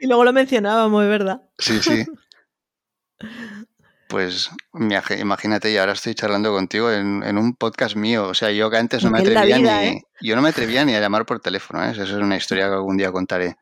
Y 0.00 0.06
luego 0.06 0.24
lo 0.24 0.32
mencionábamos, 0.32 1.06
verdad. 1.06 1.40
Sí, 1.58 1.80
sí. 1.82 2.04
Pues 4.10 4.50
imagínate, 4.74 5.70
y 5.70 5.76
ahora 5.76 5.92
estoy 5.92 6.16
charlando 6.16 6.52
contigo 6.52 6.90
en, 6.90 7.22
en 7.22 7.38
un 7.38 7.54
podcast 7.54 7.94
mío. 7.94 8.26
O 8.26 8.34
sea, 8.34 8.50
yo 8.50 8.68
que 8.68 8.76
antes 8.76 9.04
no 9.04 9.10
me 9.12 9.20
atrevía 9.20 9.56
vida, 9.56 9.82
ni. 9.82 9.86
¿eh? 9.86 10.02
Yo 10.20 10.34
no 10.34 10.42
me 10.42 10.48
atrevía 10.48 10.84
ni 10.84 10.96
a 10.96 11.00
llamar 11.00 11.24
por 11.24 11.38
teléfono, 11.38 11.84
¿eh? 11.84 11.92
Esa 11.92 12.02
es 12.02 12.10
una 12.10 12.36
historia 12.36 12.66
que 12.66 12.74
algún 12.74 12.96
día 12.96 13.12
contaré. 13.12 13.56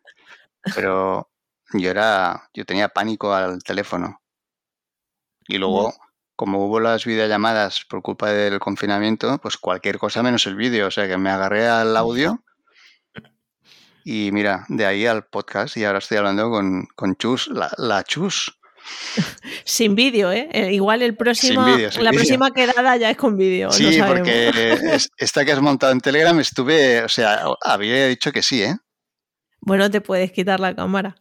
Pero 0.75 1.29
yo 1.75 1.91
era. 1.91 2.49
Yo 2.55 2.65
tenía 2.65 2.89
pánico 2.89 3.35
al 3.35 3.63
teléfono. 3.63 4.23
Y 5.47 5.59
luego, 5.59 5.93
como 6.35 6.65
hubo 6.65 6.81
las 6.81 7.05
videollamadas 7.05 7.85
por 7.85 8.01
culpa 8.01 8.31
del 8.31 8.59
confinamiento, 8.59 9.37
pues 9.43 9.59
cualquier 9.59 9.99
cosa 9.99 10.23
menos 10.23 10.47
el 10.47 10.57
vídeo. 10.57 10.87
O 10.87 10.91
sea 10.91 11.07
que 11.07 11.19
me 11.19 11.29
agarré 11.29 11.69
al 11.69 11.95
audio. 11.95 12.43
Y 14.03 14.33
mira, 14.33 14.65
de 14.69 14.87
ahí 14.87 15.05
al 15.05 15.27
podcast. 15.27 15.77
Y 15.77 15.85
ahora 15.85 15.99
estoy 15.99 16.17
hablando 16.17 16.49
con, 16.49 16.87
con 16.97 17.17
Chus, 17.17 17.49
la, 17.49 17.71
la 17.77 18.03
Chus. 18.03 18.58
Sin 19.65 19.95
vídeo, 19.95 20.31
¿eh? 20.33 20.49
Eh, 20.53 20.73
Igual 20.73 21.03
el 21.03 21.17
próximo, 21.17 21.65
sin 21.91 22.05
la 22.05 22.11
próxima 22.13 22.51
quedada 22.53 22.97
ya 22.97 23.11
es 23.11 23.17
con 23.17 23.37
vídeo. 23.37 23.71
Sí, 23.71 24.01
porque 24.07 24.49
es- 24.93 25.11
esta 25.17 25.45
que 25.45 25.53
has 25.53 25.61
montado 25.61 25.93
en 25.93 26.01
Telegram 26.01 26.39
estuve, 26.41 27.03
o 27.03 27.09
sea, 27.09 27.45
había 27.63 28.07
dicho 28.07 28.33
que 28.33 28.43
sí, 28.43 28.63
¿eh? 28.63 28.77
Bueno, 29.61 29.91
te 29.91 30.01
puedes 30.01 30.31
quitar 30.33 30.61
la 30.61 30.75
cámara. 30.75 31.17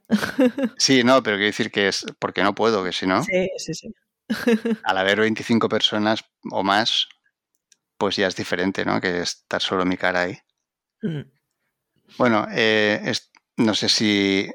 Sí, 0.78 1.04
no, 1.04 1.24
pero 1.24 1.38
quiero 1.38 1.48
decir 1.48 1.72
que 1.72 1.88
es 1.88 2.06
porque 2.20 2.44
no 2.44 2.54
puedo, 2.56 2.84
que 2.84 2.92
si 2.94 3.08
no, 3.08 3.24
Sí, 3.24 3.50
sí, 3.58 3.74
sí. 3.74 3.92
al 4.84 4.98
haber 4.98 5.20
25 5.20 5.68
personas 5.70 6.24
o 6.52 6.64
más, 6.64 7.08
pues 7.98 8.16
ya 8.16 8.28
es 8.28 8.36
diferente, 8.36 8.86
¿no? 8.86 9.02
Que 9.02 9.22
estar 9.22 9.62
solo 9.62 9.86
mi 9.86 9.98
cara 9.98 10.22
ahí. 10.22 10.38
Mm. 11.02 11.22
Bueno, 12.18 12.48
eh, 12.52 13.02
es- 13.06 13.32
no 13.58 13.74
sé 13.74 13.90
si 13.90 14.48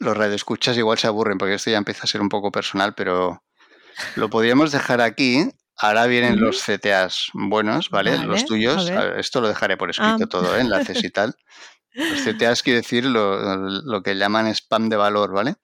los 0.00 0.16
radioescuchas 0.16 0.76
igual 0.76 0.98
se 0.98 1.06
aburren, 1.06 1.38
porque 1.38 1.54
esto 1.54 1.70
ya 1.70 1.78
empieza 1.78 2.02
a 2.04 2.06
ser 2.08 2.20
un 2.20 2.28
poco 2.28 2.50
personal, 2.50 2.94
pero 2.94 3.42
lo 4.16 4.28
podríamos 4.28 4.72
dejar 4.72 5.00
aquí. 5.00 5.48
Ahora 5.76 6.06
vienen 6.06 6.40
los 6.40 6.62
CTAs 6.62 7.30
buenos, 7.32 7.88
¿vale? 7.90 8.10
Vale, 8.16 8.26
los 8.26 8.44
tuyos. 8.44 8.90
Esto 9.16 9.40
lo 9.40 9.48
dejaré 9.48 9.76
por 9.78 9.88
escrito 9.90 10.24
Ah. 10.24 10.28
todo, 10.28 10.56
¿eh? 10.56 10.60
enlaces 10.60 11.02
y 11.04 11.10
tal. 11.10 11.34
Los 11.92 12.20
CTAs 12.22 12.62
quiere 12.62 12.80
decir 12.80 13.04
lo, 13.06 13.56
lo 13.56 14.02
que 14.02 14.14
llaman 14.16 14.46
spam 14.48 14.88
de 14.90 14.96
valor, 14.96 15.32
¿vale? 15.32 15.54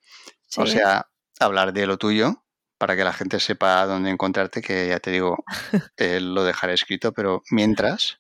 O 0.56 0.66
sea, 0.66 1.06
hablar 1.38 1.72
de 1.74 1.86
lo 1.86 1.98
tuyo 1.98 2.44
para 2.78 2.96
que 2.96 3.04
la 3.04 3.12
gente 3.12 3.40
sepa 3.40 3.84
dónde 3.86 4.10
encontrarte, 4.10 4.60
que 4.62 4.88
ya 4.88 5.00
te 5.00 5.10
digo, 5.10 5.44
eh, 5.96 6.20
lo 6.20 6.44
dejaré 6.44 6.74
escrito, 6.74 7.12
pero 7.12 7.42
mientras, 7.50 8.18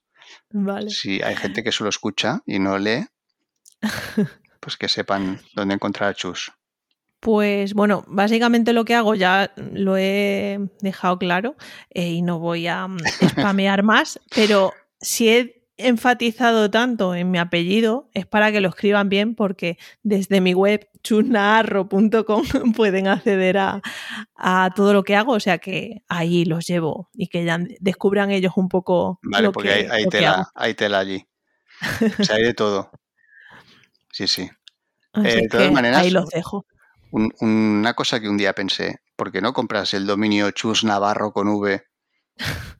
Vale. 0.50 0.90
si 0.90 1.22
hay 1.22 1.36
gente 1.36 1.62
que 1.62 1.72
solo 1.72 1.90
escucha 1.90 2.40
y 2.46 2.58
no 2.58 2.78
lee, 2.78 3.06
pues 4.60 4.76
que 4.76 4.88
sepan 4.88 5.40
dónde 5.54 5.74
encontrar 5.74 6.10
a 6.10 6.14
Chus. 6.14 6.52
Pues 7.20 7.74
bueno, 7.74 8.04
básicamente 8.08 8.72
lo 8.72 8.84
que 8.84 8.94
hago 8.94 9.14
ya 9.14 9.52
lo 9.72 9.96
he 9.96 10.58
dejado 10.80 11.18
claro 11.18 11.56
eh, 11.90 12.08
y 12.10 12.22
no 12.22 12.38
voy 12.38 12.66
a 12.66 12.86
mm, 12.86 12.98
spamear 13.30 13.82
más, 13.82 14.20
pero 14.34 14.72
si 15.00 15.28
he 15.30 15.56
enfatizado 15.78 16.70
tanto 16.70 17.14
en 17.14 17.30
mi 17.30 17.38
apellido 17.38 18.08
es 18.14 18.26
para 18.26 18.50
que 18.50 18.60
lo 18.62 18.68
escriban 18.68 19.08
bien 19.10 19.34
porque 19.34 19.76
desde 20.02 20.40
mi 20.40 20.54
web 20.54 20.88
chusnaarro.com 21.02 22.44
pueden 22.76 23.08
acceder 23.08 23.58
a, 23.58 23.82
a 24.36 24.70
todo 24.74 24.92
lo 24.94 25.02
que 25.04 25.16
hago, 25.16 25.32
o 25.32 25.40
sea 25.40 25.58
que 25.58 26.02
ahí 26.08 26.44
los 26.44 26.66
llevo 26.66 27.10
y 27.12 27.28
que 27.28 27.44
ya 27.44 27.58
descubran 27.80 28.30
ellos 28.30 28.52
un 28.56 28.68
poco 28.68 29.18
Vale, 29.22 29.44
lo 29.46 29.52
porque 29.52 29.68
que, 29.68 29.74
hay, 29.74 29.86
hay 29.90 30.04
lo 30.04 30.10
que 30.10 30.18
tela, 30.18 30.32
hago. 30.32 30.44
hay 30.54 30.74
tela 30.74 30.98
allí. 31.00 31.26
O 32.20 32.24
sea, 32.24 32.36
hay 32.36 32.42
de 32.44 32.54
todo. 32.54 32.90
Sí, 34.16 34.26
sí. 34.26 34.48
Eh, 35.24 35.42
de 35.42 35.48
todas 35.48 35.72
maneras, 35.72 36.00
ahí 36.04 36.10
los 36.10 36.30
dejo. 36.30 36.64
Un- 37.10 37.34
una 37.40 37.92
cosa 37.92 38.18
que 38.18 38.30
un 38.30 38.38
día 38.38 38.54
pensé, 38.54 38.96
¿por 39.14 39.30
qué 39.30 39.42
no 39.42 39.52
compras 39.52 39.92
el 39.92 40.06
dominio 40.06 40.50
Chus 40.52 40.84
Navarro 40.84 41.32
con 41.32 41.48
V 41.48 41.82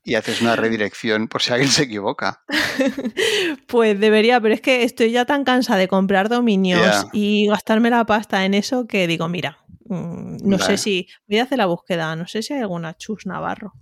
y 0.02 0.14
haces 0.14 0.40
una 0.40 0.56
redirección 0.56 1.28
por 1.28 1.42
si 1.42 1.52
alguien 1.52 1.70
se 1.70 1.82
equivoca? 1.82 2.42
Pues 3.68 4.00
debería, 4.00 4.40
pero 4.40 4.54
es 4.54 4.60
que 4.62 4.82
estoy 4.84 5.10
ya 5.10 5.24
tan 5.26 5.44
cansada 5.44 5.78
de 5.78 5.88
comprar 5.88 6.28
dominios 6.30 7.06
y 7.12 7.46
gastarme 7.48 7.90
la 7.90 8.06
pasta 8.06 8.44
en 8.46 8.54
eso 8.54 8.86
que 8.86 9.06
digo, 9.06 9.28
mira, 9.28 9.58
mm, 9.84 10.36
no 10.42 10.56
Vale. 10.58 10.64
sé 10.64 10.76
si 10.78 11.06
voy 11.28 11.38
a 11.40 11.42
hacer 11.42 11.58
la 11.58 11.66
búsqueda, 11.66 12.16
no 12.16 12.26
sé 12.26 12.42
si 12.42 12.54
hay 12.54 12.60
alguna 12.60 12.94
Chus 12.96 13.26
Navarro. 13.26 13.74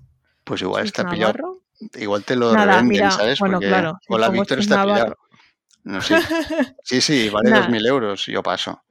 Pues 0.43 0.61
igual 0.63 0.83
Chus 0.83 0.89
está 0.89 1.09
pillado. 1.09 1.33
Navarro. 1.35 1.61
Igual 1.95 2.25
te 2.25 2.35
lo 2.37 2.53
Nada, 2.53 2.67
revenden, 2.67 2.89
mira, 2.89 3.11
¿sabes? 3.11 3.39
bueno, 3.39 3.55
Porque 3.59 3.69
claro, 3.69 3.99
si 4.07 4.13
hola 4.15 4.27
pongo 4.29 4.41
Víctor 4.43 4.59
Chus 4.59 4.65
está 4.67 4.77
Navarro. 4.77 4.95
pillado. 4.95 5.17
No 5.85 6.01
sé. 6.03 6.17
Sí, 6.83 7.01
sí, 7.01 7.29
vale 7.31 7.51
Nah. 7.51 7.61
dos 7.61 7.69
mil 7.71 7.87
euros. 7.87 8.27
Yo 8.27 8.43
paso. 8.43 8.83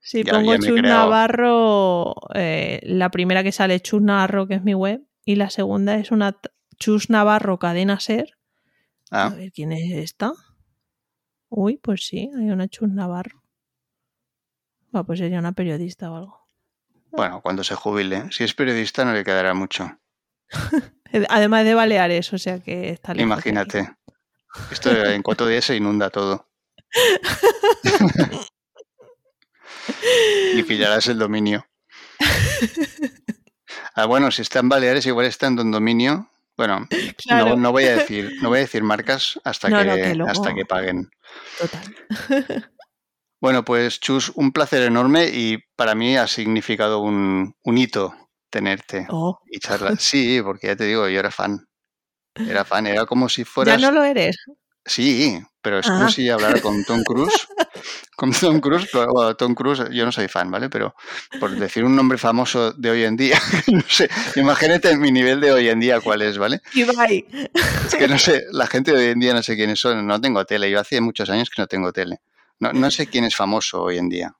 Si 0.00 0.24
Ya- 0.24 0.32
pongo 0.32 0.54
ya 0.54 0.60
Chus. 0.60 0.82
Navarro, 0.82 2.14
eh, 2.34 2.80
la 2.84 3.10
primera 3.10 3.42
que 3.42 3.52
sale 3.52 3.80
Chus 3.80 4.00
Navarro, 4.02 4.46
que 4.46 4.54
es 4.54 4.62
mi 4.62 4.74
web, 4.74 5.02
y 5.24 5.36
la 5.36 5.50
segunda 5.50 5.96
es 5.96 6.10
una 6.10 6.36
Chus 6.78 7.10
Navarro 7.10 7.58
Cadena 7.58 8.00
Ser. 8.00 8.38
A 9.10 9.26
Ah, 9.26 9.28
ver 9.30 9.52
quién 9.52 9.72
es 9.72 9.92
esta. 9.92 10.32
Uy, 11.48 11.76
pues 11.76 12.06
sí, 12.06 12.30
hay 12.38 12.50
una 12.50 12.68
Chus 12.68 12.88
Navarro. 12.88 13.42
Va, 14.94 15.04
pues 15.04 15.18
sería 15.18 15.38
una 15.38 15.52
periodista 15.52 16.10
o 16.10 16.16
algo. 16.16 16.40
bueno, 17.12 17.40
cuando 17.42 17.64
se 17.64 17.74
jubile. 17.74 18.30
Si 18.30 18.44
es 18.44 18.54
periodista 18.54 19.04
no 19.04 19.12
le 19.12 19.24
quedará 19.24 19.52
mucho. 19.52 19.98
Además 21.28 21.64
de 21.64 21.74
Baleares, 21.74 22.32
o 22.32 22.38
sea 22.38 22.60
que 22.60 22.90
está 22.90 23.12
lejos. 23.14 23.26
Imagínate. 23.26 23.96
Esto 24.70 24.90
en 24.90 25.22
cuatro 25.22 25.46
días 25.46 25.64
se 25.64 25.76
inunda 25.76 26.10
todo. 26.10 26.48
y 30.54 30.62
pillarás 30.64 31.06
el 31.08 31.18
dominio. 31.18 31.66
Ah, 33.94 34.06
bueno, 34.06 34.30
si 34.30 34.42
está 34.42 34.60
en 34.60 34.68
Baleares, 34.68 35.06
igual 35.06 35.26
está 35.26 35.46
en 35.46 35.56
Dominio. 35.70 36.28
Bueno, 36.56 36.86
Claro. 37.16 37.50
no, 37.50 37.56
no 37.56 37.72
voy 37.72 37.84
a 37.84 37.96
decir, 37.96 38.36
no 38.42 38.48
voy 38.50 38.58
a 38.58 38.62
decir 38.62 38.82
marcas 38.82 39.38
hasta 39.44 39.68
No, 39.68 39.78
que, 39.78 39.84
no, 39.84 39.94
que 39.94 40.14
luego- 40.14 40.30
hasta 40.30 40.54
que 40.54 40.64
paguen. 40.64 41.10
Total. 41.58 41.94
Bueno, 43.42 43.64
pues 43.64 44.00
Chus, 44.00 44.30
un 44.34 44.52
placer 44.52 44.82
enorme 44.82 45.30
y 45.32 45.56
para 45.74 45.94
mí 45.94 46.14
ha 46.14 46.26
significado 46.26 46.98
un, 46.98 47.54
un 47.64 47.78
hito 47.78 48.14
tenerte 48.50 49.06
Oh, 49.08 49.40
y 49.50 49.58
charlar. 49.60 49.98
Sí, 49.98 50.42
porque 50.44 50.66
ya 50.66 50.76
te 50.76 50.84
digo, 50.84 51.08
yo 51.08 51.18
era 51.18 51.30
fan. 51.30 51.66
Era 52.34 52.64
fan, 52.64 52.86
era 52.86 53.06
como 53.06 53.28
si 53.28 53.42
ya 53.42 53.50
fueras. 53.50 53.80
no 53.80 53.90
lo 53.90 54.04
eres. 54.04 54.36
Sí, 54.84 55.38
pero 55.60 55.78
es 55.78 55.86
como 55.86 56.04
Ah. 56.06 56.10
si 56.10 56.28
hablara 56.30 56.60
con 56.60 56.84
Tom 56.84 57.02
Cruise. 57.04 57.32
Con 58.16 58.32
Tom 58.32 58.60
Cruise, 58.60 58.86
pero, 58.92 59.06
bueno, 59.12 59.34
Tom 59.34 59.54
Cruise, 59.54 59.84
yo 59.92 60.04
no 60.04 60.12
soy 60.12 60.28
fan, 60.28 60.50
¿vale? 60.50 60.68
Pero 60.68 60.94
por 61.38 61.52
decir 61.52 61.84
un 61.84 61.96
nombre 61.96 62.18
famoso 62.18 62.70
de 62.72 62.90
hoy 62.90 63.04
en 63.04 63.16
día, 63.16 63.40
no 63.68 63.80
sé, 63.88 64.10
imagínate 64.36 64.94
mi 64.98 65.10
nivel 65.10 65.40
de 65.40 65.52
hoy 65.52 65.68
en 65.70 65.80
día 65.80 66.00
cuál 66.02 66.20
es, 66.20 66.36
¿vale? 66.36 66.60
Ibai. 66.74 67.24
Es 67.86 67.94
que 67.94 68.06
no 68.08 68.18
sé, 68.18 68.44
la 68.52 68.66
gente 68.66 68.92
de 68.92 68.98
hoy 68.98 69.10
en 69.12 69.20
día 69.20 69.32
no 69.32 69.42
sé 69.42 69.56
quiénes 69.56 69.80
son, 69.80 70.06
no 70.06 70.20
tengo 70.20 70.44
tele, 70.44 70.70
yo 70.70 70.78
hace 70.80 71.00
muchos 71.00 71.30
años 71.30 71.48
que 71.48 71.62
no 71.62 71.66
tengo 71.66 71.92
tele. 71.94 72.20
No, 72.58 72.74
no 72.74 72.90
sé 72.90 73.06
quién 73.06 73.24
es 73.24 73.34
famoso 73.34 73.82
hoy 73.84 73.96
en 73.96 74.10
día. 74.10 74.34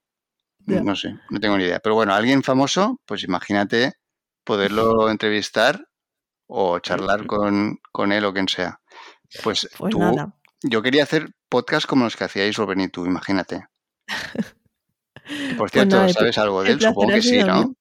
Ya. 0.67 0.83
No 0.83 0.95
sé, 0.95 1.15
no 1.31 1.41
tengo 1.41 1.57
ni 1.57 1.65
idea. 1.65 1.81
Pero 1.81 1.95
bueno, 1.95 2.13
alguien 2.13 2.43
famoso, 2.43 3.01
pues 3.07 3.23
imagínate 3.25 3.95
poderlo 4.45 5.09
entrevistar 5.11 5.87
o 6.53 6.79
charlar 6.81 7.27
con, 7.27 7.79
con 7.93 8.13
él 8.13 8.25
o 8.25 8.33
quien 8.33 8.49
sea. 8.49 8.81
Pues, 9.43 9.69
Pues 9.79 9.91
tú, 9.93 9.99
nada. 10.01 10.35
yo 10.63 10.83
quería 10.83 11.05
hacer 11.05 11.31
podcast 11.49 11.87
como 11.87 12.05
los 12.05 12.17
que 12.17 12.25
hacíais 12.25 12.57
Rubén 12.57 12.81
y 12.81 12.89
tú, 12.89 13.07
imagínate. 13.07 13.67
Por 14.07 14.45
Pues 15.59 15.73
cierto, 15.73 15.97
nada, 15.97 16.09
¿sabes 16.13 16.39
algo 16.39 16.63
de 16.65 16.73
él? 16.73 16.81
Supongo 16.81 17.13
que 17.13 17.23
sí, 17.23 17.39
¿no? 17.45 17.75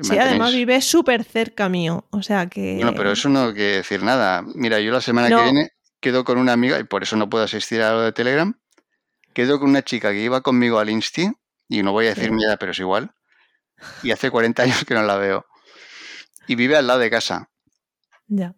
Sí, 0.00 0.16
además 0.16 0.54
vive 0.54 0.80
súper 0.80 1.22
cerca 1.24 1.68
mío. 1.68 2.06
O 2.10 2.22
sea 2.22 2.46
que. 2.48 2.76
Bueno, 2.76 2.94
pero 2.94 3.12
eso 3.12 3.28
no 3.28 3.52
quiere 3.52 3.76
decir 3.78 4.02
nada. 4.02 4.42
Mira, 4.54 4.80
yo 4.80 4.90
la 4.92 5.00
semana 5.02 5.28
No. 5.28 5.38
que 5.38 5.42
viene 5.44 5.70
quedo 6.00 6.24
con 6.24 6.38
una 6.38 6.52
amiga, 6.52 6.80
y 6.80 6.84
por 6.84 7.02
eso 7.04 7.16
no 7.16 7.28
puedo 7.30 7.44
asistir 7.44 7.80
a 7.82 7.92
lo 7.92 8.00
de 8.00 8.10
Telegram, 8.12 8.58
quedo 9.34 9.60
con 9.60 9.70
una 9.70 9.82
chica 9.82 10.10
que 10.10 10.18
iba 10.20 10.40
conmigo 10.40 10.80
al 10.80 10.90
Insti, 10.90 11.30
y 11.68 11.82
no 11.84 11.92
voy 11.92 12.06
a 12.06 12.08
decir 12.08 12.24
Sí. 12.24 12.30
mi 12.32 12.42
edad, 12.44 12.56
pero 12.58 12.72
es 12.72 12.78
igual, 12.80 13.12
y 14.02 14.10
hace 14.10 14.28
40 14.28 14.64
años 14.64 14.84
que 14.84 14.94
no 14.94 15.02
la 15.04 15.16
veo. 15.16 15.46
Y 16.48 16.56
vive 16.56 16.76
al 16.76 16.88
lado 16.88 16.98
de 16.98 17.08
casa. 17.08 17.50
Ya. 18.34 18.54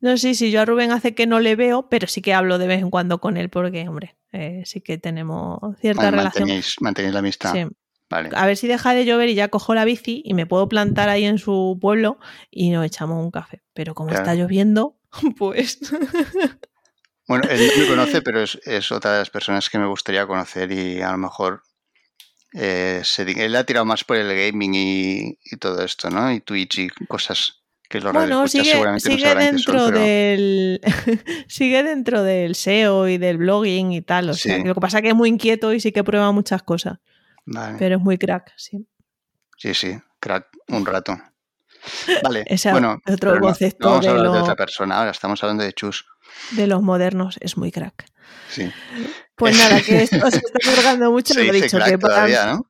No, 0.00 0.16
sí, 0.16 0.34
sí, 0.34 0.50
yo 0.50 0.60
a 0.60 0.64
Rubén 0.64 0.92
hace 0.92 1.14
que 1.14 1.26
no 1.26 1.40
le 1.40 1.56
veo, 1.56 1.88
pero 1.88 2.06
sí 2.06 2.20
que 2.22 2.32
hablo 2.34 2.58
de 2.58 2.66
vez 2.66 2.80
en 2.80 2.90
cuando 2.90 3.20
con 3.20 3.36
él 3.36 3.48
porque, 3.50 3.86
hombre, 3.88 4.16
eh, 4.32 4.62
sí 4.64 4.80
que 4.80 4.98
tenemos 4.98 5.58
cierta 5.80 6.04
Vale, 6.04 6.16
relación. 6.18 6.42
mantenéis, 6.44 6.76
mantenéis 6.80 7.12
la 7.14 7.18
amistad. 7.20 7.52
Sí. 7.52 7.64
Vale. 8.08 8.30
A 8.34 8.44
ver 8.46 8.56
si 8.56 8.66
deja 8.66 8.92
de 8.92 9.04
llover 9.04 9.28
y 9.28 9.34
ya 9.34 9.48
cojo 9.48 9.72
la 9.74 9.84
bici 9.84 10.20
y 10.24 10.34
me 10.34 10.44
puedo 10.46 10.68
plantar 10.68 11.08
ahí 11.08 11.24
en 11.24 11.38
su 11.38 11.78
pueblo 11.80 12.18
y 12.50 12.70
nos 12.70 12.84
echamos 12.84 13.22
un 13.24 13.30
café. 13.30 13.62
Pero 13.72 13.94
como 13.94 14.08
Claro. 14.08 14.24
está 14.24 14.34
lloviendo, 14.34 14.98
pues 15.38 15.78
Bueno, 17.28 17.44
él 17.48 17.70
no 17.76 17.82
me 17.82 17.86
conoce, 17.88 18.22
pero 18.22 18.40
es, 18.42 18.58
es 18.64 18.90
otra 18.90 19.12
de 19.12 19.18
las 19.20 19.30
personas 19.30 19.70
que 19.70 19.78
me 19.78 19.86
gustaría 19.86 20.26
conocer 20.26 20.72
y 20.72 21.00
a 21.00 21.12
lo 21.12 21.18
mejor 21.18 21.62
eh, 22.54 23.02
se 23.04 23.22
él 23.22 23.54
ha 23.54 23.62
tirado 23.64 23.84
más 23.86 24.02
por 24.02 24.16
el 24.16 24.26
gaming 24.34 24.74
y, 24.74 25.38
y 25.44 25.56
todo 25.58 25.84
esto, 25.84 26.10
¿no? 26.10 26.32
Y 26.32 26.40
Twitch 26.40 26.78
y 26.80 26.88
cosas 27.06 27.59
que 27.90 28.00
los 28.00 28.12
bueno, 28.12 28.46
sigue, 28.48 28.70
seguramente 28.70 29.08
no 29.08 29.14
sigue 29.16 29.26
sabrán 29.28 29.56
qué 29.56 29.62
son, 29.62 29.74
dentro 29.74 29.86
pero- 29.86 29.98
del 29.98 30.80
sigue 31.48 31.82
dentro 31.82 32.22
del 32.22 32.54
SEO 32.54 33.08
y 33.08 33.18
del 33.18 33.36
blogging 33.38 33.92
y 33.92 34.00
tal. 34.00 34.30
O 34.30 34.34
sea, 34.34 34.56
que 34.62 34.68
lo 34.68 34.74
que 34.74 34.80
pasa 34.80 34.98
es 34.98 35.02
que 35.02 35.08
es 35.10 35.14
muy 35.16 35.28
inquieto 35.28 35.72
y 35.72 35.80
sí 35.80 35.90
que 35.92 36.04
prueba 36.04 36.30
muchas 36.32 36.62
cosas, 36.62 36.98
Vale. 37.46 37.76
pero 37.78 37.96
es 37.96 38.00
muy 38.00 38.16
crack, 38.16 38.52
sí. 38.56 38.86
Sí, 39.58 39.74
sí, 39.74 39.98
crack, 40.20 40.46
un 40.68 40.86
rato. 40.86 41.18
Vale, 42.22 42.44
Ese 42.46 42.70
bueno, 42.70 42.98
otro 43.06 43.34
no- 43.34 43.40
concepto 43.40 43.88
no 43.88 43.90
vamos 43.94 44.06
a 44.06 44.08
de 44.12 44.16
hablar 44.16 44.32
de 44.32 44.38
lo- 44.38 44.44
otra 44.44 44.56
persona 44.56 44.98
ahora, 44.98 45.10
estamos 45.10 45.42
hablando 45.42 45.64
de 45.64 45.72
Chus. 45.72 46.06
De 46.52 46.66
los 46.68 46.80
modernos 46.82 47.38
es 47.40 47.56
muy 47.56 47.72
crack. 47.72 48.04
Sí. 48.50 48.70
Pues 49.34 49.58
nada, 49.58 49.80
que 49.82 50.02
esto 50.04 50.30
se 50.30 50.36
está 50.54 50.58
cargando 50.76 51.10
mucho, 51.10 51.34
Se 51.34 51.42
lo 51.44 51.52
he 51.52 51.60
dicho 51.60 51.76
crack 51.76 51.90
que 51.90 51.98
para- 51.98 52.14
todavía, 52.14 52.46
¿no? 52.52 52.66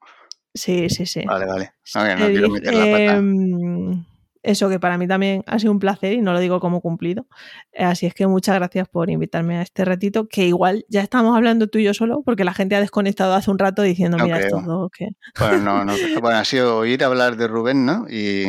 Sí, 0.54 0.88
sí, 0.88 1.04
sí. 1.06 1.22
Vale, 1.26 1.44
vale. 1.46 1.72
No, 1.94 2.04
que 2.04 2.16
no 2.16 2.26
quiero 2.28 2.48
meter 2.48 2.74
la 2.74 2.80
pata. 2.84 3.16
em, 3.18 4.04
eso 4.42 4.68
que 4.68 4.80
para 4.80 4.96
mí 4.98 5.06
también 5.06 5.42
ha 5.46 5.58
sido 5.58 5.72
un 5.72 5.78
placer 5.78 6.14
y 6.14 6.22
no 6.22 6.32
lo 6.32 6.40
digo 6.40 6.60
como 6.60 6.80
cumplido. 6.80 7.26
Eh, 7.72 7.84
Así 7.84 8.06
es 8.06 8.14
que 8.14 8.26
muchas 8.26 8.54
gracias 8.56 8.88
por 8.88 9.10
invitarme 9.10 9.58
a 9.58 9.62
este 9.62 9.84
ratito, 9.84 10.28
que 10.28 10.46
igual 10.46 10.84
ya 10.88 11.02
estamos 11.02 11.36
hablando 11.36 11.68
tú 11.68 11.78
y 11.78 11.84
yo 11.84 11.94
solo, 11.94 12.22
porque 12.24 12.44
la 12.44 12.54
gente 12.54 12.74
ha 12.76 12.80
desconectado 12.80 13.34
hace 13.34 13.50
un 13.50 13.58
rato 13.58 13.82
diciendo, 13.82 14.16
No 14.16 14.24
mira, 14.24 14.36
creo. 14.38 14.48
estos 14.48 14.64
dos 14.66 14.90
que... 14.90 15.08
Bueno, 15.38 15.58
no, 15.58 15.84
no. 15.84 15.92
Bueno, 16.20 16.38
ha 16.38 16.44
sido 16.44 16.78
oír 16.78 17.04
hablar 17.04 17.36
de 17.36 17.46
Rubén, 17.48 17.84
¿no? 17.84 18.06
Y. 18.08 18.46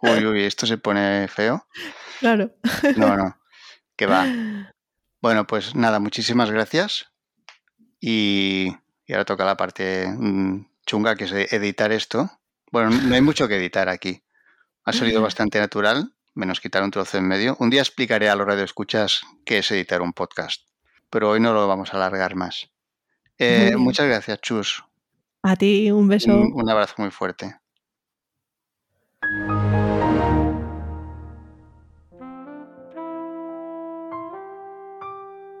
Uy, 0.00 0.24
uy, 0.26 0.44
esto 0.44 0.66
se 0.66 0.78
pone 0.78 1.26
feo. 1.28 1.66
Claro. 2.20 2.52
No, 2.96 3.16
no. 3.16 3.36
Que 3.96 4.06
va. 4.06 4.26
Bueno, 5.20 5.46
pues 5.48 5.74
nada, 5.74 5.98
muchísimas 5.98 6.50
gracias. 6.52 7.06
Y, 8.00 8.68
y 9.06 9.12
ahora 9.12 9.24
toca 9.24 9.44
la 9.44 9.56
parte 9.56 10.06
mm, 10.06 10.66
chunga, 10.86 11.16
que 11.16 11.24
es 11.24 11.32
editar 11.32 11.90
esto. 11.90 12.30
Bueno, 12.70 12.90
no 12.90 13.14
hay 13.14 13.20
mucho 13.22 13.48
que 13.48 13.56
editar 13.56 13.88
aquí. 13.88 14.22
Ha 14.88 14.92
salido 14.94 15.20
bastante 15.20 15.60
natural, 15.60 16.14
menos 16.32 16.60
quitar 16.60 16.82
un 16.82 16.90
trozo 16.90 17.18
en 17.18 17.28
medio. 17.28 17.58
Un 17.60 17.68
día 17.68 17.82
explicaré 17.82 18.30
a 18.30 18.34
los 18.34 18.46
radioescuchas 18.46 19.20
qué 19.44 19.58
es 19.58 19.70
editar 19.70 20.00
un 20.00 20.14
podcast, 20.14 20.62
pero 21.10 21.28
hoy 21.28 21.40
no 21.40 21.52
lo 21.52 21.68
vamos 21.68 21.92
a 21.92 21.98
alargar 21.98 22.36
más. 22.36 22.70
Eh, 23.36 23.76
muchas 23.76 24.06
gracias, 24.06 24.40
Chus. 24.40 24.82
A 25.42 25.56
ti 25.56 25.90
un 25.90 26.08
beso. 26.08 26.34
Un, 26.34 26.54
un 26.54 26.70
abrazo 26.70 26.94
muy 26.96 27.10
fuerte. 27.10 27.54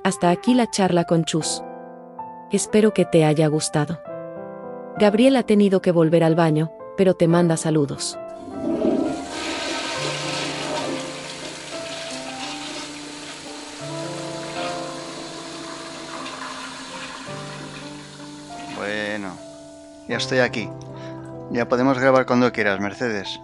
Hasta 0.04 0.30
aquí 0.30 0.54
la 0.54 0.70
charla 0.70 1.04
con 1.04 1.26
Chus. 1.26 1.62
Espero 2.50 2.94
que 2.94 3.04
te 3.04 3.26
haya 3.26 3.46
gustado. 3.48 4.00
Gabriel 4.96 5.36
ha 5.36 5.42
tenido 5.42 5.82
que 5.82 5.92
volver 5.92 6.24
al 6.24 6.34
baño, 6.34 6.72
pero 6.96 7.12
te 7.12 7.28
manda 7.28 7.58
saludos. 7.58 8.18
Ya 20.08 20.16
estoy 20.16 20.38
aquí. 20.38 20.68
Ya 21.50 21.68
podemos 21.68 21.98
grabar 21.98 22.26
cuando 22.26 22.52
quieras, 22.52 22.80
Mercedes. 22.80 23.40